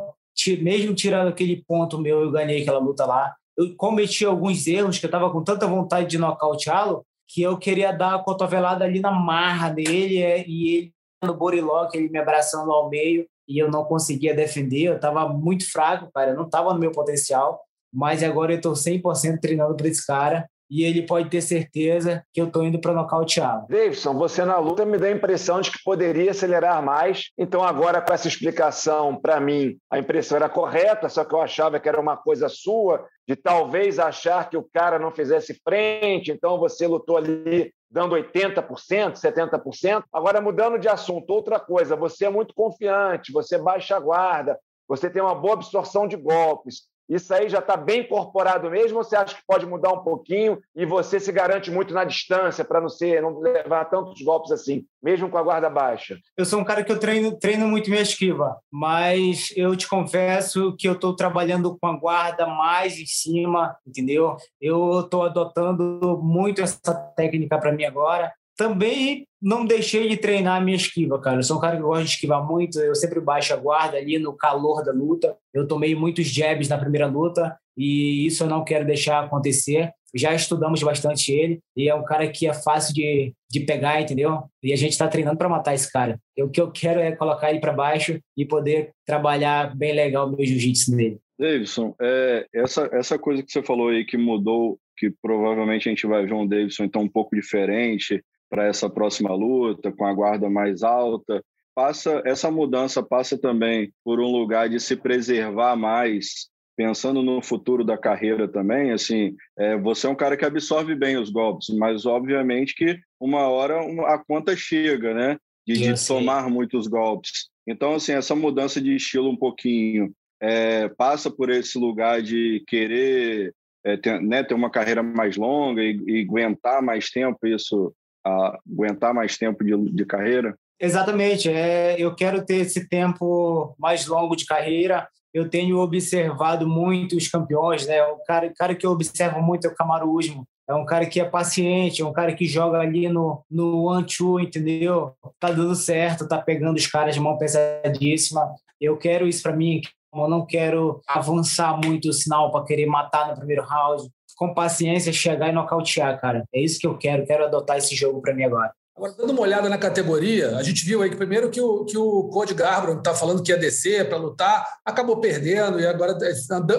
Mesmo 0.62 0.94
tirando 0.94 1.30
aquele 1.30 1.64
ponto 1.68 1.98
meu, 1.98 2.22
eu 2.22 2.32
ganhei 2.32 2.62
aquela 2.62 2.80
luta 2.80 3.06
lá. 3.06 3.34
Eu 3.58 3.76
cometi 3.76 4.26
alguns 4.26 4.68
erros 4.68 5.00
que 5.00 5.06
eu 5.06 5.10
estava 5.10 5.30
com 5.32 5.44
tanta 5.44 5.66
vontade 5.66 6.08
de 6.08 6.18
nocauteá-lo 6.18 7.04
que 7.28 7.42
eu 7.42 7.58
queria 7.58 7.92
dar 7.92 8.16
a 8.16 8.20
cotovelada 8.20 8.84
ali 8.84 9.00
na 9.00 9.12
marra 9.12 9.70
dele 9.70 10.22
é, 10.22 10.46
e 10.46 10.76
ele 10.76 10.94
no 11.24 11.36
borilock, 11.36 11.96
ele 11.96 12.10
me 12.10 12.20
abraçando 12.20 12.72
ao 12.72 12.90
meio 12.90 13.26
e 13.48 13.62
eu 13.62 13.70
não 13.70 13.84
conseguia 13.84 14.34
defender, 14.34 14.84
eu 14.84 14.96
estava 14.96 15.28
muito 15.28 15.70
fraco, 15.70 16.10
cara, 16.14 16.32
eu 16.32 16.36
não 16.36 16.46
estava 16.46 16.74
no 16.74 16.80
meu 16.80 16.92
potencial, 16.92 17.62
mas 17.94 18.24
agora 18.24 18.54
eu 18.54 18.58
estou 18.58 18.74
100% 18.74 19.40
treinando 19.40 19.76
para 19.76 19.88
esse 19.88 20.06
cara 20.06 20.48
e 20.72 20.86
ele 20.86 21.02
pode 21.02 21.30
ter 21.30 21.42
certeza 21.42 22.24
que 22.34 22.40
eu 22.40 22.48
estou 22.48 22.64
indo 22.64 22.80
para 22.80 22.94
nocauteá-lo. 22.94 23.68
Davidson, 23.68 24.14
você 24.14 24.46
na 24.46 24.58
luta 24.58 24.86
me 24.86 24.98
dá 24.98 25.08
a 25.08 25.12
impressão 25.12 25.60
de 25.60 25.70
que 25.70 25.84
poderia 25.84 26.32
acelerar 26.32 26.82
mais. 26.82 27.26
Então, 27.38 27.62
agora, 27.62 28.02
com 28.02 28.14
essa 28.14 28.30
explicação, 28.30 29.20
para 29.20 29.42
mim, 29.42 29.78
a 29.92 30.00
impressão 30.00 30.38
era 30.38 30.48
correta, 30.48 31.10
só 31.10 31.26
que 31.26 31.36
eu 31.36 31.42
achava 31.42 31.78
que 31.78 31.90
era 31.90 32.00
uma 32.00 32.16
coisa 32.16 32.48
sua, 32.48 33.06
de 33.28 33.36
talvez 33.36 34.00
achar 34.00 34.50
que 34.50 34.56
o 34.56 34.66
cara 34.74 34.98
não 34.98 35.12
fizesse 35.12 35.60
frente, 35.62 36.32
então 36.32 36.58
você 36.58 36.88
lutou 36.88 37.18
ali 37.18 37.74
dando 37.92 38.16
80%, 38.16 39.16
70%. 39.16 40.04
Agora, 40.14 40.40
mudando 40.40 40.80
de 40.80 40.88
assunto, 40.88 41.30
outra 41.32 41.60
coisa, 41.60 41.96
você 41.96 42.26
é 42.26 42.30
muito 42.30 42.54
confiante, 42.54 43.34
você 43.34 43.58
baixa 43.58 43.98
a 43.98 44.00
guarda, 44.00 44.58
você 44.88 45.10
tem 45.10 45.22
uma 45.22 45.36
boa 45.36 45.56
absorção 45.56 46.08
de 46.08 46.16
golpes. 46.16 46.90
Isso 47.10 47.34
aí 47.34 47.50
já 47.50 47.60
está 47.60 47.76
bem 47.76 48.02
incorporado 48.02 48.70
mesmo 48.70 48.98
ou 48.98 49.04
você 49.04 49.16
acha 49.16 49.36
que 49.36 49.42
pode 49.46 49.66
mudar 49.66 49.92
um 49.92 50.04
pouquinho 50.04 50.60
e 50.76 50.86
você 50.86 51.20
se 51.20 51.32
garante 51.32 51.70
muito 51.70 51.94
na 51.94 52.04
distância 52.04 52.64
para 52.64 52.80
não 52.80 52.90
ser, 52.90 53.22
não 53.22 53.40
levar 53.40 53.86
tantos 53.86 54.22
golpes 54.22 54.52
assim, 54.52 54.86
mesmo 55.02 55.30
com 55.30 55.38
a 55.38 55.44
guarda 55.44 55.70
baixa? 55.70 56.18
Eu 56.38 56.46
sou 56.46 56.60
um 56.60 56.64
cara 56.64 56.84
que 56.84 56.92
eu 56.92 57.00
treino, 57.00 57.38
treino 57.38 57.68
muito 57.68 57.90
minha 57.90 58.02
esquiva, 58.02 58.58
mas 58.72 59.54
eu 59.56 59.76
te 59.76 59.88
confesso 59.88 60.76
que 60.78 60.88
eu 60.88 60.94
estou 60.94 61.16
trabalhando 61.16 61.78
com 61.78 61.88
a 61.88 61.98
guarda 61.98 62.46
mais 62.46 62.98
em 62.98 63.06
cima, 63.06 63.76
entendeu? 63.86 64.38
Eu 64.60 65.02
estou 65.02 65.24
adotando 65.24 66.20
muito 66.24 66.62
essa 66.62 66.94
técnica 67.16 67.60
para 67.60 67.72
mim 67.72 67.84
agora 67.84 68.32
também 68.58 69.26
não 69.42 69.66
deixei 69.66 70.08
de 70.08 70.18
treinar 70.18 70.62
a 70.62 70.64
minha 70.64 70.78
esquiva, 70.78 71.20
cara. 71.20 71.40
Eu 71.40 71.44
sou 71.44 71.58
um 71.58 71.62
cara 71.62 71.76
que 71.76 71.82
gosta 71.82 72.04
de 72.04 72.12
esquivar 72.12 72.46
muito, 72.46 72.80
eu 72.80 72.94
sempre 72.94 73.20
baixo 73.20 73.54
a 73.54 73.58
guarda 73.58 73.98
ali 73.98 74.20
no 74.20 74.34
calor 74.34 74.84
da 74.84 74.92
luta. 74.92 75.36
Eu 75.54 75.68
tomei 75.68 75.96
muitos 75.96 76.28
jabs 76.28 76.70
na 76.70 76.78
primeira 76.78 77.08
luta 77.08 77.58
e 77.76 78.26
isso 78.26 78.44
eu 78.44 78.48
não 78.48 78.64
quero 78.64 78.86
deixar 78.86 79.24
acontecer. 79.24 79.92
Já 80.14 80.36
estudamos 80.36 80.84
bastante 80.84 81.32
ele 81.32 81.60
e 81.76 81.90
é 81.90 81.96
um 81.96 82.04
cara 82.04 82.30
que 82.30 82.46
é 82.46 82.54
fácil 82.54 82.94
de, 82.94 83.34
de 83.50 83.62
pegar, 83.62 84.02
entendeu? 84.02 84.44
E 84.62 84.74
a 84.74 84.76
gente 84.76 84.92
está 84.92 85.08
treinando 85.08 85.38
para 85.38 85.50
matar 85.50 85.74
esse 85.74 85.92
cara. 85.92 86.20
o 86.38 86.50
que 86.50 86.62
eu 86.62 86.70
quero 86.70 87.00
é 87.00 87.16
colocar 87.16 87.50
ele 87.50 87.62
para 87.62 87.74
baixo 87.74 88.20
e 88.38 88.46
poder 88.46 88.92
trabalhar 89.06 89.76
bem 89.76 89.94
legal 89.94 90.28
o 90.28 90.36
meu 90.36 90.46
jiu-jitsu 90.46 90.96
nele. 90.96 91.20
Davidson, 91.40 91.96
é, 92.00 92.46
essa, 92.54 92.88
essa 92.94 93.18
coisa 93.18 93.42
que 93.42 93.52
você 93.52 93.64
falou 93.64 93.90
aí 93.90 94.06
que 94.06 94.18
mudou, 94.18 94.78
que 94.96 95.12
provavelmente 95.22 95.90
a 95.90 95.92
gente 95.92 96.06
vai 96.06 96.24
ver 96.24 96.34
um 96.34 96.46
Davidson 96.46 96.84
então 96.84 97.02
um 97.02 97.10
pouco 97.10 97.36
diferente, 97.36 98.24
para 98.52 98.68
essa 98.68 98.90
próxima 98.90 99.34
luta, 99.34 99.94
com 99.94 100.06
a 100.06 100.14
guarda 100.14 100.50
mais 100.50 100.84
alta. 100.84 101.42
Passa 101.74 102.22
essa 102.26 102.52
mudança 102.52 103.02
passa 103.02 103.38
também 103.38 103.94
por 104.04 104.20
um 104.20 104.30
lugar 104.30 104.68
de 104.68 104.78
se 104.78 104.98
preservar 104.98 105.78
mais, 105.78 106.50
pensando 106.76 107.24
no 107.24 107.42
futuro 107.42 107.86
da 107.86 107.98
carreira 107.98 108.46
também. 108.46 108.92
Assim, 108.92 109.38
é, 109.58 109.78
você 109.78 110.06
é 110.06 110.10
um 110.10 110.16
cara 110.16 110.36
que 110.36 110.44
absorve 110.44 110.94
bem 110.94 111.16
os 111.16 111.30
golpes, 111.30 111.70
mas 111.70 112.06
obviamente 112.06 112.76
que 112.76 113.00
uma 113.18 113.48
hora 113.48 113.80
a 114.08 114.18
conta 114.18 114.54
chega, 114.54 115.14
né? 115.14 115.38
De, 115.66 115.76
de 115.76 116.08
tomar 116.08 116.50
muitos 116.50 116.88
golpes. 116.88 117.50
Então, 117.66 117.94
assim, 117.94 118.14
essa 118.14 118.36
mudança 118.36 118.82
de 118.82 118.96
estilo 118.96 119.30
um 119.30 119.38
pouquinho 119.38 120.12
é, 120.42 120.90
passa 120.90 121.30
por 121.30 121.50
esse 121.50 121.78
lugar 121.78 122.22
de 122.22 122.64
querer 122.68 123.54
é, 123.84 123.96
ter, 123.96 124.22
né, 124.22 124.44
ter 124.44 124.54
uma 124.54 124.70
carreira 124.70 125.02
mais 125.04 125.38
longa 125.38 125.82
e, 125.82 126.00
e 126.08 126.22
aguentar 126.22 126.82
mais 126.82 127.10
tempo 127.10 127.48
isso, 127.48 127.94
a, 128.26 128.60
aguentar 128.70 129.14
mais 129.14 129.38
tempo 129.38 129.64
de, 129.64 129.76
de 129.92 130.06
carreira? 130.06 130.56
Exatamente. 130.80 131.50
É, 131.50 131.96
eu 132.00 132.16
quero 132.16 132.44
ter 132.44 132.58
esse 132.58 132.90
tempo 132.90 133.76
mais 133.78 134.08
longo 134.08 134.36
de 134.36 134.46
carreira. 134.46 135.08
Eu 135.34 135.50
tenho 135.50 135.78
observado 135.80 136.68
muito 136.68 137.16
os 137.16 137.28
campeões, 137.28 137.86
né? 137.86 138.04
O 138.04 138.18
cara, 138.26 138.52
cara 138.56 138.76
que 138.76 138.86
eu 138.86 138.92
observo 138.92 139.42
muito 139.42 139.68
é 139.68 139.70
o 139.70 139.76
Camaro 139.76 140.12
Usman. 140.12 140.44
É 140.68 140.74
um 140.74 140.86
cara 140.86 141.06
que 141.06 141.20
é 141.20 141.26
paciente, 141.26 142.02
é 142.02 142.06
um 142.06 142.14
cara 142.14 142.34
que 142.34 142.46
joga 142.46 142.80
ali 142.80 143.08
no, 143.10 143.44
no 143.50 143.84
one-two, 143.84 144.40
entendeu? 144.40 145.14
Tá 145.40 145.52
dando 145.52 145.76
certo, 145.76 146.28
tá 146.28 146.38
pegando 146.38 146.78
os 146.78 146.88
caras 146.88 147.14
de 147.14 147.22
mão 147.22 147.38
pesadíssima. 147.38 148.50
Eu 148.80 148.98
quero 148.98 149.28
isso 149.28 149.44
para 149.44 149.56
mim. 149.56 149.82
Eu 150.14 150.28
não 150.28 150.46
quero 150.46 151.02
avançar 151.08 151.78
muito 151.78 152.10
o 152.10 152.14
sinal 152.14 152.52
para 152.52 152.66
querer 152.66 152.86
matar 152.86 153.28
no 153.28 153.36
primeiro 153.36 153.64
round. 153.64 154.10
Com 154.42 154.56
paciência, 154.56 155.14
chegar 155.14 155.50
e 155.50 155.52
nocautear, 155.52 156.20
cara. 156.20 156.44
É 156.52 156.60
isso 156.60 156.80
que 156.80 156.88
eu 156.88 156.98
quero. 156.98 157.28
Quero 157.28 157.46
adotar 157.46 157.78
esse 157.78 157.96
jogo 157.96 158.20
para 158.24 158.34
mim 158.34 158.44
agora. 158.44 158.74
Agora, 158.98 159.14
dando 159.16 159.34
uma 159.34 159.44
olhada 159.44 159.70
na 159.70 159.78
categoria, 159.78 160.58
a 160.58 160.64
gente 160.64 160.84
viu 160.84 161.04
aí 161.04 161.12
que 161.12 161.16
primeiro 161.16 161.52
que 161.52 161.62
o, 161.62 161.86
que 161.86 161.96
o 161.96 162.24
Cody 162.24 162.56
Garbrandt 162.56 163.02
está 163.02 163.14
falando 163.14 163.44
que 163.44 163.52
ia 163.52 163.58
descer 163.58 164.10
para 164.10 164.18
lutar, 164.18 164.66
acabou 164.84 165.20
perdendo 165.20 165.80
e 165.80 165.86
agora 165.86 166.18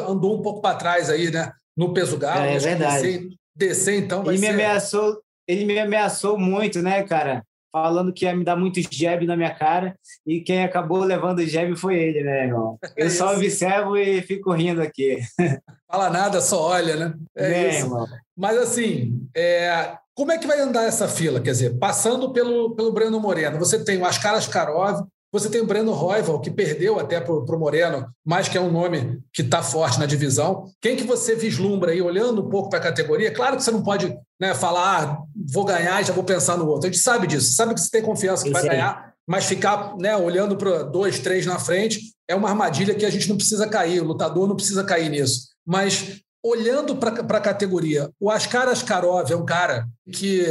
andou 0.09 0.37
um 0.37 0.43
pouco 0.43 0.61
para 0.61 0.75
trás 0.75 1.09
aí, 1.09 1.31
né? 1.31 1.53
No 1.77 1.95
peso 1.95 2.19
galo. 2.19 2.47
É, 2.47 2.57
é 2.57 2.59
verdade. 2.59 3.03
Descer, 3.03 3.29
descer, 3.55 3.95
então 3.97 4.25
vai 4.25 4.35
ele 4.35 4.41
ser... 4.45 4.49
Me 4.49 4.55
ameaçou, 4.55 5.23
ele 5.47 5.65
me 5.65 5.79
ameaçou 5.79 6.37
muito, 6.37 6.83
né, 6.83 7.05
cara? 7.05 7.45
Falando 7.73 8.13
que 8.13 8.27
ia 8.27 8.37
me 8.37 8.45
dar 8.45 8.55
muitos 8.55 8.87
jab 8.91 9.27
na 9.27 9.35
minha 9.35 9.55
cara 9.55 9.97
e 10.27 10.43
quem 10.43 10.63
acabou 10.63 11.03
levando 11.03 11.39
o 11.39 11.47
jab 11.47 11.75
foi 11.75 11.97
ele, 11.97 12.23
né, 12.23 12.45
irmão? 12.45 12.79
Eu 12.95 13.09
só 13.09 13.35
observo 13.35 13.97
e 13.97 14.21
fico 14.21 14.53
rindo 14.53 14.83
aqui. 14.83 15.19
Fala 15.91 16.11
nada, 16.11 16.41
só 16.43 16.63
olha, 16.69 16.97
né? 16.97 17.15
É, 17.35 17.53
é 17.53 17.69
isso. 17.71 17.87
Irmão. 17.87 18.07
Mas 18.37 18.59
assim, 18.59 19.27
é, 19.35 19.97
como 20.15 20.33
é 20.33 20.39
que 20.39 20.47
vai 20.47 20.61
andar 20.61 20.85
essa 20.85 21.09
fila? 21.09 21.41
Quer 21.41 21.53
dizer, 21.53 21.79
passando 21.79 22.33
pelo, 22.33 22.75
pelo 22.75 22.93
Breno 22.93 23.19
Moreno, 23.19 23.59
você 23.59 23.83
tem 23.83 23.99
o 23.99 24.05
Ascar 24.05 24.35
Askarov, 24.35 25.07
você 25.33 25.49
tem 25.49 25.63
o 25.63 25.67
Breno 25.67 25.93
Roival, 25.93 26.41
que 26.41 26.51
perdeu 26.51 27.01
até 27.01 27.19
para 27.19 27.33
o 27.33 27.59
Moreno, 27.59 28.07
mas 28.23 28.49
que 28.49 28.59
é 28.59 28.61
um 28.61 28.71
nome 28.71 29.19
que 29.33 29.41
está 29.41 29.63
forte 29.63 29.99
na 29.99 30.05
divisão. 30.05 30.67
Quem 30.79 30.95
que 30.95 31.05
você 31.05 31.35
vislumbra 31.35 31.93
aí, 31.93 32.03
olhando 32.03 32.47
um 32.47 32.51
pouco 32.51 32.69
para 32.69 32.79
a 32.79 32.83
categoria? 32.83 33.33
Claro 33.33 33.57
que 33.57 33.65
você 33.65 33.71
não 33.71 33.83
pode 33.83 34.15
né, 34.39 34.55
falar, 34.55 35.03
ah, 35.03 35.19
vou 35.51 35.65
ganhar 35.65 36.03
e 36.03 36.05
já 36.05 36.13
vou 36.13 36.23
pensar 36.23 36.59
no 36.59 36.69
outro. 36.69 36.87
A 36.87 36.93
gente 36.93 37.03
sabe 37.03 37.27
disso, 37.27 37.55
sabe 37.55 37.73
que 37.73 37.81
você 37.81 37.91
tem 37.91 38.03
confiança 38.03 38.43
que 38.43 38.51
Isso 38.51 38.61
vai 38.61 38.69
aí. 38.69 38.77
ganhar, 38.77 39.15
mas 39.27 39.47
ficar 39.47 39.97
né, 39.97 40.15
olhando 40.15 40.55
para 40.55 40.83
dois, 40.83 41.19
três 41.19 41.47
na 41.47 41.59
frente 41.59 42.13
é 42.29 42.35
uma 42.35 42.51
armadilha 42.51 42.95
que 42.95 43.07
a 43.07 43.11
gente 43.11 43.29
não 43.29 43.37
precisa 43.37 43.67
cair, 43.67 44.03
o 44.03 44.05
lutador 44.05 44.47
não 44.47 44.57
precisa 44.57 44.85
cair 44.85 45.09
nisso. 45.09 45.49
Mas 45.67 46.21
olhando 46.45 46.97
para 46.97 47.39
a 47.39 47.41
categoria, 47.41 48.11
o 48.21 48.31
Askar 48.31 48.69
Askarov 48.69 49.31
é 49.31 49.37
um 49.37 49.47
cara 49.47 49.87
que 50.13 50.45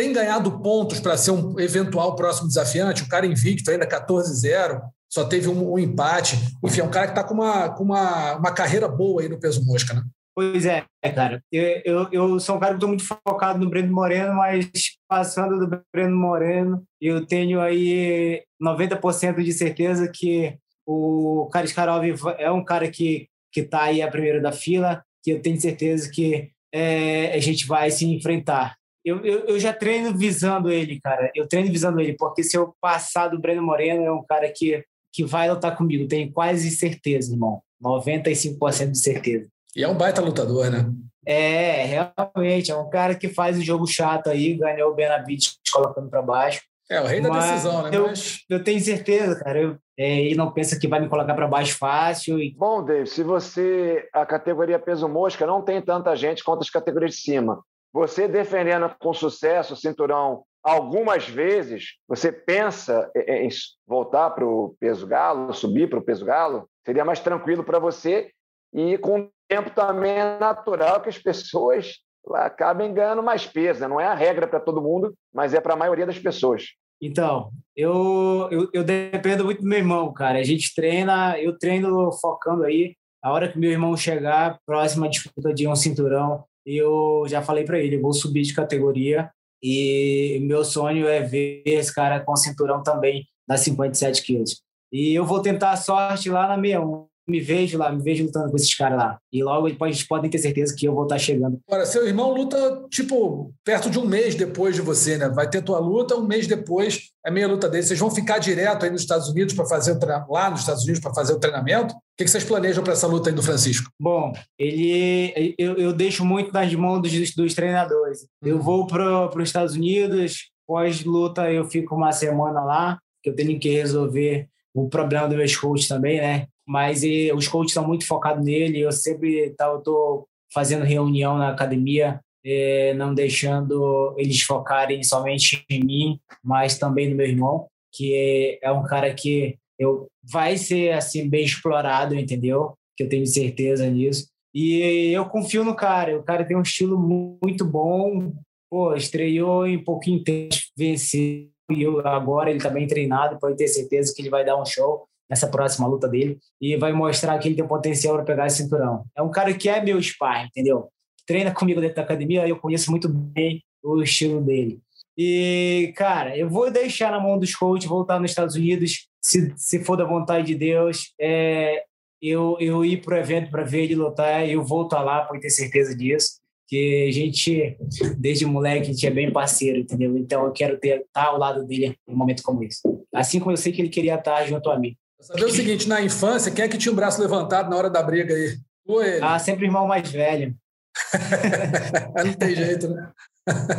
tem 0.00 0.14
ganhado 0.14 0.62
pontos 0.62 0.98
para 0.98 1.14
ser 1.18 1.30
um 1.30 1.60
eventual 1.60 2.16
próximo 2.16 2.48
desafiante, 2.48 3.02
o 3.02 3.08
cara 3.08 3.26
invicto 3.26 3.70
ainda 3.70 3.86
14-0, 3.86 4.80
só 5.12 5.24
teve 5.24 5.46
um, 5.46 5.74
um, 5.74 5.78
empate. 5.78 6.38
Enfim, 6.64 6.80
é 6.80 6.84
um 6.84 6.90
cara 6.90 7.06
que 7.06 7.12
está 7.12 7.22
com, 7.22 7.34
uma, 7.34 7.68
com 7.68 7.84
uma, 7.84 8.36
uma 8.36 8.50
carreira 8.50 8.88
boa 8.88 9.20
aí 9.20 9.28
no 9.28 9.38
peso 9.38 9.62
mosca, 9.62 9.92
né? 9.92 10.02
Pois 10.34 10.64
é, 10.64 10.86
cara. 11.14 11.42
Eu, 11.52 11.82
eu, 11.84 12.08
eu 12.12 12.40
sou 12.40 12.56
um 12.56 12.58
cara 12.58 12.72
que 12.72 12.76
estou 12.76 12.88
muito 12.88 13.04
focado 13.04 13.58
no 13.58 13.68
Breno 13.68 13.92
Moreno, 13.92 14.34
mas 14.36 14.70
passando 15.06 15.66
do 15.66 15.82
Breno 15.92 16.16
Moreno, 16.16 16.82
eu 16.98 17.26
tenho 17.26 17.60
aí 17.60 18.42
90% 18.62 19.42
de 19.42 19.52
certeza 19.52 20.10
que 20.10 20.56
o 20.86 21.46
Kariskarov 21.52 22.04
é 22.38 22.50
um 22.50 22.64
cara 22.64 22.90
que 22.90 23.28
que 23.52 23.60
está 23.60 23.82
aí 23.82 24.00
a 24.00 24.10
primeira 24.10 24.40
da 24.40 24.52
fila 24.52 25.02
que 25.22 25.32
eu 25.32 25.42
tenho 25.42 25.60
certeza 25.60 26.08
que 26.08 26.52
é, 26.72 27.34
a 27.34 27.40
gente 27.40 27.66
vai 27.66 27.90
se 27.90 28.06
enfrentar. 28.06 28.76
Eu, 29.10 29.24
eu, 29.24 29.38
eu, 29.40 29.58
já 29.58 29.72
treino 29.72 30.16
visando 30.16 30.70
ele, 30.70 31.00
cara. 31.00 31.30
Eu 31.34 31.48
treino 31.48 31.70
visando 31.70 32.00
ele, 32.00 32.14
porque 32.16 32.44
se 32.44 32.56
eu 32.56 32.74
passar 32.80 33.28
do 33.28 33.40
Breno 33.40 33.62
Moreno, 33.62 34.04
é 34.04 34.12
um 34.12 34.22
cara 34.22 34.48
que, 34.48 34.84
que 35.12 35.24
vai 35.24 35.50
lutar 35.50 35.76
comigo. 35.76 36.06
Tenho 36.06 36.32
quase 36.32 36.70
certeza, 36.70 37.32
irmão. 37.32 37.60
95% 37.82 38.92
de 38.92 38.98
certeza. 38.98 39.48
E 39.74 39.82
é 39.82 39.88
um 39.88 39.96
baita 39.96 40.20
lutador, 40.20 40.70
né? 40.70 40.88
É, 41.26 41.84
realmente. 41.84 42.70
É 42.70 42.76
um 42.76 42.88
cara 42.88 43.14
que 43.14 43.28
faz 43.28 43.58
o 43.58 43.62
jogo 43.62 43.86
chato 43.86 44.30
aí, 44.30 44.54
ganhou 44.54 44.90
o 44.90 44.94
Benavides 44.94 45.58
colocando 45.72 46.08
para 46.08 46.22
baixo. 46.22 46.62
É, 46.88 47.00
o 47.00 47.06
rei 47.06 47.20
da 47.20 47.30
decisão, 47.30 47.82
né? 47.82 47.90
Eu, 47.92 48.08
Mas... 48.08 48.44
eu 48.50 48.64
tenho 48.64 48.80
certeza, 48.80 49.38
cara. 49.38 49.60
Eu, 49.60 49.76
é, 49.96 50.22
ele 50.22 50.34
não 50.34 50.50
pensa 50.50 50.78
que 50.78 50.88
vai 50.88 50.98
me 50.98 51.08
colocar 51.08 51.34
para 51.34 51.46
baixo 51.46 51.78
fácil. 51.78 52.40
E... 52.40 52.52
Bom, 52.52 52.84
Dave, 52.84 53.06
se 53.06 53.22
você. 53.22 54.08
A 54.12 54.26
categoria 54.26 54.78
peso 54.78 55.08
mosca 55.08 55.46
não 55.46 55.62
tem 55.62 55.80
tanta 55.80 56.16
gente 56.16 56.42
quanto 56.42 56.62
as 56.62 56.70
categorias 56.70 57.12
de 57.12 57.20
cima. 57.20 57.62
Você 57.92 58.28
defendendo 58.28 58.94
com 58.98 59.12
sucesso 59.12 59.74
o 59.74 59.76
cinturão 59.76 60.44
algumas 60.62 61.28
vezes, 61.28 61.94
você 62.06 62.30
pensa 62.30 63.10
em 63.16 63.48
voltar 63.86 64.30
para 64.30 64.44
o 64.44 64.76
peso 64.78 65.06
galo, 65.06 65.52
subir 65.52 65.88
para 65.88 65.98
o 65.98 66.04
peso 66.04 66.24
galo? 66.24 66.68
Seria 66.84 67.04
mais 67.04 67.20
tranquilo 67.20 67.64
para 67.64 67.78
você 67.78 68.30
e 68.72 68.96
com 68.98 69.22
o 69.22 69.28
tempo 69.48 69.70
também 69.70 70.12
é 70.12 70.38
natural 70.38 71.00
que 71.00 71.08
as 71.08 71.18
pessoas 71.18 71.96
acabem 72.34 72.92
ganhando 72.92 73.22
mais 73.22 73.46
peso. 73.46 73.80
Né? 73.80 73.88
Não 73.88 74.00
é 74.00 74.06
a 74.06 74.14
regra 74.14 74.46
para 74.46 74.60
todo 74.60 74.82
mundo, 74.82 75.14
mas 75.32 75.54
é 75.54 75.60
para 75.60 75.74
a 75.74 75.76
maioria 75.76 76.06
das 76.06 76.18
pessoas. 76.18 76.64
Então, 77.02 77.50
eu, 77.74 78.46
eu, 78.50 78.68
eu, 78.74 78.84
dependo 78.84 79.42
muito 79.42 79.62
do 79.62 79.68
meu 79.68 79.78
irmão, 79.78 80.12
cara. 80.12 80.38
A 80.38 80.44
gente 80.44 80.74
treina, 80.74 81.38
eu 81.40 81.56
treino 81.58 82.12
focando 82.20 82.64
aí. 82.64 82.94
A 83.22 83.32
hora 83.32 83.50
que 83.50 83.58
meu 83.58 83.70
irmão 83.70 83.96
chegar, 83.96 84.58
próxima 84.66 85.08
disputa 85.08 85.52
de 85.52 85.66
um 85.66 85.74
cinturão, 85.74 86.44
eu 86.64 87.24
já 87.28 87.42
falei 87.42 87.64
para 87.64 87.78
ele, 87.78 87.98
vou 87.98 88.12
subir 88.12 88.42
de 88.42 88.54
categoria 88.54 89.30
e 89.62 90.38
meu 90.42 90.64
sonho 90.64 91.06
é 91.06 91.20
ver 91.20 91.62
esse 91.66 91.94
cara 91.94 92.20
com 92.20 92.36
cinturão 92.36 92.82
também 92.82 93.26
nas 93.46 93.60
57 93.60 94.22
quilos. 94.22 94.62
E 94.92 95.14
eu 95.14 95.24
vou 95.24 95.42
tentar 95.42 95.72
a 95.72 95.76
sorte 95.76 96.30
lá 96.30 96.48
na 96.48 96.60
61 96.60 97.09
me 97.28 97.40
vejo 97.40 97.78
lá, 97.78 97.92
me 97.92 98.02
vejo 98.02 98.24
lutando 98.24 98.50
com 98.50 98.56
esses 98.56 98.74
caras 98.74 98.98
lá. 98.98 99.18
E 99.32 99.42
logo 99.42 99.68
eles 99.68 100.02
podem 100.02 100.30
ter 100.30 100.38
certeza 100.38 100.74
que 100.74 100.86
eu 100.86 100.94
vou 100.94 101.04
estar 101.04 101.18
chegando. 101.18 101.60
Agora, 101.68 101.86
seu 101.86 102.06
irmão 102.06 102.32
luta, 102.32 102.84
tipo, 102.90 103.52
perto 103.64 103.88
de 103.88 103.98
um 103.98 104.06
mês 104.06 104.34
depois 104.34 104.74
de 104.74 104.80
você, 104.80 105.16
né? 105.16 105.28
Vai 105.28 105.48
ter 105.48 105.62
tua 105.62 105.78
luta, 105.78 106.16
um 106.16 106.26
mês 106.26 106.46
depois 106.46 107.10
é 107.24 107.30
meia 107.30 107.46
luta 107.46 107.68
dele. 107.68 107.82
Vocês 107.82 107.98
vão 107.98 108.10
ficar 108.10 108.38
direto 108.38 108.84
aí 108.84 108.90
nos 108.90 109.02
Estados 109.02 109.28
Unidos 109.28 109.54
para 109.54 109.66
fazer 109.66 109.92
o 109.92 110.32
lá 110.32 110.50
nos 110.50 110.60
Estados 110.60 110.82
Unidos 110.82 111.00
para 111.00 111.14
fazer 111.14 111.32
o 111.32 111.38
treinamento? 111.40 111.94
O 111.94 111.98
que 112.16 112.28
vocês 112.28 112.44
planejam 112.44 112.82
para 112.82 112.92
essa 112.92 113.06
luta 113.06 113.30
aí 113.30 113.34
do 113.34 113.42
Francisco? 113.42 113.90
Bom, 113.98 114.32
ele 114.58 115.54
eu, 115.58 115.76
eu 115.76 115.92
deixo 115.92 116.24
muito 116.24 116.52
nas 116.52 116.74
mãos 116.74 117.00
dos, 117.00 117.34
dos 117.34 117.54
treinadores. 117.54 118.26
Eu 118.42 118.56
uhum. 118.56 118.62
vou 118.62 118.86
para 118.86 119.28
os 119.36 119.48
Estados 119.48 119.74
Unidos, 119.74 120.50
pós-luta 120.66 121.50
eu 121.50 121.64
fico 121.64 121.94
uma 121.94 122.12
semana 122.12 122.62
lá, 122.62 122.98
que 123.22 123.30
eu 123.30 123.34
tenho 123.34 123.58
que 123.58 123.70
resolver 123.70 124.48
o 124.74 124.88
problema 124.88 125.28
dos 125.28 125.36
meus 125.36 125.56
coaches 125.56 125.88
também, 125.88 126.20
né? 126.20 126.46
Mas 126.66 127.02
os 127.34 127.48
coaches 127.48 127.70
estão 127.70 127.86
muito 127.86 128.06
focados 128.06 128.44
nele. 128.44 128.80
Eu 128.80 128.92
sempre 128.92 129.50
tá, 129.50 129.74
estou 129.76 130.26
fazendo 130.52 130.84
reunião 130.84 131.38
na 131.38 131.50
academia, 131.50 132.20
é, 132.44 132.94
não 132.94 133.14
deixando 133.14 134.14
eles 134.18 134.40
focarem 134.42 135.02
somente 135.02 135.64
em 135.70 135.84
mim, 135.84 136.20
mas 136.42 136.78
também 136.78 137.08
no 137.08 137.16
meu 137.16 137.26
irmão, 137.26 137.66
que 137.92 138.14
é, 138.14 138.68
é 138.68 138.72
um 138.72 138.82
cara 138.82 139.12
que 139.14 139.56
eu 139.78 140.06
vai 140.22 140.56
ser 140.56 140.92
assim 140.92 141.28
bem 141.28 141.44
explorado, 141.44 142.14
entendeu? 142.14 142.74
Que 142.96 143.04
eu 143.04 143.08
tenho 143.08 143.26
certeza 143.26 143.88
nisso. 143.88 144.28
E 144.54 145.10
eu 145.12 145.24
confio 145.26 145.64
no 145.64 145.74
cara. 145.74 146.18
O 146.18 146.22
cara 146.22 146.44
tem 146.44 146.56
um 146.56 146.62
estilo 146.62 146.98
muito 146.98 147.64
bom. 147.64 148.32
Pô, 148.70 148.94
estreou 148.94 149.66
em 149.66 149.82
pouquinho 149.82 150.22
tempo, 150.22 150.54
venceu. 150.76 151.48
E 151.70 151.82
eu, 151.82 152.06
agora 152.06 152.50
ele 152.50 152.58
está 152.58 152.68
bem 152.68 152.86
treinado, 152.86 153.38
pode 153.38 153.56
ter 153.56 153.68
certeza 153.68 154.12
que 154.14 154.20
ele 154.20 154.28
vai 154.28 154.44
dar 154.44 154.60
um 154.60 154.66
show 154.66 155.06
nessa 155.30 155.46
próxima 155.46 155.86
luta 155.86 156.08
dele 156.08 156.38
e 156.60 156.76
vai 156.76 156.92
mostrar 156.92 157.38
que 157.38 157.48
ele 157.48 157.54
tem 157.54 157.66
potencial 157.66 158.16
para 158.16 158.24
pegar 158.24 158.46
esse 158.48 158.64
cinturão. 158.64 159.04
É 159.16 159.22
um 159.22 159.30
cara 159.30 159.54
que 159.54 159.68
é 159.68 159.82
meu 159.82 160.02
sparring, 160.02 160.48
entendeu? 160.48 160.88
Treina 161.24 161.52
comigo 161.52 161.80
dentro 161.80 161.96
da 161.96 162.02
academia, 162.02 162.48
eu 162.48 162.56
conheço 162.56 162.90
muito 162.90 163.08
bem 163.08 163.62
o 163.82 164.02
estilo 164.02 164.40
dele. 164.40 164.80
E, 165.16 165.92
cara, 165.96 166.36
eu 166.36 166.48
vou 166.48 166.70
deixar 166.70 167.12
na 167.12 167.20
mão 167.20 167.38
dos 167.38 167.54
coaches, 167.54 167.88
voltar 167.88 168.18
nos 168.18 168.30
Estados 168.30 168.56
Unidos, 168.56 169.06
se, 169.22 169.52
se 169.56 169.84
for 169.84 169.96
da 169.96 170.04
vontade 170.04 170.46
de 170.46 170.54
Deus, 170.54 171.12
é, 171.20 171.84
eu, 172.20 172.56
eu 172.58 172.84
ir 172.84 173.02
para 173.02 173.16
o 173.16 173.18
evento 173.18 173.50
para 173.50 173.62
ver 173.62 173.84
ele 173.84 173.94
lutar, 173.94 174.48
eu 174.48 174.62
estar 174.62 175.02
lá, 175.02 175.24
pode 175.24 175.40
ter 175.40 175.50
certeza 175.50 175.94
disso, 175.94 176.40
que 176.68 177.08
a 177.08 177.12
gente, 177.12 177.76
desde 178.16 178.46
moleque, 178.46 178.82
a 178.82 178.92
gente 178.92 179.06
é 179.06 179.10
bem 179.10 179.32
parceiro, 179.32 179.80
entendeu? 179.80 180.16
Então 180.16 180.44
eu 180.44 180.52
quero 180.52 180.78
ter, 180.78 181.00
estar 181.00 181.26
ao 181.26 181.38
lado 181.38 181.64
dele 181.66 181.86
em 181.86 182.12
um 182.12 182.16
momento 182.16 182.42
como 182.42 182.62
esse. 182.62 182.80
Assim 183.12 183.40
como 183.40 183.50
eu 183.50 183.56
sei 183.56 183.72
que 183.72 183.82
ele 183.82 183.88
queria 183.88 184.14
estar 184.14 184.46
junto 184.46 184.70
a 184.70 184.78
mim. 184.78 184.96
Saber 185.20 185.44
o 185.44 185.50
seguinte, 185.50 185.88
na 185.88 186.02
infância, 186.02 186.50
quem 186.52 186.64
é 186.64 186.68
que 186.68 186.78
tinha 186.78 186.92
o 186.92 186.96
braço 186.96 187.20
levantado 187.20 187.70
na 187.70 187.76
hora 187.76 187.90
da 187.90 188.02
briga 188.02 188.34
aí? 188.34 188.56
Foi 188.86 189.20
Ah, 189.20 189.38
sempre 189.38 189.64
o 189.64 189.68
irmão 189.68 189.86
mais 189.86 190.10
velho. 190.10 190.54
Não 192.24 192.32
tem 192.34 192.54
jeito, 192.54 192.88
né? 192.88 193.12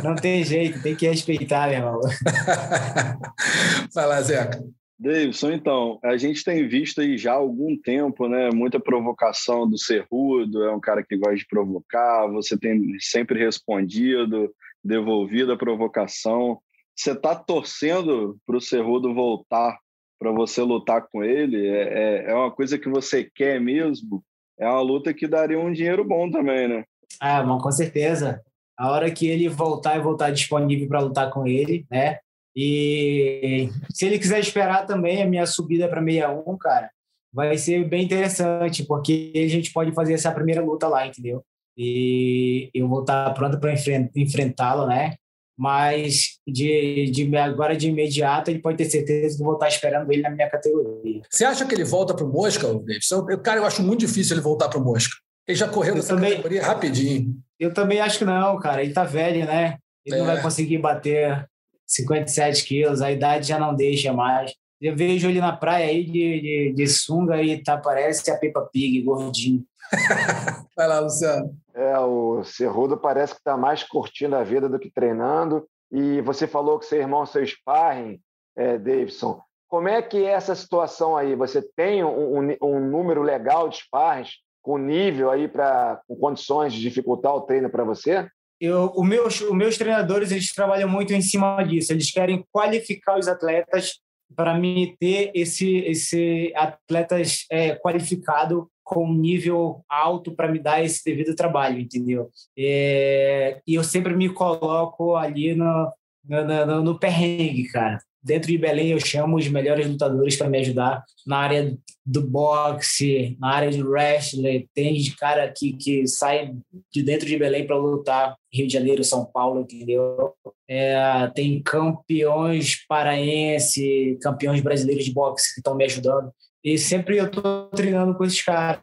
Não 0.02 0.14
tem 0.14 0.44
jeito, 0.44 0.82
tem 0.82 0.94
que 0.94 1.06
respeitar, 1.06 1.68
meu 1.68 1.78
irmão. 1.78 2.00
Vai 3.94 4.06
lá, 4.06 4.20
Zeca. 4.22 4.62
Davidson, 4.98 5.50
então, 5.50 5.98
a 6.04 6.16
gente 6.16 6.44
tem 6.44 6.68
visto 6.68 7.00
aí 7.00 7.18
já 7.18 7.32
há 7.32 7.36
algum 7.36 7.76
tempo, 7.76 8.28
né, 8.28 8.50
muita 8.54 8.78
provocação 8.78 9.68
do 9.68 9.76
Cerrudo, 9.76 10.62
é 10.62 10.72
um 10.72 10.78
cara 10.78 11.02
que 11.02 11.16
gosta 11.16 11.34
de 11.34 11.46
provocar, 11.46 12.28
você 12.28 12.56
tem 12.56 12.80
sempre 13.00 13.44
respondido, 13.44 14.54
devolvido 14.84 15.52
a 15.52 15.58
provocação. 15.58 16.60
Você 16.94 17.12
está 17.12 17.34
torcendo 17.34 18.38
para 18.46 18.56
o 18.56 18.60
Cerrudo 18.60 19.12
voltar 19.12 19.76
para 20.22 20.30
você 20.30 20.62
lutar 20.62 21.08
com 21.10 21.24
ele? 21.24 21.66
É, 21.66 21.82
é, 21.82 22.30
é 22.30 22.34
uma 22.34 22.52
coisa 22.52 22.78
que 22.78 22.88
você 22.88 23.28
quer 23.34 23.60
mesmo? 23.60 24.22
É 24.56 24.66
uma 24.68 24.80
luta 24.80 25.12
que 25.12 25.26
daria 25.26 25.58
um 25.58 25.72
dinheiro 25.72 26.04
bom 26.04 26.30
também, 26.30 26.68
né? 26.68 26.84
Ah, 27.20 27.42
bom, 27.42 27.58
com 27.58 27.72
certeza. 27.72 28.40
A 28.78 28.90
hora 28.92 29.10
que 29.10 29.26
ele 29.26 29.48
voltar 29.48 29.96
e 29.96 30.00
voltar 30.00 30.30
disponível 30.30 30.88
para 30.88 31.00
lutar 31.00 31.30
com 31.30 31.44
ele, 31.44 31.84
né? 31.90 32.18
E 32.54 33.68
se 33.92 34.06
ele 34.06 34.18
quiser 34.18 34.38
esperar 34.38 34.86
também 34.86 35.22
a 35.22 35.26
minha 35.26 35.44
subida 35.44 35.88
para 35.88 36.02
61, 36.02 36.56
cara, 36.56 36.90
vai 37.32 37.58
ser 37.58 37.84
bem 37.88 38.04
interessante, 38.04 38.84
porque 38.84 39.32
a 39.34 39.48
gente 39.48 39.72
pode 39.72 39.92
fazer 39.92 40.14
essa 40.14 40.30
primeira 40.30 40.62
luta 40.62 40.86
lá, 40.86 41.04
entendeu? 41.04 41.42
E 41.76 42.70
eu 42.72 42.86
vou 42.86 43.00
estar 43.00 43.32
pronto 43.34 43.58
para 43.58 43.74
enfrentá-lo, 44.14 44.86
né? 44.86 45.14
Mas 45.62 46.40
de, 46.44 47.08
de 47.12 47.36
agora 47.36 47.76
de 47.76 47.88
imediato 47.88 48.50
ele 48.50 48.58
pode 48.58 48.78
ter 48.78 48.86
certeza 48.86 49.36
que 49.36 49.42
eu 49.42 49.46
vou 49.46 49.54
estar 49.54 49.68
esperando 49.68 50.10
ele 50.10 50.20
na 50.20 50.30
minha 50.30 50.50
categoria. 50.50 51.22
Você 51.30 51.44
acha 51.44 51.64
que 51.64 51.72
ele 51.72 51.84
volta 51.84 52.12
para 52.12 52.24
o 52.24 52.28
Mosca, 52.28 52.66
Davidson? 52.66 53.24
Cara, 53.44 53.60
eu 53.60 53.64
acho 53.64 53.80
muito 53.80 54.00
difícil 54.00 54.34
ele 54.34 54.42
voltar 54.42 54.68
para 54.68 54.80
o 54.80 54.84
Mosca. 54.84 55.14
Ele 55.46 55.56
já 55.56 55.68
correu 55.68 55.94
nessa 55.94 56.16
também, 56.16 56.30
categoria 56.30 56.64
rapidinho. 56.64 57.36
Eu 57.60 57.72
também 57.72 58.00
acho 58.00 58.18
que 58.18 58.24
não, 58.24 58.58
cara. 58.58 58.82
Ele 58.82 58.92
tá 58.92 59.04
velho, 59.04 59.46
né? 59.46 59.76
Ele 60.04 60.16
é. 60.16 60.18
não 60.18 60.26
vai 60.26 60.42
conseguir 60.42 60.78
bater 60.78 61.48
57 61.86 62.64
quilos, 62.64 63.00
a 63.00 63.12
idade 63.12 63.46
já 63.46 63.56
não 63.56 63.72
deixa 63.72 64.12
mais. 64.12 64.52
Eu 64.80 64.96
vejo 64.96 65.28
ele 65.28 65.40
na 65.40 65.56
praia 65.56 65.86
aí 65.86 66.02
de, 66.02 66.40
de, 66.40 66.72
de 66.74 66.86
sunga 66.88 67.40
e 67.40 67.62
tá, 67.62 67.78
parece 67.78 68.28
a 68.32 68.36
Peppa 68.36 68.68
Pig, 68.72 69.00
gordinho. 69.02 69.64
Vai 70.76 70.88
lá, 70.88 71.00
Luciano. 71.00 71.54
É, 71.74 71.98
o 71.98 72.42
Cerrudo 72.44 72.96
parece 72.96 73.34
que 73.34 73.40
está 73.40 73.56
mais 73.56 73.82
curtindo 73.82 74.36
a 74.36 74.42
vida 74.42 74.68
do 74.68 74.78
que 74.78 74.90
treinando. 74.90 75.66
E 75.90 76.20
você 76.22 76.46
falou 76.46 76.78
que 76.78 76.86
seu 76.86 76.98
irmão, 76.98 77.26
seu 77.26 77.46
sparring, 77.46 78.20
é, 78.56 78.78
Davidson. 78.78 79.40
Como 79.68 79.88
é 79.88 80.02
que 80.02 80.24
é 80.24 80.30
essa 80.30 80.54
situação 80.54 81.16
aí? 81.16 81.34
Você 81.34 81.62
tem 81.76 82.02
um, 82.02 82.38
um, 82.38 82.56
um 82.62 82.80
número 82.80 83.22
legal 83.22 83.68
de 83.68 83.76
sparrings 83.76 84.32
com 84.62 84.78
nível 84.78 85.30
aí 85.30 85.48
para 85.48 86.00
com 86.06 86.16
condições 86.16 86.72
de 86.72 86.80
dificultar 86.80 87.34
o 87.34 87.42
treino 87.42 87.68
para 87.68 87.84
você? 87.84 88.28
eu, 88.62 88.92
o 88.94 89.02
meus, 89.02 89.40
os 89.40 89.56
meus 89.56 89.76
treinadores 89.76 90.30
eles 90.30 90.54
trabalham 90.54 90.88
muito 90.88 91.12
em 91.12 91.20
cima 91.20 91.60
disso. 91.64 91.92
Eles 91.92 92.12
querem 92.12 92.46
qualificar 92.52 93.18
os 93.18 93.26
atletas 93.26 94.00
para 94.36 94.54
mim 94.54 94.94
ter 95.00 95.32
esse 95.34 95.78
esse 95.78 96.52
atletas 96.54 97.44
é, 97.50 97.74
qualificado 97.74 98.70
com 98.92 99.12
nível 99.12 99.84
alto 99.88 100.32
para 100.32 100.50
me 100.50 100.58
dar 100.58 100.84
esse 100.84 101.02
devido 101.04 101.34
trabalho, 101.34 101.80
entendeu? 101.80 102.30
É, 102.58 103.60
e 103.66 103.74
eu 103.74 103.84
sempre 103.84 104.14
me 104.14 104.28
coloco 104.28 105.16
ali 105.16 105.54
no, 105.54 105.90
no, 106.28 106.66
no, 106.66 106.82
no 106.82 106.98
perrengue, 106.98 107.68
cara 107.68 107.98
dentro 108.22 108.48
de 108.48 108.58
Belém 108.58 108.90
eu 108.90 109.00
chamo 109.00 109.36
os 109.36 109.48
melhores 109.48 109.86
lutadores 109.88 110.36
para 110.36 110.48
me 110.48 110.58
ajudar 110.58 111.04
na 111.26 111.38
área 111.38 111.76
do 112.06 112.22
boxe, 112.22 113.36
na 113.40 113.54
área 113.54 113.70
de 113.70 113.82
wrestling. 113.82 114.68
Tem 114.74 115.02
cara 115.18 115.50
que, 115.50 115.72
que 115.72 116.06
sai 116.06 116.54
de 116.92 117.02
dentro 117.02 117.26
de 117.26 117.36
Belém 117.36 117.66
para 117.66 117.76
lutar 117.76 118.36
Rio 118.52 118.66
de 118.66 118.72
Janeiro, 118.72 119.02
São 119.02 119.24
Paulo, 119.24 119.62
entendeu? 119.62 120.34
É, 120.68 121.28
tem 121.34 121.60
campeões 121.62 122.84
paraense, 122.86 124.18
campeões 124.22 124.60
brasileiros 124.60 125.04
de 125.04 125.12
boxe 125.12 125.54
que 125.54 125.60
estão 125.60 125.74
me 125.74 125.84
ajudando. 125.84 126.32
E 126.64 126.78
sempre 126.78 127.18
eu 127.18 127.26
estou 127.26 127.68
treinando 127.68 128.14
com 128.14 128.24
esses 128.24 128.42
caras. 128.42 128.82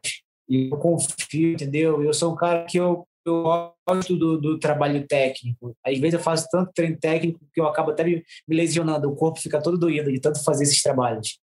E 0.50 0.70
eu 0.72 0.78
confio, 0.78 1.54
entendeu? 1.54 2.04
Eu 2.04 2.14
sou 2.14 2.34
um 2.34 2.36
cara 2.36 2.66
que 2.66 2.78
eu 2.78 3.06
eu 3.26 3.74
gosto 3.88 4.16
do, 4.16 4.40
do, 4.40 4.60
trabalho 4.60 5.06
técnico. 5.08 5.76
Às 5.86 6.00
vezes 6.00 6.14
eu 6.16 6.20
faço 6.20 6.48
tanto 6.52 6.72
treino 6.74 6.98
técnico 6.98 7.40
que 7.54 7.60
eu 7.60 7.68
acabo 7.68 7.92
até 7.92 8.04
me, 8.04 8.24
me 8.48 8.56
lesionando, 8.56 9.10
o 9.10 9.16
corpo 9.16 9.40
fica 9.40 9.62
todo 9.62 9.78
doído 9.78 10.12
de 10.12 10.20
tanto 10.20 10.44
fazer 10.44 10.64
esses 10.64 10.82
trabalhos. 10.82 11.40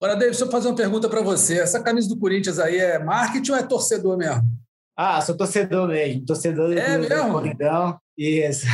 Agora, 0.00 0.16
David, 0.16 0.36
deixa 0.36 0.44
eu 0.44 0.50
fazer 0.50 0.68
uma 0.68 0.76
pergunta 0.76 1.08
para 1.08 1.22
você. 1.22 1.60
Essa 1.60 1.80
camisa 1.80 2.08
do 2.08 2.18
Corinthians 2.18 2.58
aí 2.58 2.76
é 2.76 2.98
marketing 2.98 3.52
ou 3.52 3.56
é 3.56 3.62
torcedor 3.62 4.16
mesmo? 4.16 4.42
Ah, 4.96 5.20
sou 5.20 5.36
torcedor 5.36 5.88
mesmo. 5.88 6.26
Torcedor 6.26 6.76
é 6.76 6.98
do, 6.98 7.08
mesmo? 7.08 7.32
Corintão. 7.32 7.98
Isso. 8.18 8.66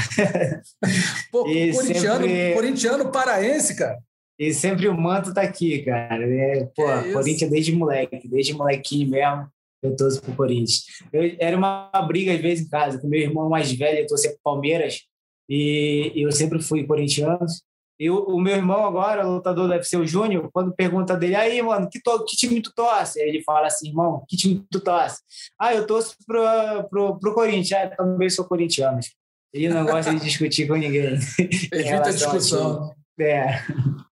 Pô, 1.30 1.46
e 1.48 1.72
corintiano, 1.72 2.26
sempre... 2.26 2.54
corintiano 2.54 3.12
paraense, 3.12 3.76
cara. 3.76 3.98
E 4.38 4.54
sempre 4.54 4.86
o 4.88 4.96
manto 4.96 5.34
tá 5.34 5.42
aqui, 5.42 5.82
cara. 5.82 6.24
É, 6.24 6.64
pô, 6.74 6.84
Corinthians 7.12 7.50
desde 7.50 7.74
moleque, 7.74 8.28
desde 8.28 8.52
molequinho 8.52 9.10
mesmo 9.10 9.48
eu 9.82 9.96
torço 9.96 10.20
pro 10.20 10.34
Corinthians. 10.34 10.84
Eu, 11.12 11.36
era 11.38 11.56
uma 11.56 11.90
briga 12.06 12.32
às 12.32 12.40
vezes 12.40 12.66
em 12.66 12.68
casa, 12.68 12.98
com 12.98 13.08
meu 13.08 13.20
irmão 13.20 13.48
mais 13.48 13.72
velho, 13.72 14.00
eu 14.00 14.06
torcia 14.06 14.30
pro 14.30 14.40
Palmeiras, 14.42 15.02
e, 15.48 16.12
eu 16.16 16.30
sempre 16.32 16.60
fui 16.60 16.84
corintiano. 16.84 17.46
E 17.98 18.08
o, 18.10 18.16
o, 18.26 18.40
meu 18.40 18.54
irmão 18.54 18.86
agora, 18.86 19.26
o 19.26 19.34
lutador 19.34 19.68
deve 19.68 19.82
ser 19.82 19.96
o 19.96 20.06
Júnior, 20.06 20.50
quando 20.52 20.74
pergunta 20.74 21.16
dele, 21.16 21.34
aí, 21.34 21.60
mano, 21.60 21.88
que, 21.90 22.00
to, 22.00 22.24
que 22.24 22.36
time 22.36 22.60
tu 22.60 22.72
torce? 22.72 23.20
Aí 23.20 23.28
ele 23.28 23.42
fala 23.42 23.66
assim, 23.66 23.88
irmão, 23.88 24.24
que 24.28 24.36
time 24.36 24.64
tu 24.70 24.78
torce? 24.78 25.18
Ah, 25.58 25.74
eu 25.74 25.84
torço 25.84 26.14
pro, 26.24 26.42
pro, 26.88 27.18
pro 27.18 27.34
Corinthians, 27.34 27.72
ah, 27.72 27.96
também 27.96 28.30
sou 28.30 28.44
corintiano. 28.44 29.00
Ele 29.52 29.68
não 29.68 29.84
gosta 29.84 30.14
de 30.14 30.20
discutir 30.20 30.68
com 30.68 30.76
ninguém. 30.76 31.14
Evita 31.72 32.08
a 32.08 32.12
discussão. 32.12 32.94
É. 33.20 33.62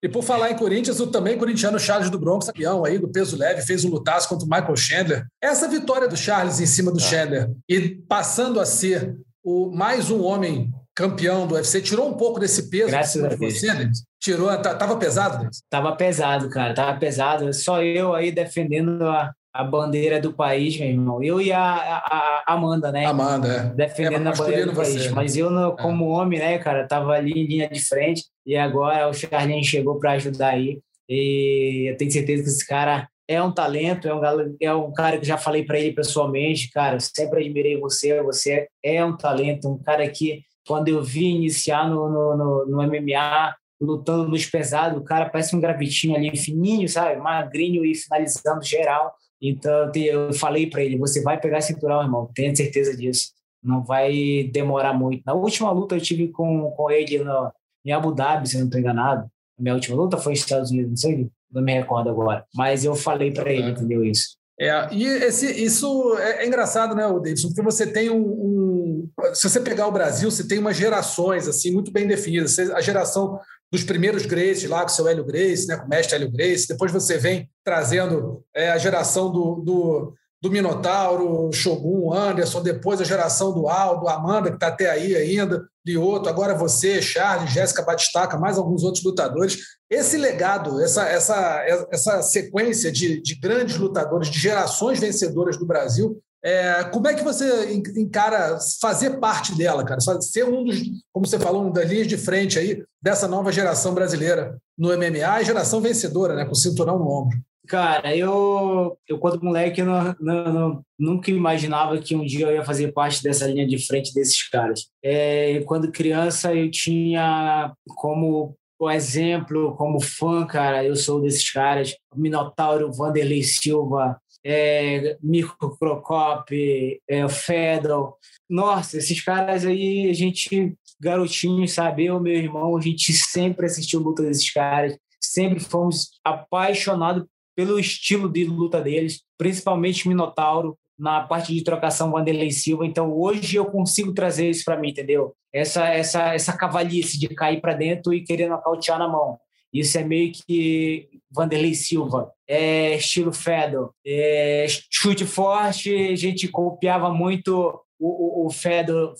E 0.02 0.08
por 0.08 0.22
falar 0.22 0.50
em 0.50 0.56
Corinthians, 0.56 1.00
o 1.00 1.06
também 1.06 1.38
corintiano 1.38 1.78
Charles 1.78 2.10
do 2.10 2.18
Bronx, 2.18 2.46
campeão 2.46 2.84
aí 2.84 2.98
do 2.98 3.08
peso 3.08 3.36
leve, 3.36 3.62
fez 3.62 3.84
um 3.84 3.90
lutaço 3.90 4.28
contra 4.28 4.46
o 4.46 4.50
Michael 4.50 4.76
Chandler. 4.76 5.26
Essa 5.40 5.68
vitória 5.68 6.08
do 6.08 6.16
Charles 6.16 6.60
em 6.60 6.66
cima 6.66 6.90
do 6.90 6.98
ah. 6.98 7.02
Chandler 7.02 7.50
e 7.68 7.96
passando 8.08 8.60
a 8.60 8.66
ser 8.66 9.16
o 9.44 9.70
mais 9.70 10.10
um 10.10 10.22
homem 10.24 10.72
campeão 10.96 11.46
do 11.46 11.54
UFC, 11.54 11.82
tirou 11.82 12.08
um 12.08 12.14
pouco 12.14 12.40
desse 12.40 12.70
peso 12.70 12.88
Graças 12.88 13.22
a 13.22 13.28
Deus. 13.28 13.54
você, 13.54 13.72
né? 13.72 13.90
Tirou, 14.18 14.48
tava 14.58 14.96
pesado, 14.96 15.38
Denis? 15.38 15.62
Tava 15.68 15.94
pesado, 15.94 16.48
cara, 16.48 16.74
tava 16.74 16.98
pesado. 16.98 17.52
Só 17.52 17.82
eu 17.82 18.14
aí 18.14 18.32
defendendo 18.32 19.04
a, 19.04 19.30
a 19.56 19.64
bandeira 19.64 20.20
do 20.20 20.32
país, 20.32 20.78
meu 20.78 20.88
irmão. 20.88 21.22
Eu 21.22 21.40
e 21.40 21.50
a, 21.50 21.62
a, 21.62 22.44
a 22.46 22.52
Amanda, 22.52 22.92
né? 22.92 23.06
Amanda, 23.06 23.48
é. 23.48 23.74
Defendendo 23.74 24.26
é, 24.26 24.30
a 24.30 24.34
bandeira 24.34 24.66
do 24.66 24.74
você, 24.74 24.98
país. 24.98 25.12
Mas 25.12 25.36
eu, 25.36 25.50
no, 25.50 25.72
é. 25.72 25.76
como 25.82 26.04
é. 26.04 26.08
homem, 26.08 26.38
né, 26.38 26.58
cara, 26.58 26.86
tava 26.86 27.12
ali 27.12 27.32
em 27.32 27.46
linha 27.46 27.68
de 27.68 27.80
frente 27.80 28.24
e 28.44 28.56
agora 28.56 29.08
o 29.08 29.14
Charlinho 29.14 29.64
chegou 29.64 29.98
para 29.98 30.12
ajudar 30.12 30.50
aí. 30.50 30.80
E 31.08 31.90
eu 31.90 31.96
tenho 31.96 32.10
certeza 32.10 32.42
que 32.42 32.48
esse 32.50 32.66
cara 32.66 33.08
é 33.28 33.42
um 33.42 33.50
talento, 33.50 34.06
é 34.06 34.14
um, 34.14 34.56
é 34.60 34.74
um 34.74 34.92
cara 34.92 35.18
que 35.18 35.26
já 35.26 35.38
falei 35.38 35.64
para 35.64 35.78
ele 35.78 35.92
pessoalmente, 35.92 36.70
cara, 36.70 37.00
sempre 37.00 37.40
admirei 37.40 37.78
você, 37.80 38.22
você 38.22 38.68
é 38.84 39.04
um 39.04 39.16
talento, 39.16 39.68
um 39.68 39.82
cara 39.82 40.08
que 40.08 40.42
quando 40.66 40.88
eu 40.88 41.02
vi 41.02 41.26
iniciar 41.26 41.88
no, 41.88 42.08
no, 42.08 42.36
no, 42.36 42.66
no 42.66 42.82
MMA, 42.82 43.54
lutando 43.80 44.28
nos 44.28 44.46
pesados, 44.46 44.98
o 44.98 45.04
cara 45.04 45.28
parece 45.28 45.54
um 45.54 45.60
gravitinho 45.60 46.16
ali 46.16 46.36
fininho, 46.36 46.88
sabe, 46.88 47.20
magrinho 47.20 47.84
e 47.84 47.94
finalizando 47.94 48.64
geral. 48.64 49.14
Então 49.40 49.90
eu 49.94 50.32
falei 50.32 50.68
para 50.68 50.82
ele, 50.82 50.98
você 50.98 51.22
vai 51.22 51.38
pegar 51.38 51.60
cinturão, 51.60 52.02
irmão, 52.02 52.30
tenha 52.34 52.54
certeza 52.54 52.96
disso. 52.96 53.32
Não 53.62 53.82
vai 53.82 54.50
demorar 54.52 54.92
muito. 54.92 55.22
Na 55.24 55.34
última 55.34 55.70
luta 55.70 55.96
eu 55.96 56.00
tive 56.00 56.28
com, 56.28 56.70
com 56.70 56.90
ele 56.90 57.18
no, 57.18 57.52
em 57.84 57.92
Abu 57.92 58.12
Dhabi, 58.12 58.48
se 58.48 58.58
não 58.58 58.66
estou 58.66 58.80
enganado. 58.80 59.28
Minha 59.58 59.74
última 59.74 59.96
luta 59.96 60.18
foi 60.18 60.32
nos 60.32 60.40
Estados 60.40 60.70
Unidos, 60.70 60.90
não 60.90 60.96
sei, 60.96 61.30
não 61.50 61.62
me 61.62 61.72
recordo 61.72 62.10
agora. 62.10 62.44
Mas 62.54 62.84
eu 62.84 62.94
falei 62.94 63.30
para 63.30 63.50
ele, 63.50 63.70
entendeu 63.70 64.04
isso? 64.04 64.36
É, 64.58 64.88
e 64.90 65.04
esse, 65.04 65.50
isso 65.62 66.16
é, 66.18 66.44
é 66.44 66.46
engraçado, 66.46 66.94
né, 66.94 67.02
Davidson? 67.06 67.48
Porque 67.48 67.62
você 67.62 67.86
tem 67.86 68.08
um, 68.08 68.22
um, 68.22 69.10
Se 69.34 69.48
você 69.48 69.60
pegar 69.60 69.86
o 69.86 69.92
Brasil, 69.92 70.30
você 70.30 70.46
tem 70.46 70.58
umas 70.58 70.76
gerações 70.76 71.46
assim 71.46 71.72
muito 71.72 71.92
bem 71.92 72.06
definidas. 72.06 72.58
A 72.58 72.80
geração 72.80 73.38
dos 73.72 73.82
primeiros 73.82 74.26
Grace 74.26 74.66
lá 74.66 74.82
com 74.82 74.88
seu 74.88 75.08
Hélio 75.08 75.24
Grace, 75.24 75.66
né, 75.66 75.76
com 75.76 75.86
o 75.86 75.88
mestre 75.88 76.16
Hélio 76.16 76.30
Grace. 76.30 76.68
Depois 76.68 76.92
você 76.92 77.18
vem 77.18 77.48
trazendo 77.64 78.42
é, 78.54 78.70
a 78.70 78.78
geração 78.78 79.30
do, 79.30 79.56
do, 79.56 80.14
do 80.40 80.50
Minotauro, 80.50 81.50
Shogun, 81.52 82.12
Anderson. 82.12 82.62
Depois 82.62 83.00
a 83.00 83.04
geração 83.04 83.52
do 83.52 83.68
Aldo, 83.68 84.08
Amanda, 84.08 84.50
que 84.50 84.56
está 84.56 84.68
até 84.68 84.90
aí 84.90 85.16
ainda, 85.16 85.66
Lioto. 85.84 86.28
Agora 86.28 86.54
você, 86.54 87.02
Charles, 87.02 87.52
Jéssica 87.52 87.82
Batistaca, 87.82 88.38
mais 88.38 88.56
alguns 88.56 88.82
outros 88.84 89.04
lutadores. 89.04 89.58
Esse 89.90 90.16
legado, 90.16 90.80
essa, 90.80 91.08
essa, 91.08 91.86
essa 91.90 92.22
sequência 92.22 92.90
de, 92.90 93.20
de 93.20 93.34
grandes 93.36 93.76
lutadores, 93.76 94.28
de 94.28 94.38
gerações 94.38 95.00
vencedoras 95.00 95.56
do 95.56 95.66
Brasil, 95.66 96.20
É, 96.44 96.84
como 96.84 97.08
é 97.08 97.14
que 97.14 97.24
você 97.24 97.74
encara 97.96 98.58
fazer 98.80 99.18
parte 99.18 99.56
dela, 99.56 99.84
cara? 99.84 100.00
Ser 100.20 100.44
um 100.44 100.64
dos, 100.64 100.78
como 101.12 101.26
você 101.26 101.38
falou, 101.38 101.66
um 101.66 101.72
das 101.72 101.88
linhas 101.88 102.06
de 102.06 102.16
frente 102.16 102.58
aí 102.58 102.82
dessa 103.02 103.26
nova 103.26 103.50
geração 103.50 103.94
brasileira 103.94 104.56
no 104.78 104.96
MMA 104.96 105.42
e 105.42 105.44
geração 105.44 105.80
vencedora, 105.80 106.34
né? 106.34 106.44
Com 106.44 106.54
cinturão 106.54 106.98
no 106.98 107.10
ombro. 107.10 107.38
Cara, 107.66 108.16
eu, 108.16 108.96
eu 109.08 109.18
quando 109.18 109.42
moleque, 109.42 109.82
não, 109.82 110.14
não, 110.20 110.52
não, 110.52 110.84
nunca 110.96 111.32
imaginava 111.32 111.98
que 111.98 112.14
um 112.14 112.24
dia 112.24 112.46
eu 112.46 112.54
ia 112.54 112.64
fazer 112.64 112.92
parte 112.92 113.22
dessa 113.22 113.46
linha 113.46 113.66
de 113.66 113.84
frente 113.84 114.14
desses 114.14 114.48
caras. 114.48 114.86
É, 115.02 115.60
quando 115.66 115.90
criança, 115.90 116.54
eu 116.54 116.70
tinha 116.70 117.72
como 117.96 118.56
exemplo, 118.92 119.74
como 119.76 120.00
fã, 120.00 120.46
cara, 120.46 120.84
eu 120.84 120.94
sou 120.94 121.20
desses 121.20 121.50
caras. 121.50 121.94
Minotauro, 122.14 122.92
Vanderlei 122.92 123.42
Silva, 123.42 124.20
é, 124.48 125.18
Mirko 125.20 125.76
Krokop, 125.76 127.00
é, 127.08 127.28
Fedor. 127.28 128.14
Nossa, 128.48 128.98
esses 128.98 129.20
caras 129.20 129.66
aí, 129.66 130.08
a 130.08 130.12
gente, 130.14 130.76
garotinho, 131.00 131.66
sabe? 131.66 132.06
Eu, 132.06 132.20
meu 132.20 132.34
irmão, 132.34 132.76
a 132.76 132.80
gente 132.80 133.12
sempre 133.12 133.66
assistiu 133.66 133.98
luta 133.98 134.22
desses 134.22 134.48
caras, 134.52 134.96
sempre 135.20 135.58
fomos 135.58 136.10
apaixonados 136.24 137.24
pelo 137.56 137.76
estilo 137.78 138.30
de 138.30 138.44
luta 138.44 138.80
deles, 138.80 139.22
principalmente 139.36 140.06
Minotauro, 140.06 140.78
na 140.96 141.22
parte 141.22 141.52
de 141.52 141.64
trocação 141.64 142.12
Vanderlei 142.12 142.52
Silva. 142.52 142.86
Então, 142.86 143.12
hoje 143.12 143.56
eu 143.56 143.66
consigo 143.66 144.14
trazer 144.14 144.48
isso 144.48 144.64
para 144.64 144.78
mim, 144.78 144.90
entendeu? 144.90 145.34
Essa, 145.52 145.88
essa, 145.88 146.34
essa 146.34 146.56
cavalice 146.56 147.18
de 147.18 147.28
cair 147.28 147.60
para 147.60 147.74
dentro 147.74 148.14
e 148.14 148.22
querer 148.22 148.48
nocautear 148.48 148.98
na 148.98 149.08
mão. 149.08 149.38
Isso 149.80 149.98
é 149.98 150.04
meio 150.04 150.32
que 150.32 151.08
Vanderlei 151.30 151.74
Silva, 151.74 152.32
é 152.48 152.96
estilo 152.96 153.32
Fedor, 153.32 153.92
é 154.06 154.66
chute 154.90 155.24
forte. 155.24 155.94
A 155.94 156.16
gente 156.16 156.48
copiava 156.48 157.12
muito 157.12 157.78
o, 157.98 158.44
o, 158.44 158.46
o 158.46 158.50
Fedor, 158.50 159.14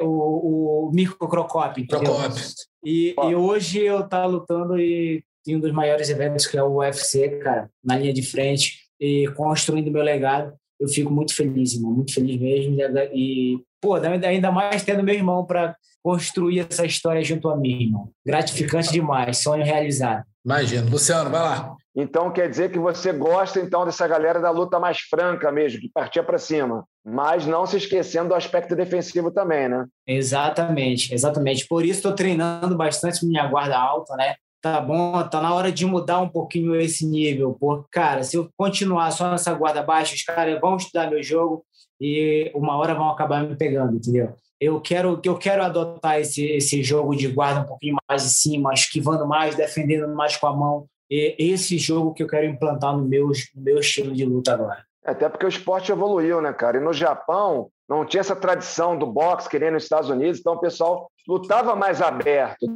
o, 0.00 0.88
o 0.88 0.90
Mirko 0.92 1.28
Crocop. 1.28 1.86
Crocop. 1.86 2.34
E, 2.84 3.14
e 3.14 3.34
hoje 3.34 3.80
eu 3.80 4.08
tá 4.08 4.24
lutando 4.24 4.78
e 4.78 5.22
em 5.46 5.56
um 5.56 5.60
dos 5.60 5.72
maiores 5.72 6.10
eventos 6.10 6.46
que 6.46 6.56
é 6.56 6.62
o 6.62 6.78
UFC, 6.78 7.38
cara, 7.38 7.70
na 7.82 7.96
linha 7.96 8.12
de 8.12 8.22
frente 8.22 8.78
e 9.00 9.26
construindo 9.34 9.90
meu 9.90 10.02
legado. 10.02 10.54
Eu 10.78 10.88
fico 10.88 11.12
muito 11.12 11.34
feliz, 11.34 11.74
irmão, 11.74 11.92
muito 11.92 12.12
feliz 12.12 12.40
mesmo. 12.40 12.76
E, 13.12 13.58
pô, 13.80 13.94
ainda 13.94 14.50
mais 14.50 14.82
tendo 14.82 15.02
meu 15.02 15.14
irmão 15.14 15.44
para 15.44 15.74
construir 16.02 16.66
essa 16.70 16.84
história 16.84 17.22
junto 17.22 17.48
a 17.48 17.56
mim, 17.56 17.82
irmão. 17.84 18.10
Gratificante 18.24 18.92
demais, 18.92 19.38
sonho 19.38 19.64
realizado. 19.64 20.24
Imagino. 20.44 20.90
Luciano, 20.90 21.30
vai 21.30 21.40
lá. 21.40 21.76
Então 21.94 22.30
quer 22.32 22.48
dizer 22.48 22.70
que 22.70 22.78
você 22.78 23.12
gosta 23.12 23.60
então 23.60 23.84
dessa 23.84 24.06
galera 24.06 24.40
da 24.40 24.50
luta 24.50 24.78
mais 24.78 25.00
franca 25.00 25.50
mesmo, 25.50 25.80
que 25.80 25.90
partia 25.92 26.22
para 26.22 26.38
cima, 26.38 26.84
mas 27.04 27.46
não 27.46 27.66
se 27.66 27.76
esquecendo 27.76 28.28
do 28.28 28.34
aspecto 28.34 28.76
defensivo 28.76 29.30
também, 29.30 29.68
né? 29.68 29.84
Exatamente, 30.06 31.12
exatamente. 31.12 31.66
Por 31.66 31.84
isso 31.84 31.98
estou 31.98 32.14
treinando 32.14 32.76
bastante 32.76 33.26
minha 33.26 33.46
guarda 33.46 33.76
alta, 33.76 34.14
né? 34.16 34.34
Tá 34.62 34.78
bom, 34.80 35.26
tá 35.26 35.40
na 35.40 35.54
hora 35.54 35.72
de 35.72 35.86
mudar 35.86 36.20
um 36.20 36.28
pouquinho 36.28 36.76
esse 36.76 37.06
nível, 37.06 37.56
porque, 37.58 37.88
cara, 37.90 38.22
se 38.22 38.36
eu 38.36 38.48
continuar 38.56 39.10
só 39.10 39.30
nessa 39.30 39.54
guarda 39.54 39.82
baixa, 39.82 40.14
os 40.14 40.22
caras 40.22 40.60
vão 40.60 40.76
estudar 40.76 41.10
meu 41.10 41.22
jogo 41.22 41.64
e 42.00 42.50
uma 42.54 42.76
hora 42.76 42.94
vão 42.94 43.10
acabar 43.10 43.42
me 43.42 43.56
pegando, 43.56 43.96
entendeu? 43.96 44.34
eu 44.60 44.78
quero 44.80 45.18
eu 45.24 45.38
quero 45.38 45.62
adotar 45.62 46.20
esse 46.20 46.44
esse 46.44 46.82
jogo 46.82 47.16
de 47.16 47.26
guarda 47.28 47.60
um 47.60 47.66
pouquinho 47.66 47.96
mais 48.08 48.22
de 48.24 48.30
cima, 48.30 48.74
esquivando 48.74 49.26
mais, 49.26 49.54
defendendo 49.54 50.06
mais 50.14 50.36
com 50.36 50.46
a 50.46 50.54
mão. 50.54 50.86
E 51.10 51.34
esse 51.38 51.78
jogo 51.78 52.12
que 52.12 52.22
eu 52.22 52.28
quero 52.28 52.46
implantar 52.46 52.96
no 52.96 53.04
meu, 53.04 53.28
no 53.28 53.62
meu 53.62 53.80
estilo 53.80 54.12
de 54.12 54.24
luta 54.24 54.52
agora. 54.52 54.84
Até 55.04 55.28
porque 55.28 55.46
o 55.46 55.48
esporte 55.48 55.90
evoluiu, 55.90 56.40
né, 56.40 56.52
cara? 56.52 56.76
E 56.76 56.80
no 56.80 56.92
Japão 56.92 57.68
não 57.88 58.04
tinha 58.04 58.20
essa 58.20 58.36
tradição 58.36 58.96
do 58.96 59.06
boxe 59.06 59.48
que 59.48 59.58
nem 59.58 59.70
nos 59.72 59.82
Estados 59.82 60.10
Unidos, 60.10 60.38
então 60.38 60.52
o 60.52 60.60
pessoal 60.60 61.10
lutava 61.26 61.74
mais 61.74 62.00
aberto, 62.00 62.66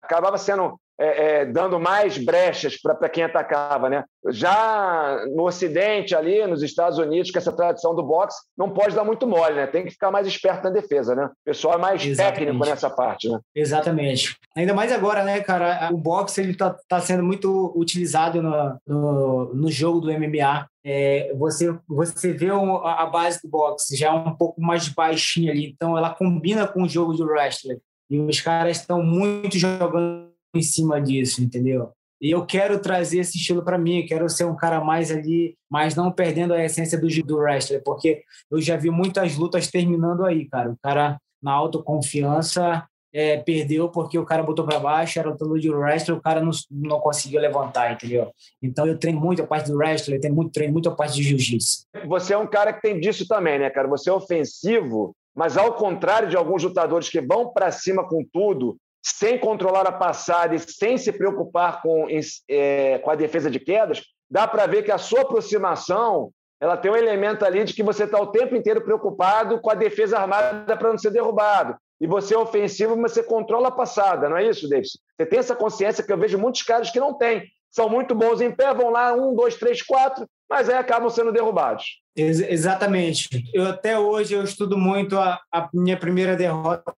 acabava 0.00 0.38
sendo 0.38 0.78
é, 0.98 1.40
é, 1.40 1.46
dando 1.46 1.80
mais 1.80 2.18
brechas 2.18 2.76
para 2.80 3.08
quem 3.08 3.24
atacava. 3.24 3.88
Né? 3.88 4.04
Já 4.30 5.24
no 5.34 5.44
Ocidente, 5.44 6.14
ali, 6.14 6.46
nos 6.46 6.62
Estados 6.62 6.98
Unidos, 6.98 7.30
com 7.30 7.38
essa 7.38 7.52
tradição 7.52 7.94
do 7.94 8.02
boxe, 8.02 8.38
não 8.56 8.70
pode 8.70 8.94
dar 8.94 9.04
muito 9.04 9.26
mole, 9.26 9.54
né? 9.54 9.66
tem 9.66 9.84
que 9.84 9.90
ficar 9.90 10.10
mais 10.10 10.26
esperto 10.26 10.64
na 10.64 10.70
defesa. 10.70 11.14
Né? 11.14 11.24
O 11.24 11.30
pessoal 11.44 11.74
é 11.74 11.78
mais 11.78 12.04
Exatamente. 12.04 12.38
técnico 12.38 12.66
nessa 12.66 12.90
parte. 12.90 13.28
Né? 13.28 13.38
Exatamente. 13.54 14.36
Ainda 14.56 14.74
mais 14.74 14.92
agora, 14.92 15.24
né, 15.24 15.40
cara? 15.40 15.90
O 15.92 15.96
boxe 15.96 16.42
está 16.42 16.76
tá 16.88 17.00
sendo 17.00 17.22
muito 17.22 17.72
utilizado 17.76 18.42
no, 18.42 18.78
no, 18.86 19.54
no 19.54 19.70
jogo 19.70 20.00
do 20.00 20.12
MMA. 20.12 20.66
É, 20.84 21.32
você 21.36 21.72
você 21.88 22.32
vê 22.32 22.48
a 22.50 23.06
base 23.06 23.40
do 23.42 23.48
boxe 23.48 23.96
já 23.96 24.08
é 24.08 24.10
um 24.10 24.34
pouco 24.34 24.60
mais 24.60 24.88
baixinha 24.88 25.52
ali, 25.52 25.66
então 25.66 25.96
ela 25.96 26.10
combina 26.10 26.66
com 26.66 26.82
o 26.82 26.88
jogo 26.88 27.14
de 27.14 27.22
wrestling. 27.22 27.78
E 28.10 28.18
os 28.18 28.40
caras 28.40 28.78
estão 28.78 29.02
muito 29.02 29.56
jogando 29.56 30.31
em 30.54 30.62
cima 30.62 31.00
disso, 31.00 31.42
entendeu? 31.42 31.90
E 32.20 32.30
eu 32.30 32.46
quero 32.46 32.78
trazer 32.78 33.18
esse 33.18 33.36
estilo 33.36 33.64
para 33.64 33.76
mim, 33.76 34.06
quero 34.06 34.28
ser 34.28 34.44
um 34.44 34.54
cara 34.54 34.82
mais 34.82 35.10
ali, 35.10 35.56
mas 35.68 35.96
não 35.96 36.12
perdendo 36.12 36.54
a 36.54 36.64
essência 36.64 36.96
do, 36.96 37.08
do 37.24 37.38
wrestler, 37.38 37.82
porque 37.84 38.22
eu 38.48 38.60
já 38.60 38.76
vi 38.76 38.90
muitas 38.90 39.36
lutas 39.36 39.66
terminando 39.66 40.24
aí, 40.24 40.48
cara. 40.48 40.70
O 40.70 40.76
cara 40.80 41.18
na 41.42 41.52
autoconfiança 41.52 42.86
é, 43.12 43.38
perdeu 43.38 43.88
porque 43.88 44.16
o 44.16 44.24
cara 44.24 44.42
botou 44.42 44.64
para 44.64 44.78
baixo, 44.78 45.18
era 45.18 45.28
o 45.28 45.58
de 45.58 45.68
wrestler, 45.68 46.16
o 46.16 46.22
cara 46.22 46.40
não, 46.40 46.52
não 46.70 47.00
conseguiu 47.00 47.40
levantar, 47.40 47.92
entendeu? 47.92 48.30
Então 48.62 48.86
eu 48.86 48.96
treino 48.96 49.20
muito 49.20 49.42
a 49.42 49.46
parte 49.46 49.70
do 49.70 49.76
wrestler, 49.76 50.20
tenho 50.20 50.34
muito 50.34 50.52
treino 50.52 50.72
muito 50.72 50.88
a 50.88 50.94
parte 50.94 51.16
de 51.16 51.24
jiu-jitsu. 51.24 51.86
Você 52.06 52.32
é 52.32 52.38
um 52.38 52.46
cara 52.46 52.72
que 52.72 52.80
tem 52.80 53.00
disso 53.00 53.26
também, 53.26 53.58
né, 53.58 53.68
cara? 53.68 53.88
Você 53.88 54.08
é 54.08 54.12
ofensivo, 54.12 55.14
mas 55.34 55.56
ao 55.56 55.74
contrário 55.74 56.28
de 56.28 56.36
alguns 56.36 56.62
lutadores 56.62 57.08
que 57.08 57.20
vão 57.20 57.52
para 57.52 57.72
cima 57.72 58.06
com 58.08 58.24
tudo, 58.32 58.76
sem 59.02 59.38
controlar 59.38 59.86
a 59.86 59.92
passada 59.92 60.54
e 60.54 60.58
sem 60.58 60.96
se 60.96 61.12
preocupar 61.12 61.82
com, 61.82 62.06
é, 62.48 62.98
com 62.98 63.10
a 63.10 63.14
defesa 63.16 63.50
de 63.50 63.58
quedas, 63.58 64.02
dá 64.30 64.46
para 64.46 64.66
ver 64.66 64.84
que 64.84 64.92
a 64.92 64.98
sua 64.98 65.22
aproximação 65.22 66.30
ela 66.60 66.76
tem 66.76 66.92
um 66.92 66.96
elemento 66.96 67.44
ali 67.44 67.64
de 67.64 67.74
que 67.74 67.82
você 67.82 68.04
está 68.04 68.20
o 68.20 68.28
tempo 68.28 68.54
inteiro 68.54 68.80
preocupado 68.82 69.60
com 69.60 69.68
a 69.68 69.74
defesa 69.74 70.16
armada 70.16 70.76
para 70.76 70.90
não 70.90 70.96
ser 70.96 71.10
derrubado. 71.10 71.76
E 72.00 72.06
você 72.06 72.34
é 72.34 72.38
ofensivo, 72.38 72.96
mas 72.96 73.12
você 73.12 73.22
controla 73.22 73.68
a 73.68 73.72
passada, 73.72 74.28
não 74.28 74.36
é 74.36 74.48
isso, 74.48 74.68
Davidson? 74.68 74.98
Você 75.16 75.26
tem 75.26 75.38
essa 75.40 75.56
consciência 75.56 76.04
que 76.04 76.12
eu 76.12 76.18
vejo 76.18 76.38
muitos 76.38 76.62
caras 76.62 76.88
que 76.88 77.00
não 77.00 77.14
têm. 77.14 77.42
São 77.68 77.88
muito 77.88 78.14
bons 78.14 78.40
em 78.40 78.52
pé, 78.52 78.72
vão 78.72 78.90
lá, 78.90 79.12
um, 79.12 79.34
dois, 79.34 79.56
três, 79.56 79.82
quatro, 79.82 80.24
mas 80.48 80.68
aí 80.68 80.76
acabam 80.76 81.10
sendo 81.10 81.32
derrubados. 81.32 81.84
Ex 82.14 82.40
exatamente. 82.40 83.28
Eu 83.52 83.66
até 83.66 83.98
hoje 83.98 84.34
eu 84.34 84.44
estudo 84.44 84.76
muito 84.76 85.18
a, 85.18 85.40
a 85.52 85.68
minha 85.72 85.96
primeira 85.96 86.36
derrota, 86.36 86.94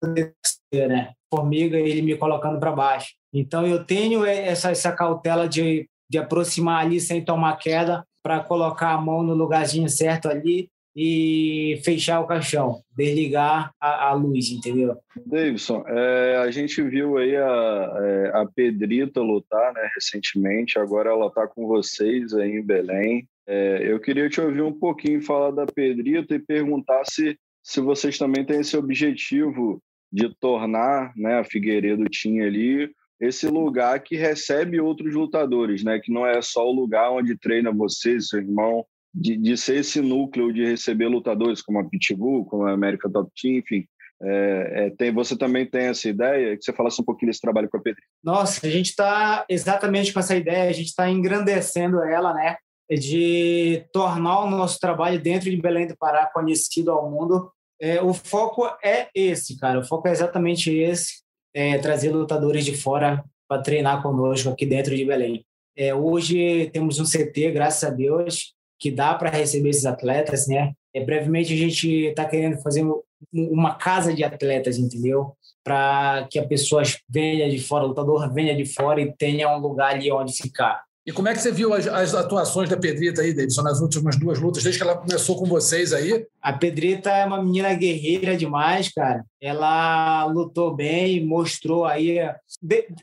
né? 0.73 1.13
Formiga, 1.35 1.77
ele 1.77 2.03
me 2.03 2.17
colocando 2.17 2.61
para 2.61 2.71
baixo. 2.71 3.15
Então 3.33 3.67
eu 3.67 3.85
tenho 3.85 4.25
essa, 4.25 4.71
essa 4.71 4.93
cautela 4.93 5.49
de, 5.49 5.89
de 6.09 6.19
aproximar 6.19 6.85
ali 6.85 7.01
sem 7.01 7.25
tomar 7.25 7.57
queda 7.57 8.05
para 8.23 8.41
colocar 8.41 8.93
a 8.93 9.01
mão 9.01 9.23
no 9.23 9.35
lugarzinho 9.35 9.89
certo 9.89 10.29
ali 10.29 10.69
e 10.97 11.81
fechar 11.85 12.21
o 12.21 12.27
caixão, 12.27 12.81
desligar 12.97 13.73
a, 13.81 14.11
a 14.11 14.13
luz, 14.15 14.51
entendeu? 14.51 14.97
Davidson, 15.27 15.85
é, 15.89 16.37
a 16.37 16.51
gente 16.53 16.81
viu 16.83 17.19
aí 17.19 17.35
a, 17.35 17.93
é, 18.01 18.31
a 18.33 18.47
Pedrita 18.47 19.21
lutar 19.21 19.73
né, 19.75 19.91
recentemente, 19.95 20.79
agora 20.79 21.11
ela 21.11 21.27
está 21.27 21.49
com 21.49 21.67
vocês 21.67 22.33
aí 22.33 22.53
em 22.53 22.63
Belém. 22.63 23.27
É, 23.47 23.81
eu 23.83 23.99
queria 23.99 24.31
te 24.31 24.41
ouvir 24.41 24.63
um 24.63 24.73
pouquinho 24.73 25.21
falar 25.21 25.51
da 25.51 25.67
Pedrita 25.67 26.37
e 26.37 26.39
perguntar 26.39 27.03
se, 27.05 27.37
se 27.61 27.81
vocês 27.81 28.17
também 28.17 28.45
têm 28.45 28.61
esse 28.61 28.77
objetivo 28.77 29.83
de 30.15 30.33
tornar 30.39 31.13
né, 31.17 31.41
a 31.41 31.45
Figueiredo 31.45 32.05
tinha 32.09 32.47
ali 32.47 32.89
esse 33.21 33.49
lugar 33.49 33.99
que 34.01 34.17
recebe 34.17 34.81
outros 34.81 35.13
lutadores, 35.13 35.83
né? 35.83 35.99
Que 35.99 36.13
não 36.13 36.25
é 36.25 36.41
só 36.41 36.65
o 36.69 36.73
lugar 36.73 37.11
onde 37.11 37.37
treina 37.37 37.73
você, 37.73 38.21
seu 38.21 38.39
irmão, 38.39 38.87
de, 39.13 39.37
de 39.37 39.57
ser 39.57 39.79
esse 39.79 40.01
núcleo 40.01 40.53
de 40.53 40.65
receber 40.65 41.09
lutadores 41.09 41.61
como 41.61 41.81
a 41.81 41.85
Pitbull, 41.85 42.45
como 42.45 42.65
a 42.65 42.73
América 42.73 43.11
Top 43.11 43.29
Team, 43.41 43.57
enfim. 43.57 43.87
É, 44.23 44.87
é, 44.87 44.91
tem, 44.91 45.13
você 45.13 45.37
também 45.37 45.67
tem 45.67 45.87
essa 45.87 46.09
ideia? 46.09 46.57
Que 46.57 46.63
você 46.63 46.73
falasse 46.73 47.01
um 47.03 47.05
pouquinho 47.05 47.31
desse 47.31 47.41
trabalho 47.41 47.69
com 47.69 47.77
a 47.77 47.81
Pedrinha. 47.81 48.07
Nossa, 48.23 48.65
a 48.65 48.71
gente 48.71 48.91
está 48.91 49.45
exatamente 49.49 50.13
com 50.13 50.21
essa 50.21 50.37
ideia, 50.37 50.71
a 50.71 50.73
gente 50.73 50.89
está 50.89 51.11
engrandecendo 51.11 52.03
ela, 52.05 52.33
né? 52.33 52.57
De 52.89 53.85
tornar 53.93 54.45
o 54.45 54.51
nosso 54.51 54.79
trabalho 54.79 55.21
dentro 55.21 55.51
de 55.51 55.57
Belém 55.57 55.89
do 55.89 55.97
Pará 55.97 56.31
conhecido 56.33 56.93
ao 56.93 57.11
mundo. 57.11 57.51
É, 57.85 58.01
o 58.01 58.15
foco 58.15 58.65
é 58.83 59.09
esse, 59.15 59.59
cara. 59.59 59.79
O 59.81 59.85
foco 59.85 60.09
é 60.09 60.11
exatamente 60.11 60.75
esse: 60.75 61.21
é 61.53 61.77
trazer 61.77 62.11
lutadores 62.11 62.65
de 62.65 62.75
fora 62.75 63.23
para 63.47 63.61
treinar 63.61 64.03
conosco 64.03 64.49
aqui 64.49 64.65
dentro 64.65 64.97
de 64.97 65.05
Belém. 65.05 65.45
É, 65.77 65.95
hoje 65.95 66.71
temos 66.73 66.99
um 66.99 67.05
CT, 67.05 67.51
graças 67.51 67.85
a 67.85 67.93
Deus, 67.93 68.55
que 68.81 68.91
dá 68.91 69.13
para 69.13 69.29
receber 69.29 69.69
esses 69.69 69.85
atletas, 69.85 70.49
né? 70.49 70.73
É, 70.95 71.05
brevemente 71.05 71.53
a 71.53 71.57
gente 71.59 72.07
está 72.07 72.25
querendo 72.25 72.59
fazer 72.63 72.87
uma 73.31 73.75
casa 73.75 74.15
de 74.15 74.25
atletas, 74.25 74.79
entendeu? 74.79 75.37
Para 75.63 76.27
que 76.31 76.39
a 76.39 76.47
pessoa 76.47 76.83
venha 77.07 77.51
de 77.51 77.59
fora, 77.59 77.85
o 77.85 77.89
lutador 77.89 78.33
venha 78.33 78.57
de 78.57 78.65
fora 78.65 79.03
e 79.03 79.13
tenha 79.13 79.55
um 79.55 79.59
lugar 79.59 79.95
ali 79.95 80.11
onde 80.11 80.33
ficar. 80.33 80.83
E 81.07 81.13
como 81.13 81.29
é 81.29 81.35
que 81.35 81.41
você 81.41 81.53
viu 81.53 81.75
as, 81.75 81.87
as 81.87 82.15
atuações 82.15 82.69
da 82.71 82.79
Pedrita 82.79 83.21
aí, 83.21 83.35
Davidson, 83.35 83.63
nas 83.63 83.81
últimas 83.81 84.17
duas 84.17 84.39
lutas, 84.39 84.63
desde 84.63 84.81
que 84.81 84.89
ela 84.89 84.97
começou 84.97 85.37
com 85.37 85.45
vocês 85.45 85.93
aí? 85.93 86.27
A 86.41 86.51
Pedrita 86.51 87.11
é 87.11 87.27
uma 87.27 87.43
menina 87.43 87.75
guerreira 87.75 88.35
demais, 88.35 88.91
cara. 88.91 89.23
Ela 89.39 90.25
lutou 90.25 90.75
bem, 90.75 91.23
mostrou 91.27 91.85
aí. 91.85 92.17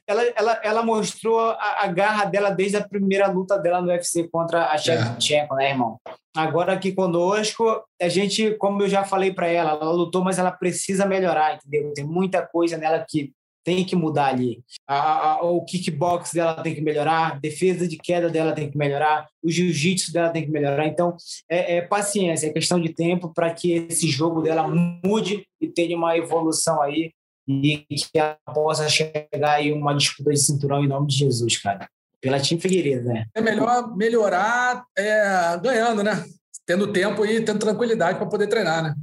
Ela, 0.08 0.24
ela, 0.36 0.62
ela 0.64 0.84
mostrou 0.84 1.40
a, 1.40 1.84
a 1.84 1.88
garra 1.88 2.26
dela 2.26 2.50
desde 2.50 2.78
a 2.78 2.88
primeira 2.88 3.28
luta 3.28 3.60
dela 3.60 3.80
no 3.80 3.90
UFC 3.90 4.28
contra 4.32 4.72
a 4.72 4.78
Shevchenko, 4.80 5.54
é. 5.54 5.58
né, 5.58 5.70
irmão? 5.70 6.00
Agora 6.36 6.74
aqui 6.74 6.94
conosco, 6.94 7.84
a 8.02 8.10
gente, 8.10 8.56
como 8.56 8.82
eu 8.82 8.90
já 8.90 9.04
falei 9.04 9.32
para 9.32 9.48
ela, 9.48 9.72
ela 9.72 9.92
lutou, 9.92 10.24
mas 10.24 10.40
ela 10.40 10.52
precisa 10.52 11.06
melhorar, 11.06 11.56
entendeu? 11.56 11.94
Tem 11.94 12.06
muita 12.06 12.42
coisa 12.42 12.78
nela 12.78 13.06
que 13.08 13.32
tem 13.64 13.86
que 13.86 13.96
mudar 13.96 14.28
ali. 14.28 14.64
A, 14.88 15.34
a, 15.34 15.42
o 15.44 15.64
kickbox 15.64 16.34
dela 16.34 16.62
tem 16.62 16.74
que 16.74 16.82
melhorar, 16.82 17.34
a 17.34 17.40
defesa 17.40 17.88
de 17.88 17.98
queda 17.98 18.30
dela 18.30 18.54
tem 18.54 18.70
que 18.70 18.78
melhorar, 18.78 19.28
o 19.44 19.50
jiu-jitsu 19.50 20.12
dela 20.12 20.30
tem 20.30 20.44
que 20.44 20.52
melhorar. 20.52 20.88
Então, 20.88 21.16
é, 21.50 21.78
é 21.78 21.82
paciência, 21.82 22.48
é 22.48 22.54
questão 22.54 22.80
de 22.80 22.94
tempo 22.94 23.34
para 23.34 23.52
que 23.54 23.88
esse 23.90 24.08
jogo 24.08 24.42
dela 24.42 24.68
mude 24.68 25.46
e 25.60 25.68
tenha 25.68 25.96
uma 25.96 26.18
evolução 26.18 26.82
aí 26.82 27.12
e 27.48 27.86
que 27.90 28.18
ela 28.18 28.38
possa 28.54 28.88
chegar 28.88 29.56
aí 29.56 29.72
uma 29.72 29.94
disputa 29.94 30.32
de 30.32 30.40
cinturão 30.40 30.84
em 30.84 30.88
nome 30.88 31.08
de 31.08 31.16
Jesus, 31.16 31.58
cara. 31.58 31.90
Pela 32.22 32.40
time 32.40 32.62
Figueiredo, 32.62 33.08
né? 33.08 33.26
É 33.34 33.42
melhor 33.42 33.96
melhorar 33.96 34.84
é, 34.96 35.58
ganhando, 35.62 36.04
né? 36.04 36.24
Tendo 36.66 36.94
tempo 36.94 37.26
e 37.26 37.42
tendo 37.42 37.60
tranquilidade 37.60 38.20
para 38.20 38.28
poder 38.28 38.48
treinar, 38.48 38.84
né? 38.84 38.96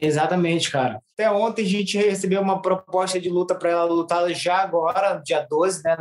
Exatamente, 0.00 0.70
cara. 0.70 1.02
Até 1.14 1.28
ontem 1.30 1.64
a 1.64 1.68
gente 1.68 1.98
recebeu 1.98 2.40
uma 2.40 2.62
proposta 2.62 3.18
de 3.20 3.28
luta 3.28 3.56
para 3.56 3.70
ela 3.70 3.84
lutar 3.84 4.28
já 4.32 4.58
agora, 4.58 5.16
dia 5.16 5.44
12, 5.50 5.82
né, 5.82 5.96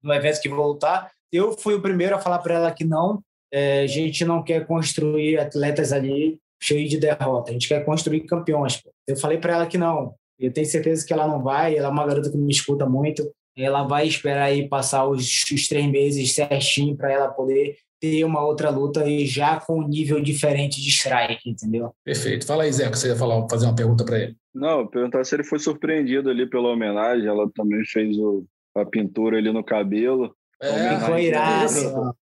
no 0.00 0.14
evento 0.14 0.40
que 0.40 0.48
vou 0.48 0.68
lutar. 0.68 1.10
Eu 1.32 1.52
fui 1.58 1.74
o 1.74 1.82
primeiro 1.82 2.14
a 2.14 2.20
falar 2.20 2.38
para 2.38 2.54
ela 2.54 2.70
que 2.70 2.84
não. 2.84 3.20
É, 3.52 3.80
a 3.80 3.86
gente 3.86 4.24
não 4.24 4.44
quer 4.44 4.64
construir 4.64 5.38
atletas 5.38 5.92
ali 5.92 6.38
cheios 6.62 6.88
de 6.88 6.98
derrota. 6.98 7.50
A 7.50 7.52
gente 7.52 7.66
quer 7.66 7.84
construir 7.84 8.20
campeões. 8.20 8.80
Eu 9.08 9.16
falei 9.16 9.38
para 9.38 9.54
ela 9.54 9.66
que 9.66 9.76
não. 9.76 10.14
Eu 10.38 10.52
tenho 10.52 10.66
certeza 10.66 11.04
que 11.04 11.12
ela 11.12 11.26
não 11.26 11.42
vai. 11.42 11.76
Ela 11.76 11.88
é 11.88 11.90
uma 11.90 12.06
garota 12.06 12.30
que 12.30 12.36
me 12.36 12.52
escuta 12.52 12.86
muito. 12.86 13.28
Ela 13.56 13.82
vai 13.82 14.06
esperar 14.06 14.44
aí 14.44 14.68
passar 14.68 15.04
os, 15.06 15.42
os 15.50 15.66
três 15.66 15.90
meses 15.90 16.34
certinho 16.34 16.96
para 16.96 17.10
ela 17.12 17.28
poder 17.28 17.76
ter 18.02 18.24
uma 18.24 18.44
outra 18.44 18.68
luta 18.68 19.08
e 19.08 19.24
já 19.24 19.60
com 19.60 19.78
um 19.78 19.86
nível 19.86 20.20
diferente 20.20 20.82
de 20.82 20.88
strike, 20.88 21.48
entendeu? 21.48 21.94
Perfeito. 22.04 22.44
Fala 22.44 22.64
aí, 22.64 22.72
Zé, 22.72 22.90
que 22.90 22.98
você 22.98 23.08
ia 23.08 23.16
falar, 23.16 23.48
fazer 23.48 23.66
uma 23.66 23.76
pergunta 23.76 24.04
para 24.04 24.18
ele. 24.18 24.36
Não, 24.52 24.88
perguntar 24.88 25.22
se 25.22 25.36
ele 25.36 25.44
foi 25.44 25.60
surpreendido 25.60 26.28
ali 26.28 26.50
pela 26.50 26.70
homenagem. 26.70 27.28
Ela 27.28 27.48
também 27.54 27.84
fez 27.84 28.18
o, 28.18 28.44
a 28.76 28.84
pintura 28.84 29.38
ali 29.38 29.52
no 29.52 29.62
cabelo. 29.62 30.34
É, 30.60 30.98
ficou 30.98 31.18
irado, 31.18 31.78
irmão. 31.78 32.14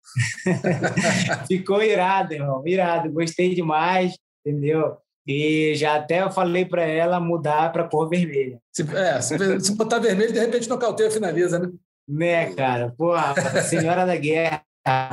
ficou 1.48 1.82
irado, 1.82 2.34
irmão. 2.34 2.68
Irado. 2.68 3.12
Gostei 3.14 3.56
demais, 3.56 4.18
entendeu? 4.46 4.98
E 5.26 5.76
já 5.76 5.96
até 5.96 6.24
eu 6.24 6.30
falei 6.30 6.66
para 6.66 6.84
ela 6.84 7.22
mudar 7.22 7.72
para 7.72 7.88
cor 7.88 8.10
vermelha. 8.10 8.60
Se, 8.74 8.84
é, 8.98 9.22
se, 9.22 9.60
se 9.62 9.76
botar 9.76 10.00
vermelho, 10.00 10.34
de 10.34 10.40
repente 10.40 10.68
nocauteia 10.68 11.10
finaliza, 11.10 11.58
né? 11.58 11.72
Né, 12.06 12.54
cara? 12.54 12.94
Porra, 12.98 13.34
senhora 13.62 14.06
da 14.06 14.16
guerra. 14.18 14.64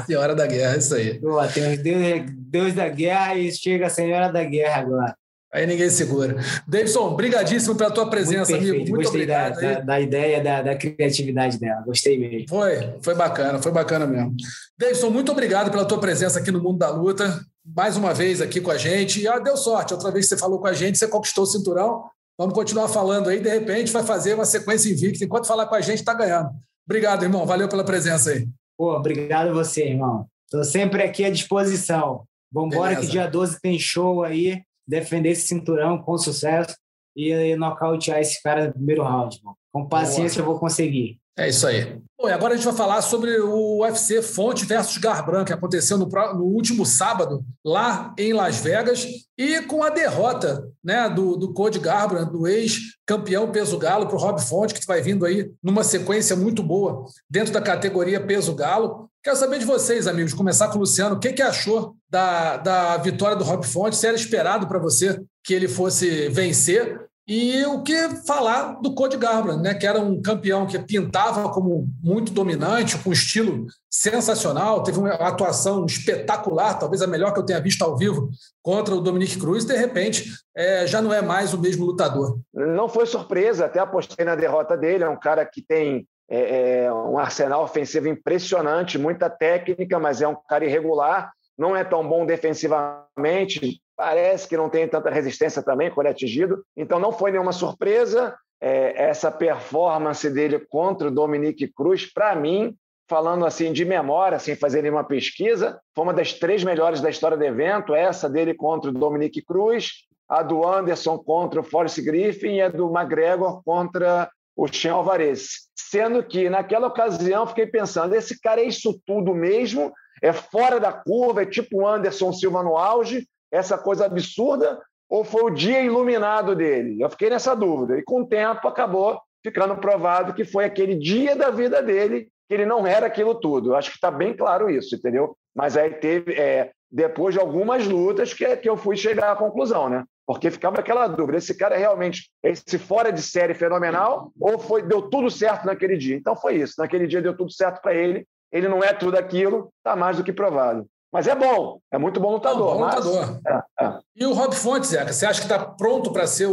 Senhora 0.06 0.34
da 0.34 0.46
Guerra, 0.46 0.76
isso 0.76 0.94
aí. 0.94 1.18
Pô, 1.20 1.44
tem 1.48 1.72
os 1.72 1.78
Deus, 1.78 2.30
Deus 2.30 2.74
da 2.74 2.88
Guerra 2.88 3.34
e 3.34 3.52
chega 3.52 3.86
a 3.86 3.90
Senhora 3.90 4.32
da 4.32 4.44
Guerra 4.44 4.80
agora. 4.80 5.16
Aí 5.52 5.66
ninguém 5.66 5.88
segura. 5.88 6.36
Davidson, 6.68 7.14
brigadíssimo 7.14 7.74
pela 7.76 7.90
tua 7.90 8.10
presença, 8.10 8.52
Muito 8.52 8.68
amigo. 8.68 8.90
Muito 8.90 8.96
Gostei 8.96 9.22
obrigado. 9.22 9.54
Da, 9.54 9.72
da, 9.74 9.80
da, 9.80 10.00
ideia, 10.00 10.42
da, 10.42 10.62
da, 10.62 10.76
criatividade 10.76 11.58
dela. 11.58 11.82
Gostei 11.86 12.18
mesmo. 12.18 12.48
Foi, 12.48 12.94
foi 13.00 13.14
bacana, 13.14 13.62
foi 13.62 13.72
bacana 13.72 14.06
mesmo. 14.06 14.34
Davidson, 14.78 15.08
muito 15.08 15.32
obrigado 15.32 15.70
pela 15.70 15.86
tua 15.86 15.98
presença 15.98 16.40
aqui 16.40 16.50
no 16.50 16.62
Mundo 16.62 16.78
da 16.78 16.90
Luta. 16.90 17.40
Mais 17.64 17.96
uma 17.96 18.12
vez 18.12 18.42
aqui 18.42 18.60
com 18.60 18.70
a 18.70 18.76
gente. 18.76 19.20
E 19.20 19.28
ah, 19.28 19.38
deu 19.38 19.56
sorte. 19.56 19.94
Outra 19.94 20.10
vez 20.10 20.26
que 20.26 20.34
você 20.34 20.38
falou 20.38 20.58
com 20.58 20.66
a 20.66 20.74
gente, 20.74 20.98
você 20.98 21.08
conquistou 21.08 21.44
o 21.44 21.46
cinturão. 21.46 22.04
Vamos 22.36 22.54
continuar 22.54 22.88
falando 22.88 23.30
aí. 23.30 23.40
De 23.40 23.48
repente, 23.48 23.90
vai 23.90 24.02
fazer 24.02 24.34
uma 24.34 24.44
sequência 24.44 24.90
invicta. 24.90 25.24
Enquanto 25.24 25.46
falar 25.46 25.66
com 25.66 25.74
a 25.74 25.80
gente, 25.80 26.00
está 26.00 26.12
ganhando. 26.12 26.50
Obrigado, 26.84 27.22
irmão. 27.22 27.46
Valeu 27.46 27.66
pela 27.66 27.82
presença 27.82 28.30
aí. 28.30 28.46
Pô, 28.76 28.94
obrigado 28.94 29.48
a 29.48 29.52
você, 29.52 29.88
irmão. 29.88 30.26
Estou 30.44 30.62
sempre 30.64 31.02
aqui 31.02 31.24
à 31.24 31.30
disposição. 31.30 32.24
Vamos 32.52 32.74
embora 32.74 32.96
que 32.96 33.06
dia 33.06 33.26
12 33.26 33.60
tem 33.60 33.78
show 33.78 34.22
aí, 34.22 34.62
defender 34.86 35.30
esse 35.30 35.48
cinturão 35.48 35.98
com 35.98 36.16
sucesso 36.16 36.76
e 37.16 37.56
nocautear 37.56 38.20
esse 38.20 38.42
cara 38.42 38.66
no 38.66 38.72
primeiro 38.74 39.02
round. 39.02 39.40
Mano. 39.42 39.56
Com 39.72 39.88
paciência 39.88 40.42
Boa. 40.42 40.48
eu 40.48 40.52
vou 40.52 40.60
conseguir. 40.60 41.18
É 41.38 41.48
isso 41.48 41.66
aí. 41.66 42.00
Bom, 42.18 42.30
e 42.30 42.32
agora 42.32 42.54
a 42.54 42.56
gente 42.56 42.64
vai 42.64 42.74
falar 42.74 43.02
sobre 43.02 43.38
o 43.38 43.82
UFC 43.82 44.22
Fonte 44.22 44.64
versus 44.64 44.96
Garbrandt, 44.96 45.48
que 45.48 45.52
aconteceu 45.52 45.98
no, 45.98 46.06
no, 46.06 46.44
último 46.44 46.86
sábado, 46.86 47.44
lá 47.62 48.14
em 48.18 48.32
Las 48.32 48.56
Vegas, 48.56 49.06
e 49.36 49.60
com 49.62 49.82
a 49.82 49.90
derrota 49.90 50.66
né, 50.82 51.10
do, 51.10 51.36
do 51.36 51.52
Cody 51.52 51.78
Garbrandt, 51.78 52.32
do 52.32 52.46
ex-campeão 52.46 53.52
peso 53.52 53.76
galo, 53.76 54.06
para 54.06 54.16
o 54.16 54.18
Rob 54.18 54.40
Fonte, 54.40 54.72
que 54.72 54.86
vai 54.86 55.02
vindo 55.02 55.26
aí 55.26 55.50
numa 55.62 55.84
sequência 55.84 56.34
muito 56.34 56.62
boa 56.62 57.04
dentro 57.28 57.52
da 57.52 57.60
categoria 57.60 58.18
peso 58.18 58.54
galo. 58.54 59.10
Quero 59.22 59.36
saber 59.36 59.58
de 59.58 59.66
vocês, 59.66 60.06
amigos, 60.06 60.32
começar 60.32 60.68
com 60.68 60.76
o 60.76 60.80
Luciano, 60.80 61.16
o 61.16 61.20
que, 61.20 61.34
que 61.34 61.42
achou 61.42 61.94
da, 62.08 62.56
da 62.56 62.96
vitória 62.96 63.36
do 63.36 63.44
Rob 63.44 63.66
Fonte? 63.66 63.96
Se 63.96 64.06
era 64.06 64.16
esperado 64.16 64.66
para 64.66 64.78
você 64.78 65.20
que 65.44 65.52
ele 65.52 65.68
fosse 65.68 66.30
vencer? 66.30 66.98
E 67.28 67.64
o 67.64 67.82
que 67.82 68.08
falar 68.24 68.80
do 68.80 68.94
Cody 68.94 69.16
Garbrandt, 69.16 69.60
né, 69.60 69.74
que 69.74 69.84
era 69.84 69.98
um 69.98 70.22
campeão 70.22 70.64
que 70.64 70.78
pintava 70.78 71.52
como 71.52 71.88
muito 72.00 72.32
dominante, 72.32 72.96
com 72.98 73.10
um 73.10 73.12
estilo 73.12 73.66
sensacional, 73.90 74.84
teve 74.84 75.00
uma 75.00 75.12
atuação 75.14 75.84
espetacular, 75.84 76.78
talvez 76.78 77.02
a 77.02 77.06
melhor 77.06 77.32
que 77.32 77.40
eu 77.40 77.44
tenha 77.44 77.60
visto 77.60 77.82
ao 77.82 77.96
vivo 77.96 78.30
contra 78.62 78.94
o 78.94 79.00
Dominic 79.00 79.38
Cruz, 79.40 79.64
de 79.64 79.76
repente 79.76 80.30
é, 80.56 80.86
já 80.86 81.02
não 81.02 81.12
é 81.12 81.20
mais 81.20 81.52
o 81.52 81.60
mesmo 81.60 81.84
lutador. 81.84 82.38
Não 82.54 82.88
foi 82.88 83.06
surpresa, 83.06 83.66
até 83.66 83.80
apostei 83.80 84.24
na 84.24 84.36
derrota 84.36 84.76
dele, 84.76 85.02
é 85.02 85.08
um 85.08 85.18
cara 85.18 85.44
que 85.44 85.60
tem 85.60 86.06
é, 86.30 86.84
é, 86.84 86.92
um 86.92 87.18
arsenal 87.18 87.64
ofensivo 87.64 88.06
impressionante, 88.06 88.98
muita 88.98 89.28
técnica, 89.28 89.98
mas 89.98 90.22
é 90.22 90.28
um 90.28 90.36
cara 90.48 90.64
irregular, 90.64 91.32
não 91.58 91.74
é 91.74 91.82
tão 91.82 92.06
bom 92.06 92.24
defensivamente, 92.24 93.80
parece 93.96 94.46
que 94.46 94.56
não 94.56 94.68
tem 94.68 94.86
tanta 94.86 95.10
resistência 95.10 95.62
também 95.62 95.90
quando 95.90 96.06
é 96.08 96.10
atingido. 96.10 96.64
Então 96.76 96.98
não 96.98 97.12
foi 97.12 97.30
nenhuma 97.30 97.52
surpresa 97.52 98.36
é, 98.60 99.08
essa 99.08 99.30
performance 99.30 100.28
dele 100.30 100.58
contra 100.58 101.08
o 101.08 101.10
Dominique 101.10 101.68
Cruz. 101.68 102.06
Para 102.12 102.34
mim, 102.34 102.76
falando 103.08 103.46
assim 103.46 103.72
de 103.72 103.84
memória, 103.84 104.38
sem 104.38 104.56
fazer 104.56 104.82
nenhuma 104.82 105.04
pesquisa, 105.04 105.80
foi 105.94 106.04
uma 106.04 106.14
das 106.14 106.32
três 106.32 106.64
melhores 106.64 107.00
da 107.00 107.10
história 107.10 107.36
do 107.36 107.44
evento. 107.44 107.94
Essa 107.94 108.28
dele 108.28 108.54
contra 108.54 108.90
o 108.90 108.94
Dominique 108.94 109.42
Cruz, 109.42 110.04
a 110.28 110.42
do 110.42 110.66
Anderson 110.66 111.18
contra 111.18 111.60
o 111.60 111.64
Forrest 111.64 112.00
Griffin 112.02 112.56
e 112.56 112.62
a 112.62 112.68
do 112.68 112.92
McGregor 112.94 113.62
contra 113.64 114.28
o 114.56 114.66
Chen 114.66 114.90
Alvarez. 114.90 115.68
Sendo 115.76 116.22
que, 116.22 116.48
naquela 116.50 116.88
ocasião, 116.88 117.46
fiquei 117.46 117.66
pensando: 117.66 118.14
esse 118.14 118.40
cara 118.40 118.60
é 118.60 118.64
isso 118.64 119.00
tudo 119.06 119.34
mesmo? 119.34 119.92
É 120.22 120.32
fora 120.32 120.80
da 120.80 120.92
curva? 120.92 121.42
É 121.42 121.46
tipo 121.46 121.82
o 121.82 121.86
Anderson 121.86 122.32
Silva 122.32 122.62
no 122.62 122.76
auge? 122.76 123.28
Essa 123.50 123.78
coisa 123.78 124.06
absurda 124.06 124.80
ou 125.08 125.24
foi 125.24 125.42
o 125.44 125.54
dia 125.54 125.82
iluminado 125.82 126.54
dele? 126.54 127.00
Eu 127.00 127.10
fiquei 127.10 127.30
nessa 127.30 127.54
dúvida. 127.54 127.98
E 127.98 128.02
com 128.02 128.22
o 128.22 128.26
tempo 128.26 128.66
acabou 128.66 129.20
ficando 129.44 129.76
provado 129.76 130.34
que 130.34 130.44
foi 130.44 130.64
aquele 130.64 130.94
dia 130.94 131.36
da 131.36 131.50
vida 131.50 131.82
dele 131.82 132.28
que 132.48 132.54
ele 132.54 132.66
não 132.66 132.86
era 132.86 133.06
aquilo 133.06 133.34
tudo. 133.34 133.70
Eu 133.70 133.76
acho 133.76 133.90
que 133.90 133.96
está 133.96 134.10
bem 134.10 134.34
claro 134.34 134.70
isso, 134.70 134.94
entendeu? 134.94 135.36
Mas 135.54 135.76
aí 135.76 135.90
teve, 135.90 136.34
é, 136.34 136.72
depois 136.90 137.34
de 137.34 137.40
algumas 137.40 137.86
lutas, 137.86 138.32
que, 138.32 138.56
que 138.56 138.68
eu 138.68 138.76
fui 138.76 138.96
chegar 138.96 139.32
à 139.32 139.36
conclusão, 139.36 139.88
né? 139.88 140.04
Porque 140.26 140.50
ficava 140.50 140.80
aquela 140.80 141.06
dúvida: 141.06 141.38
esse 141.38 141.56
cara 141.56 141.76
é 141.76 141.78
realmente 141.78 142.30
esse 142.42 142.78
fora 142.78 143.12
de 143.12 143.22
série 143.22 143.54
fenomenal 143.54 144.32
ou 144.40 144.58
foi 144.58 144.82
deu 144.82 145.02
tudo 145.02 145.30
certo 145.30 145.64
naquele 145.64 145.96
dia? 145.96 146.16
Então 146.16 146.34
foi 146.36 146.56
isso. 146.56 146.74
Naquele 146.78 147.06
dia 147.06 147.22
deu 147.22 147.36
tudo 147.36 147.52
certo 147.52 147.80
para 147.80 147.94
ele. 147.94 148.26
Ele 148.50 148.68
não 148.68 148.82
é 148.82 148.92
tudo 148.92 149.16
aquilo, 149.16 149.72
está 149.78 149.94
mais 149.94 150.16
do 150.16 150.24
que 150.24 150.32
provado. 150.32 150.86
Mas 151.16 151.26
é 151.26 151.34
bom, 151.34 151.80
é 151.90 151.96
muito 151.96 152.20
bom 152.20 152.32
lutador. 152.32 152.74
É 152.74 152.74
bom 152.74 152.80
mas... 152.80 152.94
lutador. 152.96 153.40
É, 153.48 153.84
é. 153.86 153.98
E 154.16 154.26
o 154.26 154.34
Rob 154.34 154.54
Fontes, 154.54 154.90
Zeca, 154.90 155.14
você 155.14 155.24
acha 155.24 155.40
que 155.40 155.46
está 155.46 155.64
pronto 155.64 156.12
para 156.12 156.26
ser 156.26 156.44
o, 156.44 156.52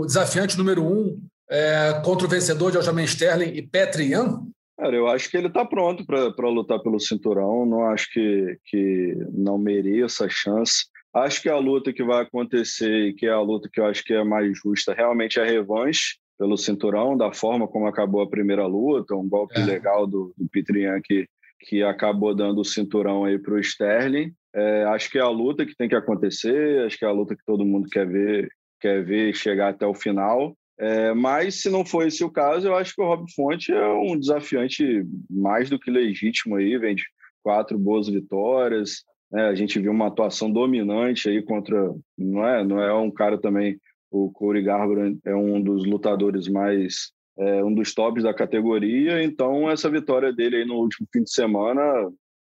o, 0.00 0.06
desafiante 0.06 0.56
número 0.56 0.82
um 0.82 1.20
é, 1.50 2.00
contra 2.02 2.26
o 2.26 2.30
vencedor 2.30 2.70
de 2.70 2.78
Aljamain 2.78 3.04
Sterling 3.04 3.52
e 3.52 3.60
Petri 3.60 4.12
Yan? 4.12 4.46
Cara, 4.78 4.96
eu 4.96 5.08
acho 5.08 5.30
que 5.30 5.36
ele 5.36 5.48
está 5.48 5.62
pronto 5.62 6.06
para 6.06 6.48
lutar 6.48 6.80
pelo 6.80 6.98
cinturão. 6.98 7.66
Não 7.66 7.84
acho 7.84 8.10
que, 8.10 8.58
que 8.64 9.14
não 9.30 9.58
mereça 9.58 10.24
a 10.24 10.30
chance. 10.30 10.86
Acho 11.12 11.42
que 11.42 11.50
a 11.50 11.58
luta 11.58 11.92
que 11.92 12.02
vai 12.02 12.22
acontecer 12.22 13.08
e 13.08 13.12
que 13.12 13.26
é 13.26 13.30
a 13.30 13.42
luta 13.42 13.68
que 13.70 13.78
eu 13.78 13.84
acho 13.84 14.02
que 14.02 14.14
é 14.14 14.24
mais 14.24 14.56
justa 14.56 14.94
realmente 14.94 15.38
é 15.38 15.42
a 15.42 15.46
revanche 15.46 16.16
pelo 16.38 16.56
cinturão, 16.56 17.14
da 17.14 17.30
forma 17.30 17.68
como 17.68 17.86
acabou 17.86 18.22
a 18.22 18.30
primeira 18.30 18.66
luta, 18.66 19.14
um 19.14 19.28
golpe 19.28 19.58
é. 19.58 19.64
legal 19.64 20.06
do, 20.06 20.32
do 20.34 20.48
Petrian 20.48 20.98
que 21.04 21.28
que 21.60 21.82
acabou 21.82 22.34
dando 22.34 22.60
o 22.60 22.64
cinturão 22.64 23.24
aí 23.24 23.38
para 23.38 23.54
o 23.54 23.58
Sterling. 23.58 24.32
É, 24.54 24.84
acho 24.84 25.10
que 25.10 25.18
é 25.18 25.22
a 25.22 25.28
luta 25.28 25.66
que 25.66 25.76
tem 25.76 25.88
que 25.88 25.94
acontecer, 25.94 26.84
acho 26.84 26.98
que 26.98 27.04
é 27.04 27.08
a 27.08 27.12
luta 27.12 27.36
que 27.36 27.44
todo 27.44 27.64
mundo 27.64 27.88
quer 27.90 28.06
ver, 28.06 28.48
quer 28.80 29.04
ver 29.04 29.34
chegar 29.34 29.70
até 29.70 29.86
o 29.86 29.94
final. 29.94 30.56
É, 30.78 31.12
mas 31.12 31.56
se 31.56 31.68
não 31.68 31.84
for 31.84 32.06
esse 32.06 32.22
o 32.22 32.30
caso, 32.30 32.68
eu 32.68 32.76
acho 32.76 32.94
que 32.94 33.02
o 33.02 33.04
Rob 33.04 33.24
Fonte 33.34 33.72
é 33.72 33.88
um 33.88 34.18
desafiante 34.18 35.04
mais 35.28 35.68
do 35.68 35.78
que 35.78 35.90
legítimo 35.90 36.56
aí, 36.56 36.78
vem 36.78 36.94
de 36.94 37.04
quatro 37.42 37.76
boas 37.78 38.08
vitórias. 38.08 39.02
Né? 39.30 39.48
A 39.48 39.54
gente 39.54 39.78
viu 39.80 39.90
uma 39.90 40.06
atuação 40.06 40.50
dominante 40.50 41.28
aí 41.28 41.42
contra. 41.42 41.92
Não 42.16 42.46
é, 42.46 42.64
não 42.64 42.80
é 42.80 42.94
um 42.94 43.10
cara 43.10 43.38
também. 43.38 43.78
O 44.10 44.30
Corey 44.30 44.62
Garbrandt 44.62 45.20
é 45.24 45.34
um 45.34 45.60
dos 45.60 45.84
lutadores 45.84 46.48
mais. 46.48 47.12
É, 47.38 47.64
um 47.64 47.72
dos 47.72 47.94
tops 47.94 48.24
da 48.24 48.34
categoria. 48.34 49.22
Então, 49.22 49.70
essa 49.70 49.88
vitória 49.88 50.32
dele 50.32 50.64
no 50.64 50.74
último 50.74 51.06
fim 51.12 51.22
de 51.22 51.32
semana, 51.32 51.82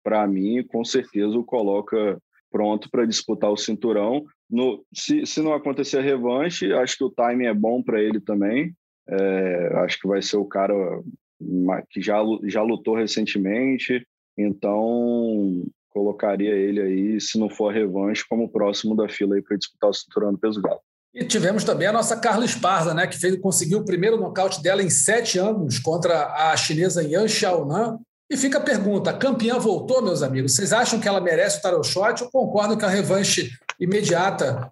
para 0.03 0.25
mim, 0.27 0.63
com 0.63 0.83
certeza 0.83 1.37
o 1.37 1.43
coloca 1.43 2.17
pronto 2.51 2.89
para 2.89 3.05
disputar 3.05 3.51
o 3.51 3.57
cinturão. 3.57 4.25
No, 4.49 4.83
se, 4.93 5.25
se 5.25 5.41
não 5.41 5.53
acontecer 5.53 5.99
a 5.99 6.01
revanche, 6.01 6.73
acho 6.73 6.97
que 6.97 7.03
o 7.03 7.11
timing 7.11 7.45
é 7.45 7.53
bom 7.53 7.83
para 7.83 8.01
ele 8.01 8.19
também. 8.19 8.73
É, 9.09 9.71
acho 9.83 9.99
que 9.99 10.07
vai 10.07 10.21
ser 10.21 10.37
o 10.37 10.45
cara 10.45 10.73
que 11.89 12.01
já, 12.01 12.17
já 12.43 12.61
lutou 12.61 12.95
recentemente, 12.95 14.05
então 14.37 15.63
colocaria 15.89 16.53
ele 16.53 16.81
aí, 16.81 17.21
se 17.21 17.39
não 17.39 17.49
for 17.49 17.73
revanche, 17.73 18.25
como 18.27 18.51
próximo 18.51 18.95
da 18.95 19.07
fila 19.07 19.41
para 19.41 19.57
disputar 19.57 19.89
o 19.89 19.93
cinturão 19.93 20.31
do 20.31 20.39
peso 20.39 20.61
galo. 20.61 20.81
E 21.13 21.25
tivemos 21.25 21.63
também 21.63 21.87
a 21.87 21.93
nossa 21.93 22.15
Carla 22.17 22.45
Esparza, 22.45 22.93
né, 22.93 23.07
que 23.07 23.17
fez, 23.17 23.39
conseguiu 23.39 23.79
o 23.79 23.85
primeiro 23.85 24.17
nocaute 24.17 24.61
dela 24.61 24.83
em 24.83 24.89
sete 24.89 25.39
anos 25.39 25.79
contra 25.79 26.51
a 26.51 26.55
chinesa 26.55 27.03
Yan 27.03 27.27
Xiaonan. 27.27 27.97
E 28.29 28.35
fica 28.35 28.57
a 28.57 28.61
pergunta: 28.61 29.09
a 29.09 29.17
campeã 29.17 29.57
voltou, 29.57 30.01
meus 30.01 30.21
amigos? 30.21 30.55
Vocês 30.55 30.73
acham 30.73 30.99
que 30.99 31.07
ela 31.07 31.21
merece 31.21 31.59
o 31.59 31.61
tarot 31.61 31.87
shot 31.87 32.23
ou 32.23 32.29
concordam 32.29 32.77
que 32.77 32.85
a 32.85 32.89
revanche 32.89 33.49
imediata 33.79 34.71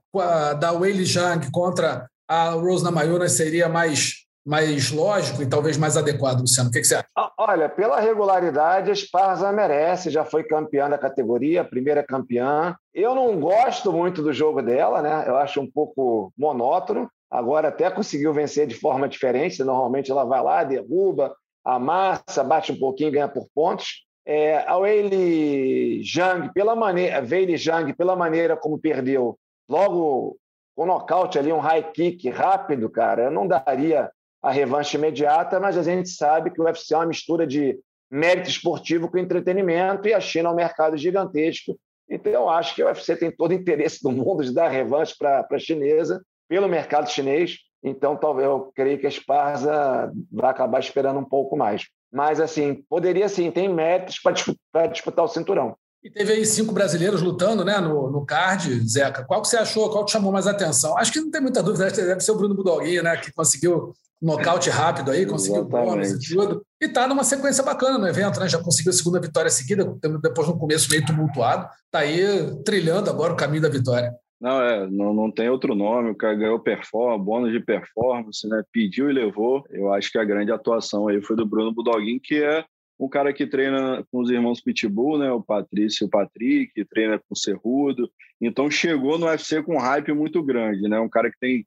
da 0.59 0.71
Weili 0.71 1.05
Zhang 1.05 1.49
contra 1.51 2.07
a 2.27 2.49
Rose 2.49 2.83
Namajunas 2.83 3.33
seria 3.33 3.69
mais 3.69 4.24
mais 4.45 4.91
lógico 4.91 5.41
e 5.41 5.49
talvez 5.49 5.75
mais 5.75 5.97
adequado, 5.97 6.41
Luciano. 6.41 6.69
O 6.69 6.71
que, 6.71 6.79
que 6.79 6.85
você 6.85 6.95
acha? 6.95 7.07
Olha, 7.37 7.67
pela 7.67 7.99
regularidade, 7.99 8.91
a 8.91 8.93
Esparza 8.93 9.51
merece, 9.51 10.11
já 10.11 10.23
foi 10.23 10.43
campeã 10.43 10.87
da 10.87 10.97
categoria, 10.97 11.63
primeira 11.63 12.03
campeã. 12.03 12.75
Eu 12.93 13.15
não 13.15 13.39
gosto 13.39 13.91
muito 13.91 14.21
do 14.21 14.31
jogo 14.31 14.61
dela, 14.61 15.01
né? 15.01 15.23
Eu 15.27 15.35
acho 15.37 15.59
um 15.59 15.69
pouco 15.69 16.31
monótono. 16.37 17.09
Agora 17.31 17.69
até 17.69 17.89
conseguiu 17.89 18.31
vencer 18.33 18.67
de 18.67 18.75
forma 18.75 19.09
diferente. 19.09 19.63
Normalmente 19.63 20.11
ela 20.11 20.23
vai 20.23 20.43
lá, 20.43 20.63
derruba, 20.63 21.35
amassa, 21.63 22.43
bate 22.43 22.71
um 22.71 22.77
pouquinho, 22.77 23.11
ganha 23.11 23.27
por 23.27 23.47
pontos. 23.53 24.05
É, 24.27 24.63
a 24.67 24.77
Weili 24.77 26.03
Zhang, 26.03 26.51
pela 26.53 26.75
maneira, 26.75 27.19
Weili 27.19 27.57
Zhang, 27.57 27.93
pela 27.93 28.15
maneira 28.15 28.55
como 28.55 28.77
perdeu, 28.77 29.37
logo 29.67 30.37
com 30.75 30.85
nocaute 30.85 31.39
ali, 31.39 31.53
um 31.53 31.59
high 31.59 31.91
kick 31.91 32.29
rápido, 32.29 32.89
cara, 32.89 33.23
eu 33.23 33.31
não 33.31 33.47
daria 33.47 34.11
a 34.45 34.51
revanche 34.51 34.95
imediata, 34.95 35.59
mas 35.59 35.75
a 35.75 35.81
gente 35.81 36.07
sabe 36.07 36.51
que 36.51 36.61
o 36.61 36.65
UFC 36.65 36.93
é 36.93 36.97
uma 36.97 37.07
mistura 37.07 37.47
de 37.47 37.79
mérito 38.11 38.47
esportivo 38.47 39.09
com 39.09 39.17
entretenimento 39.17 40.07
e 40.07 40.13
a 40.13 40.19
China 40.19 40.49
é 40.49 40.51
um 40.51 40.55
mercado 40.55 40.95
gigantesco. 40.95 41.75
Então, 42.07 42.31
eu 42.31 42.47
acho 42.47 42.75
que 42.75 42.83
o 42.83 42.85
UFC 42.85 43.15
tem 43.15 43.31
todo 43.31 43.49
o 43.49 43.55
interesse 43.55 44.03
do 44.03 44.11
mundo 44.11 44.43
de 44.43 44.53
dar 44.53 44.69
revanche 44.69 45.15
para 45.17 45.47
a 45.49 45.57
chinesa, 45.57 46.23
pelo 46.47 46.69
mercado 46.69 47.09
chinês. 47.09 47.57
Então, 47.83 48.15
talvez 48.15 48.47
eu 48.47 48.71
creio 48.75 48.99
que 48.99 49.07
a 49.07 49.09
Esparza 49.09 50.11
vai 50.31 50.51
acabar 50.51 50.79
esperando 50.79 51.19
um 51.19 51.25
pouco 51.25 51.57
mais. 51.57 51.87
Mas, 52.13 52.39
assim, 52.39 52.83
poderia 52.87 53.27
sim, 53.27 53.49
tem 53.49 53.67
méritos 53.67 54.19
para 54.19 54.85
disputar 54.85 55.25
o 55.25 55.27
cinturão. 55.27 55.75
E 56.03 56.09
teve 56.11 56.33
aí 56.33 56.45
cinco 56.45 56.71
brasileiros 56.71 57.23
lutando 57.23 57.65
né, 57.65 57.79
no, 57.79 58.11
no 58.11 58.23
card, 58.23 58.87
Zeca. 58.87 59.25
Qual 59.25 59.41
que 59.41 59.47
você 59.47 59.57
achou? 59.57 59.89
Qual 59.89 60.05
te 60.05 60.11
chamou 60.11 60.31
mais 60.31 60.45
atenção? 60.45 60.95
Acho 60.99 61.11
que 61.11 61.19
não 61.19 61.31
tem 61.31 61.41
muita 61.41 61.63
dúvida, 61.63 61.89
deve 61.89 62.19
ser 62.21 62.31
o 62.31 62.37
Bruno 62.37 62.53
Budoguinha, 62.53 63.01
né? 63.01 63.17
Que 63.17 63.33
conseguiu 63.33 63.91
nocaute 64.21 64.69
rápido 64.69 65.11
aí, 65.11 65.25
conseguiu 65.25 65.65
bônus 65.65 66.11
e 66.11 66.35
tudo. 66.35 66.65
E 66.81 66.87
tá 66.87 67.07
numa 67.07 67.23
sequência 67.23 67.63
bacana 67.63 67.97
no 67.97 68.07
evento, 68.07 68.39
né? 68.39 68.47
Já 68.47 68.61
conseguiu 68.61 68.91
a 68.91 68.93
segunda 68.93 69.19
vitória 69.19 69.49
seguida, 69.49 69.85
depois 70.21 70.47
no 70.47 70.57
começo 70.57 70.89
meio 70.89 71.05
tumultuado. 71.05 71.67
Tá 71.91 71.99
aí 71.99 72.23
trilhando 72.63 73.09
agora 73.09 73.33
o 73.33 73.37
caminho 73.37 73.61
da 73.61 73.69
vitória. 73.69 74.13
Não, 74.39 74.61
é, 74.61 74.89
não, 74.89 75.13
não 75.13 75.31
tem 75.31 75.49
outro 75.49 75.73
nome. 75.73 76.11
O 76.11 76.15
cara 76.15 76.35
ganhou 76.35 76.59
performance, 76.59 77.25
bônus 77.25 77.51
de 77.51 77.59
performance, 77.59 78.47
né? 78.47 78.63
Pediu 78.71 79.09
e 79.09 79.13
levou. 79.13 79.63
Eu 79.69 79.93
acho 79.93 80.11
que 80.11 80.17
a 80.17 80.23
grande 80.25 80.51
atuação 80.51 81.07
aí 81.07 81.21
foi 81.21 81.35
do 81.35 81.45
Bruno 81.45 81.73
Budoguin, 81.73 82.19
que 82.19 82.43
é 82.43 82.65
um 82.99 83.09
cara 83.09 83.33
que 83.33 83.45
treina 83.45 84.05
com 84.11 84.19
os 84.19 84.29
irmãos 84.29 84.61
Pitbull, 84.61 85.17
né? 85.17 85.31
O 85.31 85.41
Patrício 85.41 86.03
e 86.03 86.07
o 86.07 86.09
Patrick, 86.09 86.85
treina 86.85 87.17
com 87.17 87.33
o 87.33 87.37
Cerrudo. 87.37 88.09
Então 88.41 88.69
chegou 88.69 89.17
no 89.17 89.25
UFC 89.25 89.63
com 89.63 89.75
um 89.75 89.79
hype 89.79 90.13
muito 90.13 90.43
grande, 90.43 90.87
né? 90.87 90.99
Um 90.99 91.09
cara 91.09 91.31
que 91.31 91.39
tem 91.39 91.65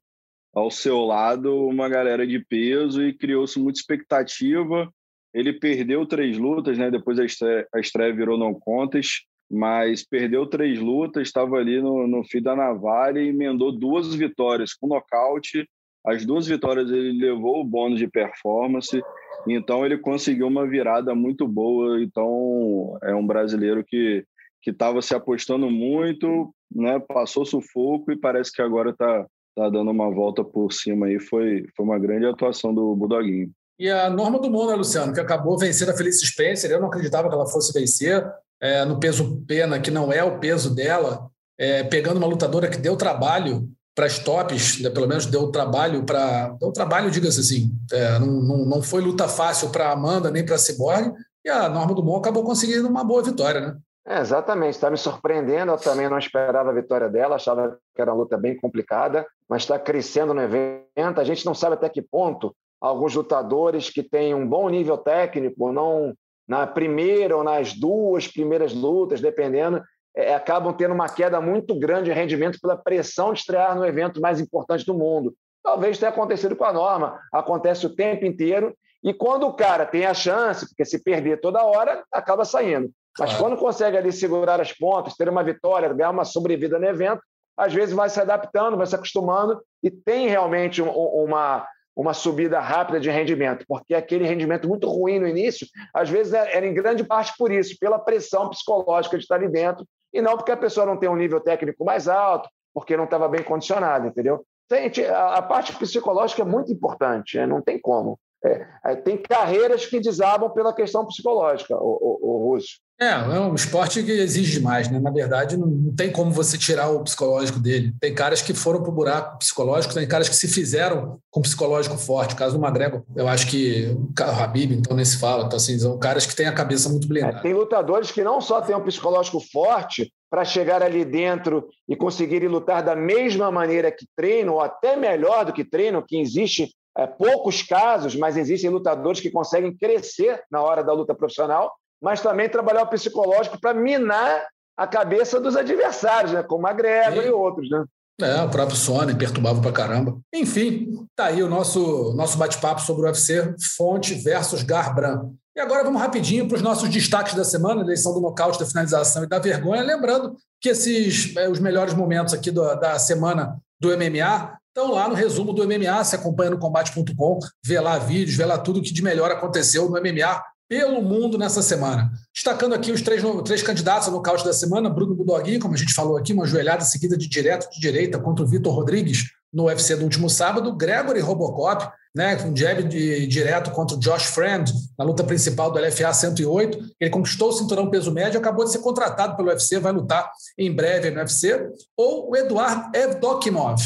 ao 0.53 0.71
seu 0.71 0.99
lado 0.99 1.67
uma 1.67 1.87
galera 1.87 2.25
de 2.25 2.39
peso 2.39 3.03
e 3.03 3.13
criou-se 3.13 3.59
muita 3.59 3.79
expectativa. 3.79 4.91
Ele 5.33 5.53
perdeu 5.53 6.05
três 6.05 6.37
lutas, 6.37 6.77
né? 6.77 6.89
Depois 6.89 7.19
a 7.19 7.25
estreia, 7.25 7.67
a 7.73 7.79
estreia 7.79 8.13
virou 8.13 8.37
não 8.37 8.53
contas, 8.53 9.21
mas 9.49 10.03
perdeu 10.03 10.47
três 10.47 10.79
lutas, 10.79 11.27
estava 11.27 11.57
ali 11.57 11.81
no, 11.81 12.07
no 12.07 12.23
fim 12.23 12.41
da 12.41 12.55
navalha 12.55 13.19
e 13.19 13.29
emendou 13.29 13.71
duas 13.71 14.13
vitórias 14.15 14.73
com 14.73 14.87
nocaute. 14.87 15.67
As 16.05 16.25
duas 16.25 16.47
vitórias 16.47 16.89
ele 16.89 17.13
levou 17.13 17.61
o 17.61 17.65
bônus 17.65 17.99
de 17.99 18.07
performance 18.07 19.01
então 19.47 19.85
ele 19.85 19.97
conseguiu 19.97 20.47
uma 20.47 20.67
virada 20.67 21.13
muito 21.15 21.47
boa. 21.47 22.01
Então 22.01 22.97
é 23.03 23.13
um 23.13 23.25
brasileiro 23.25 23.83
que 23.83 24.25
que 24.61 24.71
estava 24.71 25.01
se 25.01 25.15
apostando 25.15 25.71
muito, 25.71 26.53
né? 26.69 26.99
Passou 26.99 27.45
sufoco 27.45 28.11
e 28.11 28.17
parece 28.17 28.51
que 28.51 28.61
agora 28.61 28.89
está 28.89 29.25
tá 29.63 29.69
dando 29.69 29.91
uma 29.91 30.09
volta 30.09 30.43
por 30.43 30.71
cima 30.71 31.07
aí. 31.07 31.19
Foi 31.19 31.65
foi 31.75 31.85
uma 31.85 31.99
grande 31.99 32.25
atuação 32.25 32.73
do 32.73 32.95
Budoguinho. 32.95 33.51
E 33.79 33.89
a 33.89 34.09
Norma 34.09 34.39
do 34.39 34.51
Mundo, 34.51 34.71
né, 34.71 34.75
Luciano, 34.75 35.13
que 35.13 35.19
acabou 35.19 35.57
vencendo 35.57 35.89
a 35.89 35.97
Felice 35.97 36.25
Spencer. 36.25 36.69
Eu 36.69 36.81
não 36.81 36.87
acreditava 36.87 37.29
que 37.29 37.35
ela 37.35 37.47
fosse 37.47 37.71
vencer 37.71 38.25
é, 38.61 38.83
no 38.83 38.99
peso 38.99 39.41
pena, 39.47 39.79
que 39.79 39.89
não 39.89 40.11
é 40.11 40.21
o 40.23 40.37
peso 40.39 40.75
dela, 40.75 41.29
é, 41.57 41.83
pegando 41.83 42.17
uma 42.17 42.27
lutadora 42.27 42.67
que 42.67 42.77
deu 42.77 42.97
trabalho 42.97 43.69
para 43.95 44.05
as 44.05 44.19
tops, 44.19 44.81
né, 44.81 44.89
pelo 44.89 45.07
menos 45.07 45.25
deu 45.25 45.51
trabalho 45.51 46.03
para. 46.03 46.49
Deu 46.59 46.71
trabalho, 46.71 47.11
diga-se 47.11 47.39
assim. 47.39 47.71
É, 47.91 48.19
não, 48.19 48.27
não, 48.27 48.65
não 48.65 48.81
foi 48.81 49.01
luta 49.01 49.27
fácil 49.27 49.69
para 49.69 49.91
Amanda 49.91 50.29
nem 50.29 50.45
para 50.45 50.57
Cyborg, 50.57 51.13
e 51.43 51.49
a 51.49 51.69
Norma 51.69 51.93
Dumont 51.93 52.19
acabou 52.19 52.43
conseguindo 52.43 52.87
uma 52.87 53.03
boa 53.03 53.23
vitória, 53.23 53.61
né? 53.61 53.77
É, 54.05 54.19
exatamente, 54.19 54.75
está 54.75 54.89
me 54.89 54.97
surpreendendo. 54.97 55.71
Eu 55.71 55.77
também 55.77 56.09
não 56.09 56.17
esperava 56.17 56.69
a 56.69 56.73
vitória 56.73 57.09
dela, 57.09 57.35
achava 57.35 57.77
que 57.93 58.01
era 58.01 58.11
uma 58.11 58.17
luta 58.17 58.37
bem 58.37 58.57
complicada, 58.57 59.25
mas 59.47 59.63
está 59.63 59.77
crescendo 59.77 60.33
no 60.33 60.41
evento. 60.41 61.19
A 61.19 61.23
gente 61.23 61.45
não 61.45 61.53
sabe 61.53 61.75
até 61.75 61.89
que 61.89 62.01
ponto 62.01 62.55
alguns 62.81 63.13
lutadores 63.13 63.89
que 63.89 64.01
têm 64.01 64.33
um 64.33 64.47
bom 64.47 64.69
nível 64.69 64.97
técnico, 64.97 65.71
não 65.71 66.13
na 66.47 66.65
primeira 66.65 67.37
ou 67.37 67.43
nas 67.43 67.73
duas 67.73 68.27
primeiras 68.27 68.73
lutas, 68.73 69.21
dependendo, 69.21 69.83
é, 70.15 70.33
acabam 70.33 70.73
tendo 70.73 70.93
uma 70.93 71.07
queda 71.07 71.39
muito 71.39 71.77
grande 71.77 72.05
de 72.05 72.11
rendimento 72.11 72.57
pela 72.59 72.75
pressão 72.75 73.31
de 73.31 73.39
estrear 73.39 73.75
no 73.75 73.85
evento 73.85 74.19
mais 74.19 74.39
importante 74.39 74.85
do 74.85 74.93
mundo. 74.93 75.35
Talvez 75.63 75.99
tenha 75.99 76.09
acontecido 76.09 76.55
com 76.55 76.63
a 76.63 76.73
norma, 76.73 77.19
acontece 77.31 77.85
o 77.85 77.95
tempo 77.95 78.25
inteiro, 78.25 78.75
e 79.03 79.13
quando 79.13 79.45
o 79.45 79.53
cara 79.53 79.85
tem 79.85 80.05
a 80.05 80.13
chance, 80.13 80.67
porque 80.67 80.83
se 80.83 81.03
perder 81.03 81.39
toda 81.39 81.63
hora, 81.63 82.03
acaba 82.11 82.43
saindo. 82.43 82.89
Mas 83.19 83.33
quando 83.37 83.57
consegue 83.57 83.97
ali 83.97 84.11
segurar 84.11 84.59
as 84.61 84.71
pontas, 84.71 85.15
ter 85.15 85.29
uma 85.29 85.43
vitória, 85.43 85.91
ganhar 85.93 86.11
uma 86.11 86.25
sobrevida 86.25 86.79
no 86.79 86.85
evento, 86.85 87.21
às 87.57 87.73
vezes 87.73 87.93
vai 87.93 88.09
se 88.09 88.19
adaptando, 88.19 88.77
vai 88.77 88.87
se 88.87 88.95
acostumando 88.95 89.61
e 89.83 89.91
tem 89.91 90.29
realmente 90.29 90.81
uma, 90.81 91.67
uma 91.95 92.13
subida 92.13 92.59
rápida 92.61 92.99
de 92.99 93.09
rendimento, 93.09 93.65
porque 93.67 93.93
aquele 93.93 94.25
rendimento 94.25 94.67
muito 94.67 94.89
ruim 94.89 95.19
no 95.19 95.27
início, 95.27 95.67
às 95.93 96.09
vezes 96.09 96.33
é, 96.33 96.55
era 96.55 96.65
em 96.65 96.73
grande 96.73 97.03
parte 97.03 97.33
por 97.37 97.51
isso, 97.51 97.75
pela 97.77 97.99
pressão 97.99 98.49
psicológica 98.49 99.17
de 99.17 99.23
estar 99.23 99.35
ali 99.35 99.49
dentro 99.49 99.85
e 100.13 100.21
não 100.21 100.37
porque 100.37 100.53
a 100.53 100.57
pessoa 100.57 100.85
não 100.85 100.97
tem 100.97 101.09
um 101.09 101.15
nível 101.15 101.41
técnico 101.41 101.83
mais 101.83 102.07
alto, 102.07 102.49
porque 102.73 102.95
não 102.95 103.03
estava 103.03 103.27
bem 103.27 103.43
condicionada, 103.43 104.07
entendeu? 104.07 104.45
Gente, 104.71 105.03
a, 105.03 105.41
parte 105.41 105.75
psicológica 105.75 106.43
é 106.43 106.45
muito 106.45 106.71
importante, 106.71 107.37
né? 107.37 107.45
não 107.45 107.61
tem 107.61 107.79
como. 107.79 108.17
É, 108.45 108.67
é, 108.85 108.95
tem 108.95 109.17
carreiras 109.17 109.85
que 109.85 109.99
desabam 109.99 110.49
pela 110.51 110.73
questão 110.73 111.05
psicológica, 111.05 111.75
o, 111.75 111.97
o, 112.01 112.19
o 112.21 112.49
Russo. 112.51 112.79
É, 113.01 113.11
é 113.11 113.39
um 113.39 113.55
esporte 113.55 114.03
que 114.03 114.11
exige 114.11 114.59
demais, 114.59 114.91
né? 114.91 114.99
Na 114.99 115.09
verdade, 115.09 115.55
não, 115.55 115.67
não, 115.67 115.95
tem 115.95 116.11
como 116.11 116.31
você 116.31 116.57
tirar 116.57 116.89
o 116.89 117.01
psicológico 117.01 117.57
dele. 117.57 117.93
Tem 117.97 118.13
caras 118.13 118.41
que 118.41 118.53
foram 118.53 118.81
para 118.81 118.89
o 118.89 118.93
buraco 118.93 119.39
psicológico, 119.39 119.93
tem 119.93 120.05
caras 120.05 120.27
que 120.27 120.35
se 120.35 120.49
fizeram 120.49 121.17
com 121.31 121.41
psicológico 121.41 121.97
forte. 121.97 122.33
O 122.33 122.37
caso 122.37 122.57
do 122.57 122.61
Magrego, 122.61 123.05
eu 123.15 123.25
acho 123.29 123.47
que 123.47 123.95
o 124.19 124.41
Habib, 124.41 124.73
então, 124.73 124.97
nem 124.97 125.05
se 125.05 125.17
fala. 125.17 125.45
Então, 125.45 125.55
assim, 125.55 125.79
são 125.79 125.97
caras 125.97 126.25
que 126.25 126.35
têm 126.35 126.47
a 126.47 126.53
cabeça 126.53 126.89
muito 126.89 127.07
blindada. 127.07 127.37
É, 127.37 127.41
tem 127.41 127.53
lutadores 127.53 128.11
que 128.11 128.21
não 128.21 128.41
só 128.41 128.59
têm 128.59 128.75
um 128.75 128.83
psicológico 128.83 129.39
forte 129.49 130.11
para 130.29 130.43
chegar 130.43 130.83
ali 130.83 131.05
dentro 131.05 131.69
e 131.87 131.95
conseguirem 131.95 132.49
lutar 132.49 132.83
da 132.83 132.97
mesma 132.97 133.49
maneira 133.49 133.93
que 133.93 134.05
treinam, 134.13 134.55
ou 134.55 134.61
até 134.61 134.97
melhor 134.97 135.45
do 135.45 135.53
que 135.53 135.63
treinam, 135.63 136.03
que 136.05 136.19
existe 136.19 136.69
é, 136.97 137.07
poucos 137.07 137.61
casos, 137.61 138.13
mas 138.13 138.35
existem 138.35 138.69
lutadores 138.69 139.21
que 139.21 139.31
conseguem 139.31 139.73
crescer 139.73 140.41
na 140.51 140.61
hora 140.61 140.83
da 140.83 140.91
luta 140.91 141.15
profissional 141.15 141.71
mas 142.01 142.21
também 142.21 142.49
trabalhar 142.49 142.83
o 142.83 142.89
psicológico 142.89 143.59
para 143.59 143.73
minar 143.73 144.47
a 144.77 144.87
cabeça 144.87 145.39
dos 145.39 145.55
adversários, 145.55 146.31
né? 146.31 146.41
como 146.43 146.65
a 146.65 146.73
Gregor 146.73 147.23
e 147.23 147.29
outros. 147.29 147.69
Né? 147.69 147.83
É, 148.21 148.41
o 148.41 148.49
próprio 148.49 148.77
Sony 148.77 149.15
perturbava 149.15 149.61
pra 149.61 149.71
caramba. 149.71 150.17
Enfim, 150.33 151.05
tá 151.15 151.25
aí 151.25 151.41
o 151.41 151.49
nosso, 151.49 152.13
nosso 152.15 152.37
bate-papo 152.37 152.81
sobre 152.81 153.03
o 153.03 153.05
UFC 153.05 153.55
Fonte 153.77 154.13
versus 154.15 154.63
Garbrandt. 154.63 155.33
E 155.55 155.59
agora 155.59 155.83
vamos 155.83 156.01
rapidinho 156.01 156.47
para 156.47 156.55
os 156.55 156.61
nossos 156.61 156.89
destaques 156.89 157.33
da 157.33 157.43
semana, 157.43 157.81
eleição 157.81 158.13
do 158.13 158.21
nocaute, 158.21 158.59
da 158.59 158.65
finalização 158.65 159.23
e 159.23 159.27
da 159.27 159.39
vergonha. 159.39 159.83
Lembrando 159.83 160.35
que 160.61 160.69
esses 160.69 161.35
é, 161.35 161.49
os 161.49 161.59
melhores 161.59 161.93
momentos 161.93 162.33
aqui 162.33 162.51
do, 162.51 162.63
da 162.75 162.97
semana 162.99 163.57
do 163.79 163.89
MMA 163.89 164.57
estão 164.67 164.91
lá 164.93 165.09
no 165.09 165.15
resumo 165.15 165.51
do 165.51 165.65
MMA, 165.65 166.03
se 166.03 166.15
acompanha 166.15 166.51
no 166.51 166.59
combate.com, 166.59 167.39
vê 167.65 167.79
lá 167.79 167.97
vídeos, 167.97 168.37
vê 168.37 168.45
lá 168.45 168.57
tudo 168.57 168.81
que 168.81 168.93
de 168.93 169.01
melhor 169.01 169.31
aconteceu 169.31 169.89
no 169.89 169.99
MMA 169.99 170.41
pelo 170.69 171.01
mundo 171.01 171.35
nessa 171.35 171.63
semana. 171.63 172.11
Destacando 172.31 172.75
aqui 172.75 172.91
os 172.91 173.01
três, 173.01 173.23
três 173.43 173.63
candidatos 173.63 174.07
ao 174.07 174.13
nocaute 174.13 174.45
da 174.45 174.53
semana, 174.53 174.89
Bruno 174.89 175.15
Budoguinho, 175.15 175.59
como 175.59 175.73
a 175.73 175.77
gente 175.77 175.93
falou 175.93 176.15
aqui, 176.15 176.31
uma 176.31 176.45
joelhada 176.45 176.85
seguida 176.85 177.17
de 177.17 177.27
direto 177.27 177.67
de 177.71 177.81
direita 177.81 178.19
contra 178.19 178.45
o 178.45 178.47
Vitor 178.47 178.73
Rodrigues 178.73 179.31
no 179.51 179.65
UFC 179.65 179.95
do 179.95 180.03
último 180.03 180.29
sábado, 180.29 180.75
Gregory 180.75 181.21
Robocop, 181.21 181.91
né, 182.15 182.37
um 182.45 182.55
jab 182.55 182.83
de, 182.83 183.25
direto 183.25 183.71
contra 183.71 183.97
o 183.97 183.99
Josh 183.99 184.25
Friend 184.25 184.71
na 184.97 185.03
luta 185.03 185.23
principal 185.23 185.71
do 185.71 185.79
LFA 185.79 186.13
108. 186.13 186.77
Ele 186.99 187.09
conquistou 187.09 187.49
o 187.49 187.53
cinturão 187.53 187.89
peso 187.89 188.11
médio, 188.11 188.39
acabou 188.39 188.63
de 188.63 188.71
ser 188.71 188.79
contratado 188.79 189.35
pelo 189.35 189.49
UFC, 189.49 189.79
vai 189.79 189.91
lutar 189.91 190.29
em 190.57 190.71
breve 190.71 191.09
no 191.09 191.17
UFC. 191.17 191.67
Ou 191.97 192.29
o 192.29 192.35
Eduard 192.35 192.95
Evdokimov, 192.95 193.81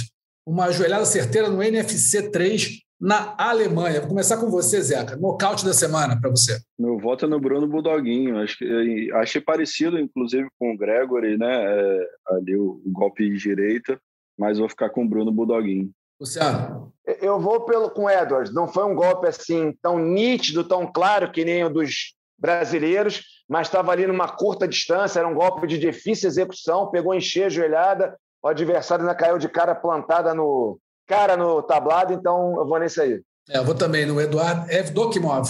uma 0.46 0.70
joelhada 0.72 1.06
certeira 1.06 1.50
no 1.50 1.64
NFC 1.64 2.30
3 2.30 2.83
na 3.04 3.36
Alemanha. 3.38 4.00
Vou 4.00 4.10
começar 4.10 4.38
com 4.38 4.50
você, 4.50 4.82
Zeca. 4.82 5.18
Nocaute 5.18 5.66
da 5.66 5.74
semana 5.74 6.18
para 6.20 6.30
você. 6.30 6.58
Meu 6.80 6.98
voto 6.98 7.26
é 7.26 7.28
no 7.28 7.38
Bruno 7.38 7.68
Budoguinho. 7.68 8.40
Acho 8.40 8.58
que, 8.58 9.12
achei 9.16 9.42
parecido, 9.42 10.00
inclusive, 10.00 10.48
com 10.58 10.72
o 10.72 10.78
Gregory, 10.78 11.38
né? 11.38 11.52
É, 11.66 12.08
ali 12.30 12.56
o, 12.56 12.82
o, 12.86 12.92
golpe 12.94 13.30
de 13.30 13.38
direita, 13.38 14.00
mas 14.40 14.58
vou 14.58 14.70
ficar 14.70 14.90
com 14.90 15.04
o 15.04 15.08
Bruno 15.08 15.34
Budoguinho. 15.34 15.92
Luciano? 16.18 16.94
Eu 17.06 17.42
vou 17.42 17.66
pelo, 17.66 17.90
com 17.90 18.06
o 18.06 18.10
Edwards. 18.10 18.54
Não 18.54 18.70
foi 18.70 18.86
um 18.86 18.96
golpe 18.96 19.28
assim 19.28 19.78
tão 19.82 20.00
nítido, 20.00 20.64
tão 20.64 20.90
claro 20.90 21.30
que 21.30 21.44
nem 21.44 21.66
o 21.66 21.70
dos 21.70 22.16
brasileiros, 22.40 23.22
mas 23.50 23.68
estava 23.68 23.92
ali 23.92 24.08
numa 24.08 24.30
curta 24.30 24.66
distância, 24.66 25.20
era 25.20 25.28
um 25.28 25.36
golpe 25.36 25.68
de 25.68 25.78
difícil 25.78 26.30
execução, 26.30 26.90
pegou 26.90 27.14
em 27.14 27.22
cheia 27.22 27.48
a 27.48 27.50
joelhada, 27.50 28.18
o 28.42 28.48
adversário 28.48 29.04
ainda 29.04 29.16
caiu 29.16 29.38
de 29.38 29.50
cara 29.50 29.76
plantada 29.76 30.34
no, 30.34 30.80
cara 31.14 31.38
no 31.38 31.62
tablado, 31.62 32.12
então 32.12 32.56
eu 32.58 32.66
vou 32.66 32.80
nesse 32.80 33.00
aí. 33.00 33.22
É, 33.50 33.58
eu 33.58 33.64
vou 33.64 33.76
também 33.76 34.06
no 34.06 34.20
Eduardo 34.20 34.72
Evdokimov, 34.72 35.48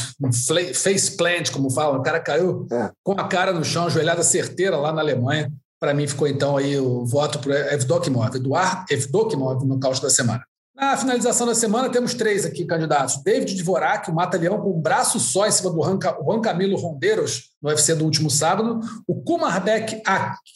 face 0.73 1.15
plant, 1.15 1.51
como 1.51 1.69
fala. 1.69 1.97
O 1.97 2.01
cara 2.01 2.19
caiu 2.19 2.67
é. 2.71 2.91
com 3.03 3.13
a 3.13 3.27
cara 3.27 3.53
no 3.53 3.63
chão, 3.63 3.89
joelhada 3.89 4.23
certeira 4.23 4.75
lá 4.77 4.91
na 4.91 5.01
Alemanha. 5.01 5.51
Para 5.79 5.93
mim 5.93 6.07
ficou 6.07 6.27
então 6.27 6.57
aí 6.57 6.77
o 6.79 7.05
voto 7.05 7.39
para 7.39 7.73
Evdokimov, 7.73 8.35
Eduardo 8.35 8.85
Evdokimov 8.89 9.65
no 9.65 9.79
caos 9.79 9.99
da 9.99 10.09
semana. 10.09 10.43
Na 10.75 10.97
finalização 10.97 11.45
da 11.45 11.53
semana, 11.53 11.87
temos 11.87 12.15
três 12.15 12.45
aqui 12.45 12.65
candidatos. 12.65 13.21
David 13.23 13.55
Dvorak, 13.55 14.09
o 14.09 14.13
mata-leão 14.13 14.59
com 14.59 14.71
um 14.71 14.81
braço 14.81 15.19
só 15.19 15.45
em 15.45 15.51
cima 15.51 15.69
do 15.69 15.83
Juan 15.83 16.41
Camilo 16.41 16.77
Rondeiros, 16.77 17.51
no 17.61 17.69
UFC 17.69 17.93
do 17.93 18.05
último 18.05 18.29
sábado. 18.29 18.79
O 19.07 19.21
Kumarbek 19.21 20.01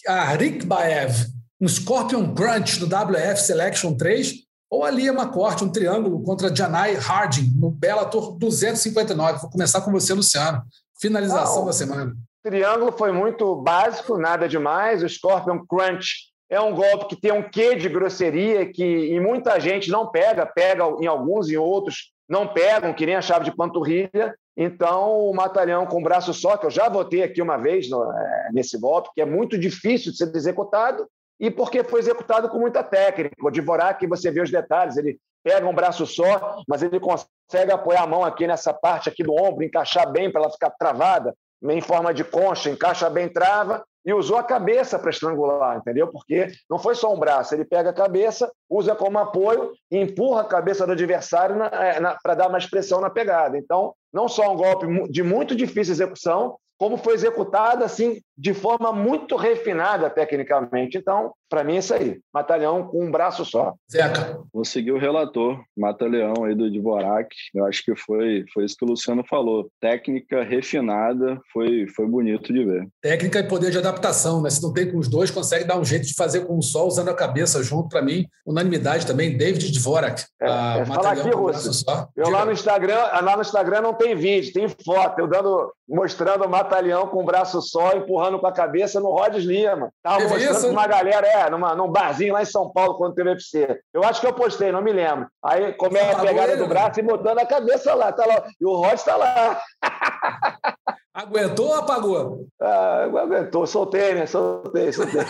Arikbaev, 0.07 1.27
um 1.61 1.67
Scorpion 1.67 2.33
Crunch 2.33 2.79
no 2.79 2.87
WF 2.87 3.39
Selection 3.41 3.93
3 3.93 4.46
ou 4.69 4.83
a 4.83 4.89
Lia 4.89 5.11
McCourt, 5.11 5.61
um 5.61 5.71
triângulo 5.71 6.21
contra 6.23 6.53
Janai 6.53 6.95
Harding, 6.95 7.53
no 7.57 7.71
Bellator 7.71 8.37
259. 8.37 9.39
Vou 9.39 9.49
começar 9.49 9.81
com 9.81 9.91
você, 9.91 10.13
Luciano. 10.13 10.63
Finalização 10.99 11.65
da 11.65 11.73
semana. 11.73 12.11
O 12.45 12.49
triângulo 12.49 12.91
foi 12.91 13.11
muito 13.11 13.55
básico, 13.55 14.17
nada 14.17 14.47
demais. 14.47 15.03
O 15.03 15.09
Scorpion 15.09 15.59
Crunch 15.65 16.27
é 16.49 16.59
um 16.59 16.73
golpe 16.73 17.07
que 17.07 17.21
tem 17.21 17.31
um 17.31 17.47
quê 17.47 17.75
de 17.75 17.89
grosseria 17.89 18.71
que 18.71 18.83
em 18.83 19.19
muita 19.19 19.59
gente 19.59 19.89
não 19.89 20.07
pega, 20.07 20.45
pega 20.45 20.83
em 20.99 21.07
alguns 21.07 21.49
e 21.49 21.57
outros 21.57 22.11
não 22.29 22.47
pegam, 22.47 22.93
que 22.93 23.05
nem 23.05 23.15
a 23.15 23.21
chave 23.21 23.45
de 23.45 23.55
panturrilha. 23.55 24.35
Então, 24.55 25.29
o 25.29 25.33
matalhão 25.33 25.85
com 25.85 25.99
o 25.99 26.03
braço 26.03 26.33
só, 26.33 26.57
que 26.57 26.65
eu 26.65 26.71
já 26.71 26.89
votei 26.89 27.23
aqui 27.23 27.41
uma 27.41 27.57
vez 27.57 27.89
no, 27.89 28.03
é, 28.03 28.49
nesse 28.51 28.77
golpe, 28.77 29.11
que 29.15 29.21
é 29.21 29.25
muito 29.25 29.57
difícil 29.57 30.11
de 30.11 30.17
ser 30.17 30.35
executado, 30.35 31.07
e 31.39 31.51
porque 31.51 31.83
foi 31.83 31.99
executado 31.99 32.49
com 32.49 32.59
muita 32.59 32.83
técnica. 32.83 33.35
O 33.41 33.51
Dvorak, 33.51 34.05
você 34.07 34.31
vê 34.31 34.41
os 34.41 34.51
detalhes, 34.51 34.97
ele 34.97 35.19
pega 35.43 35.67
um 35.67 35.73
braço 35.73 36.05
só, 36.05 36.61
mas 36.67 36.81
ele 36.81 36.99
consegue 36.99 37.71
apoiar 37.71 38.03
a 38.03 38.07
mão 38.07 38.23
aqui 38.23 38.47
nessa 38.47 38.73
parte 38.73 39.09
aqui 39.09 39.23
do 39.23 39.33
ombro, 39.33 39.63
encaixar 39.63 40.11
bem 40.11 40.31
para 40.31 40.41
ela 40.41 40.51
ficar 40.51 40.71
travada, 40.71 41.33
em 41.63 41.81
forma 41.81 42.13
de 42.13 42.23
concha, 42.23 42.69
encaixa 42.69 43.09
bem, 43.09 43.29
trava, 43.29 43.83
e 44.05 44.13
usou 44.13 44.37
a 44.37 44.43
cabeça 44.43 44.97
para 44.97 45.09
estrangular, 45.09 45.77
entendeu? 45.77 46.07
Porque 46.07 46.47
não 46.69 46.79
foi 46.79 46.95
só 46.95 47.13
um 47.13 47.19
braço, 47.19 47.53
ele 47.53 47.65
pega 47.65 47.89
a 47.89 47.93
cabeça, 47.93 48.49
usa 48.69 48.95
como 48.95 49.17
apoio 49.17 49.73
e 49.91 49.97
empurra 49.97 50.41
a 50.41 50.45
cabeça 50.45 50.85
do 50.85 50.93
adversário 50.93 51.61
é, 51.61 51.99
para 52.23 52.33
dar 52.33 52.47
mais 52.47 52.65
pressão 52.65 53.01
na 53.01 53.09
pegada. 53.09 53.57
Então, 53.57 53.93
não 54.13 54.29
só 54.29 54.51
um 54.51 54.55
golpe 54.55 54.87
de 55.11 55.23
muito 55.23 55.53
difícil 55.53 55.93
execução, 55.93 56.57
como 56.77 56.97
foi 56.97 57.15
executada 57.15 57.83
assim 57.83 58.21
de 58.37 58.53
forma 58.53 58.91
muito 58.93 59.35
refinada 59.35 60.09
tecnicamente. 60.09 60.97
Então, 60.97 61.33
para 61.49 61.63
mim, 61.63 61.75
é 61.75 61.79
isso 61.79 61.93
aí. 61.93 62.19
Mata-leão 62.33 62.87
com 62.87 63.05
um 63.05 63.11
braço 63.11 63.45
só. 63.45 63.73
Zeca. 63.91 64.39
Vou 64.53 64.65
seguir 64.65 64.91
o 64.91 64.99
relator, 64.99 65.59
Mata-leão 65.75 66.43
aí 66.43 66.55
do 66.55 66.71
Dvorak. 66.71 67.29
Eu 67.53 67.65
acho 67.65 67.83
que 67.83 67.95
foi, 67.95 68.45
foi 68.53 68.65
isso 68.65 68.75
que 68.77 68.85
o 68.85 68.87
Luciano 68.87 69.23
falou. 69.27 69.69
Técnica 69.79 70.43
refinada, 70.43 71.39
foi, 71.51 71.87
foi 71.95 72.05
bonito 72.07 72.53
de 72.53 72.63
ver. 72.63 72.87
Técnica 73.01 73.39
e 73.39 73.47
poder 73.47 73.71
de 73.71 73.77
adaptação, 73.77 74.41
né? 74.41 74.49
Se 74.49 74.61
não 74.61 74.73
tem 74.73 74.91
com 74.91 74.97
os 74.97 75.07
dois, 75.07 75.31
consegue 75.31 75.65
dar 75.65 75.77
um 75.77 75.85
jeito 75.85 76.05
de 76.05 76.13
fazer 76.13 76.41
com 76.45 76.57
um 76.57 76.61
só, 76.61 76.85
usando 76.85 77.09
a 77.09 77.13
cabeça 77.13 77.63
junto. 77.63 77.89
Para 77.89 78.01
mim, 78.01 78.27
unanimidade 78.45 79.05
também, 79.05 79.37
David 79.37 79.71
Dvorak. 79.71 80.23
É, 80.41 80.79
é 80.79 80.85
falar 80.85 81.11
aqui, 81.11 81.29
Russo. 81.29 81.85
Eu 82.15 82.29
lá 82.29 82.45
no 82.45 82.51
Instagram, 82.51 82.97
lá 82.97 83.35
no 83.35 83.41
Instagram 83.41 83.81
não 83.81 83.93
tem 83.93 84.15
vídeo, 84.15 84.53
tem 84.53 84.67
foto. 84.67 85.19
Eu 85.19 85.27
dando, 85.27 85.71
mostrando 85.87 86.45
o 86.45 86.49
Mata-leão 86.49 87.07
com 87.07 87.21
o 87.21 87.25
braço 87.25 87.61
só, 87.61 87.93
empurrando 87.93 88.39
com 88.39 88.47
a 88.47 88.51
cabeça 88.51 88.99
no 88.99 89.11
Rhodes 89.11 89.43
Lima. 89.43 89.91
Tava 90.03 90.17
Teve 90.17 90.29
mostrando 90.29 90.57
isso? 90.57 90.69
uma 90.69 90.87
galera, 90.87 91.27
é, 91.27 91.36
numa, 91.49 91.75
num 91.75 91.91
barzinho 91.91 92.33
lá 92.33 92.41
em 92.41 92.45
São 92.45 92.71
Paulo, 92.71 92.97
quando 92.97 93.15
teve 93.15 93.29
UFC. 93.29 93.79
Eu 93.93 94.03
acho 94.03 94.21
que 94.21 94.27
eu 94.27 94.33
postei, 94.33 94.71
não 94.71 94.81
me 94.81 94.91
lembro. 94.91 95.27
Aí 95.43 95.73
come 95.73 95.99
a 95.99 96.19
pegada 96.19 96.53
ele, 96.53 96.61
do 96.61 96.67
braço 96.67 96.99
e 96.99 97.03
botando 97.03 97.39
a 97.39 97.45
cabeça 97.45 97.93
lá, 97.93 98.11
tá 98.11 98.25
lá. 98.25 98.43
E 98.59 98.65
o 98.65 98.75
Rhodes 98.75 99.03
tá 99.03 99.15
lá. 99.15 99.61
Aguentou 101.17 101.69
ou 101.69 101.73
apagou? 101.73 102.47
Ah, 102.61 103.05
aguentou, 103.05 103.65
soltei, 103.65 104.13
né? 104.13 104.27
Soltei, 104.27 104.93
soltei. 104.93 105.21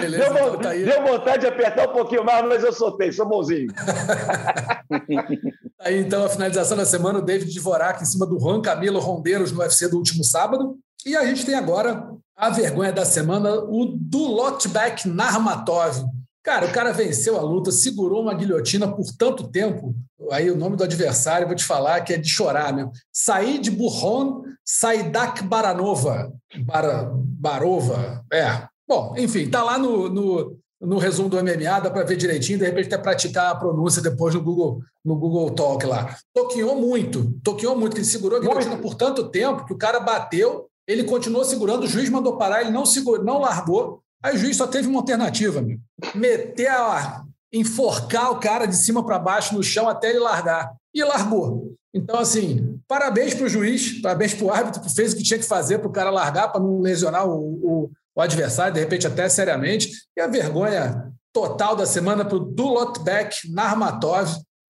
Beleza, 0.00 0.32
deu, 0.32 0.46
então 0.46 0.60
tá 0.60 0.70
deu, 0.70 1.02
vontade 1.02 1.40
de 1.40 1.46
apertar 1.48 1.88
um 1.88 1.92
pouquinho 1.92 2.24
mais, 2.24 2.46
mas 2.46 2.62
eu 2.62 2.72
soltei, 2.72 3.10
sou 3.10 3.26
bonzinho. 3.26 3.66
aí 5.80 5.98
então 5.98 6.24
a 6.24 6.28
finalização 6.28 6.76
da 6.76 6.84
semana, 6.84 7.18
o 7.18 7.22
David 7.22 7.52
Dvorak 7.52 8.02
em 8.02 8.06
cima 8.06 8.24
do 8.24 8.38
Juan 8.38 8.62
Camilo 8.62 9.00
Rondeiros 9.00 9.50
no 9.50 9.62
UFC 9.62 9.88
do 9.88 9.96
último 9.96 10.22
sábado. 10.22 10.78
E 11.06 11.16
a 11.16 11.24
gente 11.24 11.46
tem 11.46 11.54
agora 11.54 12.10
a 12.36 12.50
vergonha 12.50 12.92
da 12.92 13.04
semana, 13.04 13.54
o 13.54 13.86
Dulotbek 13.86 15.08
Narmatov. 15.08 16.04
Cara, 16.42 16.66
o 16.66 16.72
cara 16.72 16.92
venceu 16.92 17.36
a 17.36 17.42
luta, 17.42 17.70
segurou 17.70 18.22
uma 18.22 18.34
guilhotina 18.34 18.90
por 18.90 19.06
tanto 19.18 19.48
tempo. 19.48 19.94
Aí 20.30 20.50
o 20.50 20.56
nome 20.56 20.76
do 20.76 20.84
adversário, 20.84 21.46
vou 21.46 21.56
te 21.56 21.64
falar, 21.64 22.00
que 22.00 22.14
é 22.14 22.18
de 22.18 22.28
chorar 22.28 22.72
mesmo. 22.72 22.92
Said 23.12 23.70
Burron 23.70 24.42
Saidak 24.64 25.42
Baranova. 25.42 26.32
Bar, 26.64 27.10
Barova. 27.14 28.24
É. 28.32 28.66
Bom, 28.88 29.14
enfim, 29.18 29.50
tá 29.50 29.62
lá 29.62 29.76
no, 29.76 30.08
no, 30.08 30.56
no 30.80 30.98
resumo 30.98 31.28
do 31.28 31.36
MMA, 31.36 31.80
dá 31.82 31.90
para 31.90 32.04
ver 32.04 32.16
direitinho, 32.16 32.58
de 32.58 32.64
repente 32.64 32.86
até 32.86 32.98
praticar 32.98 33.50
a 33.50 33.54
pronúncia 33.54 34.00
depois 34.00 34.34
no 34.34 34.42
Google, 34.42 34.80
no 35.04 35.16
Google 35.16 35.50
Talk 35.50 35.84
lá. 35.84 36.16
Toqueou 36.32 36.76
muito, 36.76 37.34
toqueou 37.42 37.76
muito, 37.76 37.94
que 37.94 37.98
ele 37.98 38.06
segurou 38.06 38.38
a 38.38 38.40
guilhotina 38.40 38.76
por 38.78 38.94
tanto 38.94 39.28
tempo 39.28 39.66
que 39.66 39.72
o 39.72 39.78
cara 39.78 40.00
bateu 40.00 40.69
ele 40.90 41.04
continuou 41.04 41.44
segurando, 41.44 41.84
o 41.84 41.88
juiz 41.88 42.08
mandou 42.08 42.36
parar, 42.36 42.62
ele 42.62 42.72
não 42.72 42.84
segurou, 42.84 43.24
não 43.24 43.38
largou. 43.38 44.02
Aí 44.22 44.34
o 44.34 44.38
juiz 44.38 44.56
só 44.56 44.66
teve 44.66 44.88
uma 44.88 44.98
alternativa, 44.98 45.62
meu. 45.62 45.78
meter 46.14 46.68
a 46.68 47.24
enforcar 47.52 48.32
o 48.32 48.40
cara 48.40 48.66
de 48.66 48.76
cima 48.76 49.04
para 49.04 49.18
baixo 49.18 49.54
no 49.54 49.62
chão 49.62 49.88
até 49.88 50.10
ele 50.10 50.18
largar. 50.18 50.74
E 50.92 51.02
largou. 51.04 51.74
Então, 51.94 52.18
assim, 52.18 52.78
parabéns 52.88 53.34
para 53.34 53.46
o 53.46 53.48
juiz, 53.48 54.00
parabéns 54.00 54.34
para 54.34 54.44
o 54.44 54.50
árbitro 54.50 54.82
que 54.82 54.94
fez 54.94 55.12
o 55.12 55.16
que 55.16 55.22
tinha 55.22 55.38
que 55.38 55.46
fazer 55.46 55.78
para 55.78 55.88
o 55.88 55.92
cara 55.92 56.10
largar, 56.10 56.48
para 56.48 56.60
não 56.60 56.80
lesionar 56.80 57.28
o, 57.28 57.38
o, 57.38 57.90
o, 58.14 58.20
adversário, 58.20 58.74
de 58.74 58.80
repente 58.80 59.06
até 59.06 59.28
seriamente. 59.28 59.90
E 60.16 60.20
a 60.20 60.26
vergonha 60.26 61.08
total 61.32 61.76
da 61.76 61.86
semana 61.86 62.24
para 62.24 62.36
o 62.36 62.44
Dulotbek 62.44 63.50
Narmatov, 63.52 64.28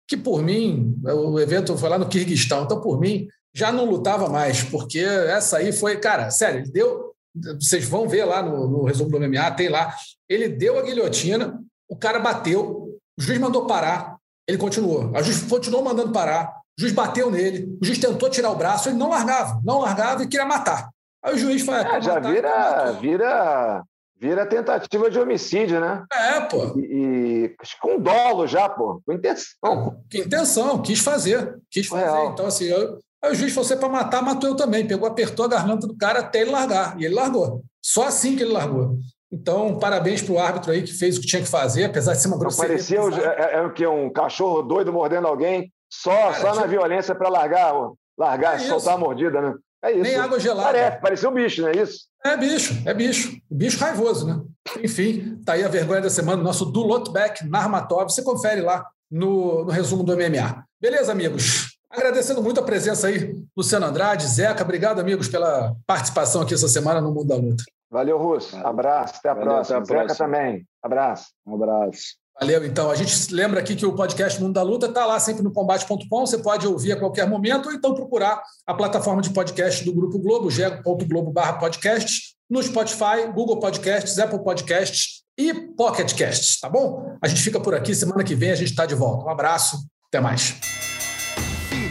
que 0.07 0.17
por 0.17 0.41
mim, 0.41 0.95
o 1.05 1.39
evento 1.39 1.77
foi 1.77 1.89
lá 1.89 1.97
no 1.97 2.09
Kirguistão, 2.09 2.63
então 2.63 2.81
por 2.81 2.99
mim, 2.99 3.27
já 3.59 3.73
não 3.73 3.83
lutava 3.83 4.29
mais, 4.29 4.63
porque 4.63 4.99
essa 4.99 5.57
aí 5.57 5.73
foi, 5.73 5.97
cara, 5.97 6.31
sério, 6.31 6.61
ele 6.61 6.71
deu. 6.71 7.13
Vocês 7.59 7.87
vão 7.87 8.07
ver 8.07 8.23
lá 8.23 8.41
no, 8.41 8.67
no 8.67 8.83
resumo 8.85 9.11
do 9.11 9.19
MMA, 9.19 9.51
tem 9.51 9.67
lá. 9.67 9.93
Ele 10.29 10.47
deu 10.47 10.79
a 10.79 10.81
guilhotina, 10.81 11.59
o 11.87 11.95
cara 11.95 12.19
bateu, 12.19 12.97
o 13.17 13.21
juiz 13.21 13.37
mandou 13.37 13.67
parar, 13.67 14.15
ele 14.47 14.57
continuou. 14.57 15.11
A 15.13 15.21
juiz 15.21 15.43
continuou 15.43 15.83
mandando 15.83 16.13
parar, 16.13 16.53
o 16.77 16.81
juiz 16.81 16.93
bateu 16.93 17.29
nele, 17.29 17.77
o 17.81 17.85
juiz 17.85 17.97
tentou 17.99 18.29
tirar 18.29 18.49
o 18.49 18.55
braço, 18.55 18.87
ele 18.87 18.97
não 18.97 19.09
largava, 19.09 19.59
não 19.63 19.81
largava 19.81 20.23
e 20.23 20.27
queria 20.27 20.45
matar. 20.45 20.89
Aí 21.21 21.35
o 21.35 21.37
juiz 21.37 21.61
foi. 21.61 21.75
É, 21.75 22.01
já 22.01 22.15
matar, 22.15 22.31
vira, 22.31 22.91
vira, 22.93 23.83
vira 24.17 24.45
tentativa 24.45 25.11
de 25.11 25.19
homicídio, 25.19 25.81
né? 25.81 26.05
É, 26.13 26.39
pô. 26.41 26.79
E, 26.79 27.43
e 27.43 27.55
com 27.81 27.99
dolo 27.99 28.47
já, 28.47 28.69
pô. 28.69 29.01
Com 29.05 29.11
intenção. 29.11 29.51
Com 29.61 30.17
intenção, 30.17 30.81
quis 30.81 30.99
fazer. 30.99 31.59
Quis 31.69 31.87
fazer. 31.87 32.05
Real. 32.05 32.31
Então, 32.31 32.45
assim, 32.45 32.65
eu, 32.65 32.99
Aí 33.23 33.31
o 33.31 33.35
juiz 33.35 33.53
falou: 33.53 33.67
você 33.67 33.75
para 33.75 33.89
matar, 33.89 34.21
matou 34.21 34.49
eu 34.49 34.55
também. 34.55 34.87
Pegou, 34.87 35.07
apertou 35.07 35.45
a 35.45 35.49
garganta 35.49 35.85
do 35.85 35.95
cara 35.95 36.19
até 36.19 36.41
ele 36.41 36.51
largar. 36.51 36.99
E 36.99 37.05
ele 37.05 37.15
largou. 37.15 37.63
Só 37.81 38.07
assim 38.07 38.35
que 38.35 38.43
ele 38.43 38.53
largou. 38.53 38.97
Então, 39.31 39.77
parabéns 39.77 40.21
para 40.21 40.33
o 40.33 40.39
árbitro 40.39 40.71
aí 40.71 40.81
que 40.81 40.91
fez 40.91 41.17
o 41.17 41.21
que 41.21 41.27
tinha 41.27 41.41
que 41.41 41.47
fazer, 41.47 41.85
apesar 41.85 42.13
de 42.13 42.21
ser 42.21 42.27
uma 42.29 42.39
grosseria. 42.39 42.69
Parecia 42.69 42.99
é, 42.99 43.55
é, 43.57 43.61
o 43.61 43.71
que? 43.71 43.85
Um 43.85 44.11
cachorro 44.11 44.63
doido 44.63 44.91
mordendo 44.91 45.27
alguém, 45.27 45.71
só, 45.91 46.31
cara, 46.31 46.33
só 46.33 46.55
na 46.55 46.65
violência 46.65 47.13
para 47.13 47.29
largar, 47.29 47.73
largar, 48.17 48.55
é 48.55 48.59
soltar 48.59 48.95
a 48.95 48.97
mordida, 48.97 49.39
né? 49.39 49.53
É 49.83 49.91
isso. 49.91 50.01
Nem 50.01 50.15
água 50.15 50.39
gelada. 50.39 50.73
Parece, 50.73 51.01
parecia 51.01 51.29
um 51.29 51.33
bicho, 51.33 51.61
não 51.61 51.69
é 51.69 51.77
isso? 51.77 52.09
É 52.25 52.35
bicho, 52.35 52.73
é 52.85 52.93
bicho. 52.93 53.37
Bicho 53.49 53.79
raivoso, 53.79 54.27
né? 54.27 54.41
Enfim, 54.83 55.39
tá 55.45 55.53
aí 55.53 55.63
a 55.63 55.69
vergonha 55.69 56.01
da 56.01 56.09
semana, 56.09 56.41
nosso 56.41 56.65
Dulotback 56.65 57.47
Narmatov. 57.47 58.09
Você 58.09 58.23
confere 58.23 58.61
lá 58.61 58.85
no, 59.09 59.63
no 59.63 59.71
resumo 59.71 60.03
do 60.03 60.17
MMA. 60.17 60.65
Beleza, 60.81 61.11
amigos? 61.11 61.78
Agradecendo 61.89 62.41
muito 62.41 62.59
a 62.59 62.63
presença 62.63 63.07
aí, 63.07 63.35
Luciano 63.57 63.85
Andrade, 63.85 64.27
Zeca. 64.27 64.63
Obrigado, 64.63 64.99
amigos, 64.99 65.27
pela 65.27 65.75
participação 65.87 66.41
aqui 66.41 66.53
essa 66.53 66.67
semana 66.67 67.01
no 67.01 67.11
Mundo 67.11 67.27
da 67.27 67.35
Luta. 67.35 67.63
Valeu, 67.89 68.17
Russo. 68.17 68.55
Abraço. 68.57 69.15
Até 69.17 69.29
a 69.29 69.33
Valeu, 69.33 69.49
próxima. 69.49 69.77
Até 69.79 69.83
a 69.83 69.95
próxima. 69.95 70.13
Zeca 70.13 70.25
também. 70.25 70.67
Abraço. 70.83 71.25
Um 71.45 71.55
abraço. 71.55 72.19
Valeu, 72.39 72.63
então. 72.63 72.89
A 72.89 72.95
gente 72.95 73.33
lembra 73.33 73.59
aqui 73.59 73.75
que 73.75 73.85
o 73.85 73.93
podcast 73.93 74.39
Mundo 74.41 74.53
da 74.53 74.61
Luta 74.61 74.85
está 74.85 75.05
lá 75.05 75.19
sempre 75.19 75.43
no 75.43 75.51
combate.com. 75.51 76.25
Você 76.25 76.37
pode 76.37 76.67
ouvir 76.67 76.93
a 76.93 76.99
qualquer 76.99 77.27
momento 77.27 77.67
ou 77.67 77.73
então 77.73 77.93
procurar 77.93 78.41
a 78.65 78.73
plataforma 78.73 79.21
de 79.21 79.31
podcast 79.31 79.83
do 79.83 79.93
Grupo 79.93 80.19
Globo, 80.19 80.49
ge.globo.podcast, 80.49 82.35
no 82.49 82.63
Spotify, 82.63 83.27
Google 83.33 83.59
Podcasts, 83.59 84.17
Apple 84.19 84.43
Podcasts 84.43 85.23
e 85.37 85.53
Pocket 85.53 86.17
Casts, 86.17 86.59
tá 86.59 86.69
bom? 86.69 87.17
A 87.21 87.27
gente 87.27 87.41
fica 87.41 87.59
por 87.59 87.73
aqui. 87.73 87.93
Semana 87.95 88.23
que 88.23 88.35
vem 88.35 88.51
a 88.51 88.55
gente 88.55 88.69
está 88.69 88.85
de 88.85 88.95
volta. 88.95 89.25
Um 89.25 89.29
abraço. 89.29 89.77
Até 90.07 90.21
mais. 90.21 90.98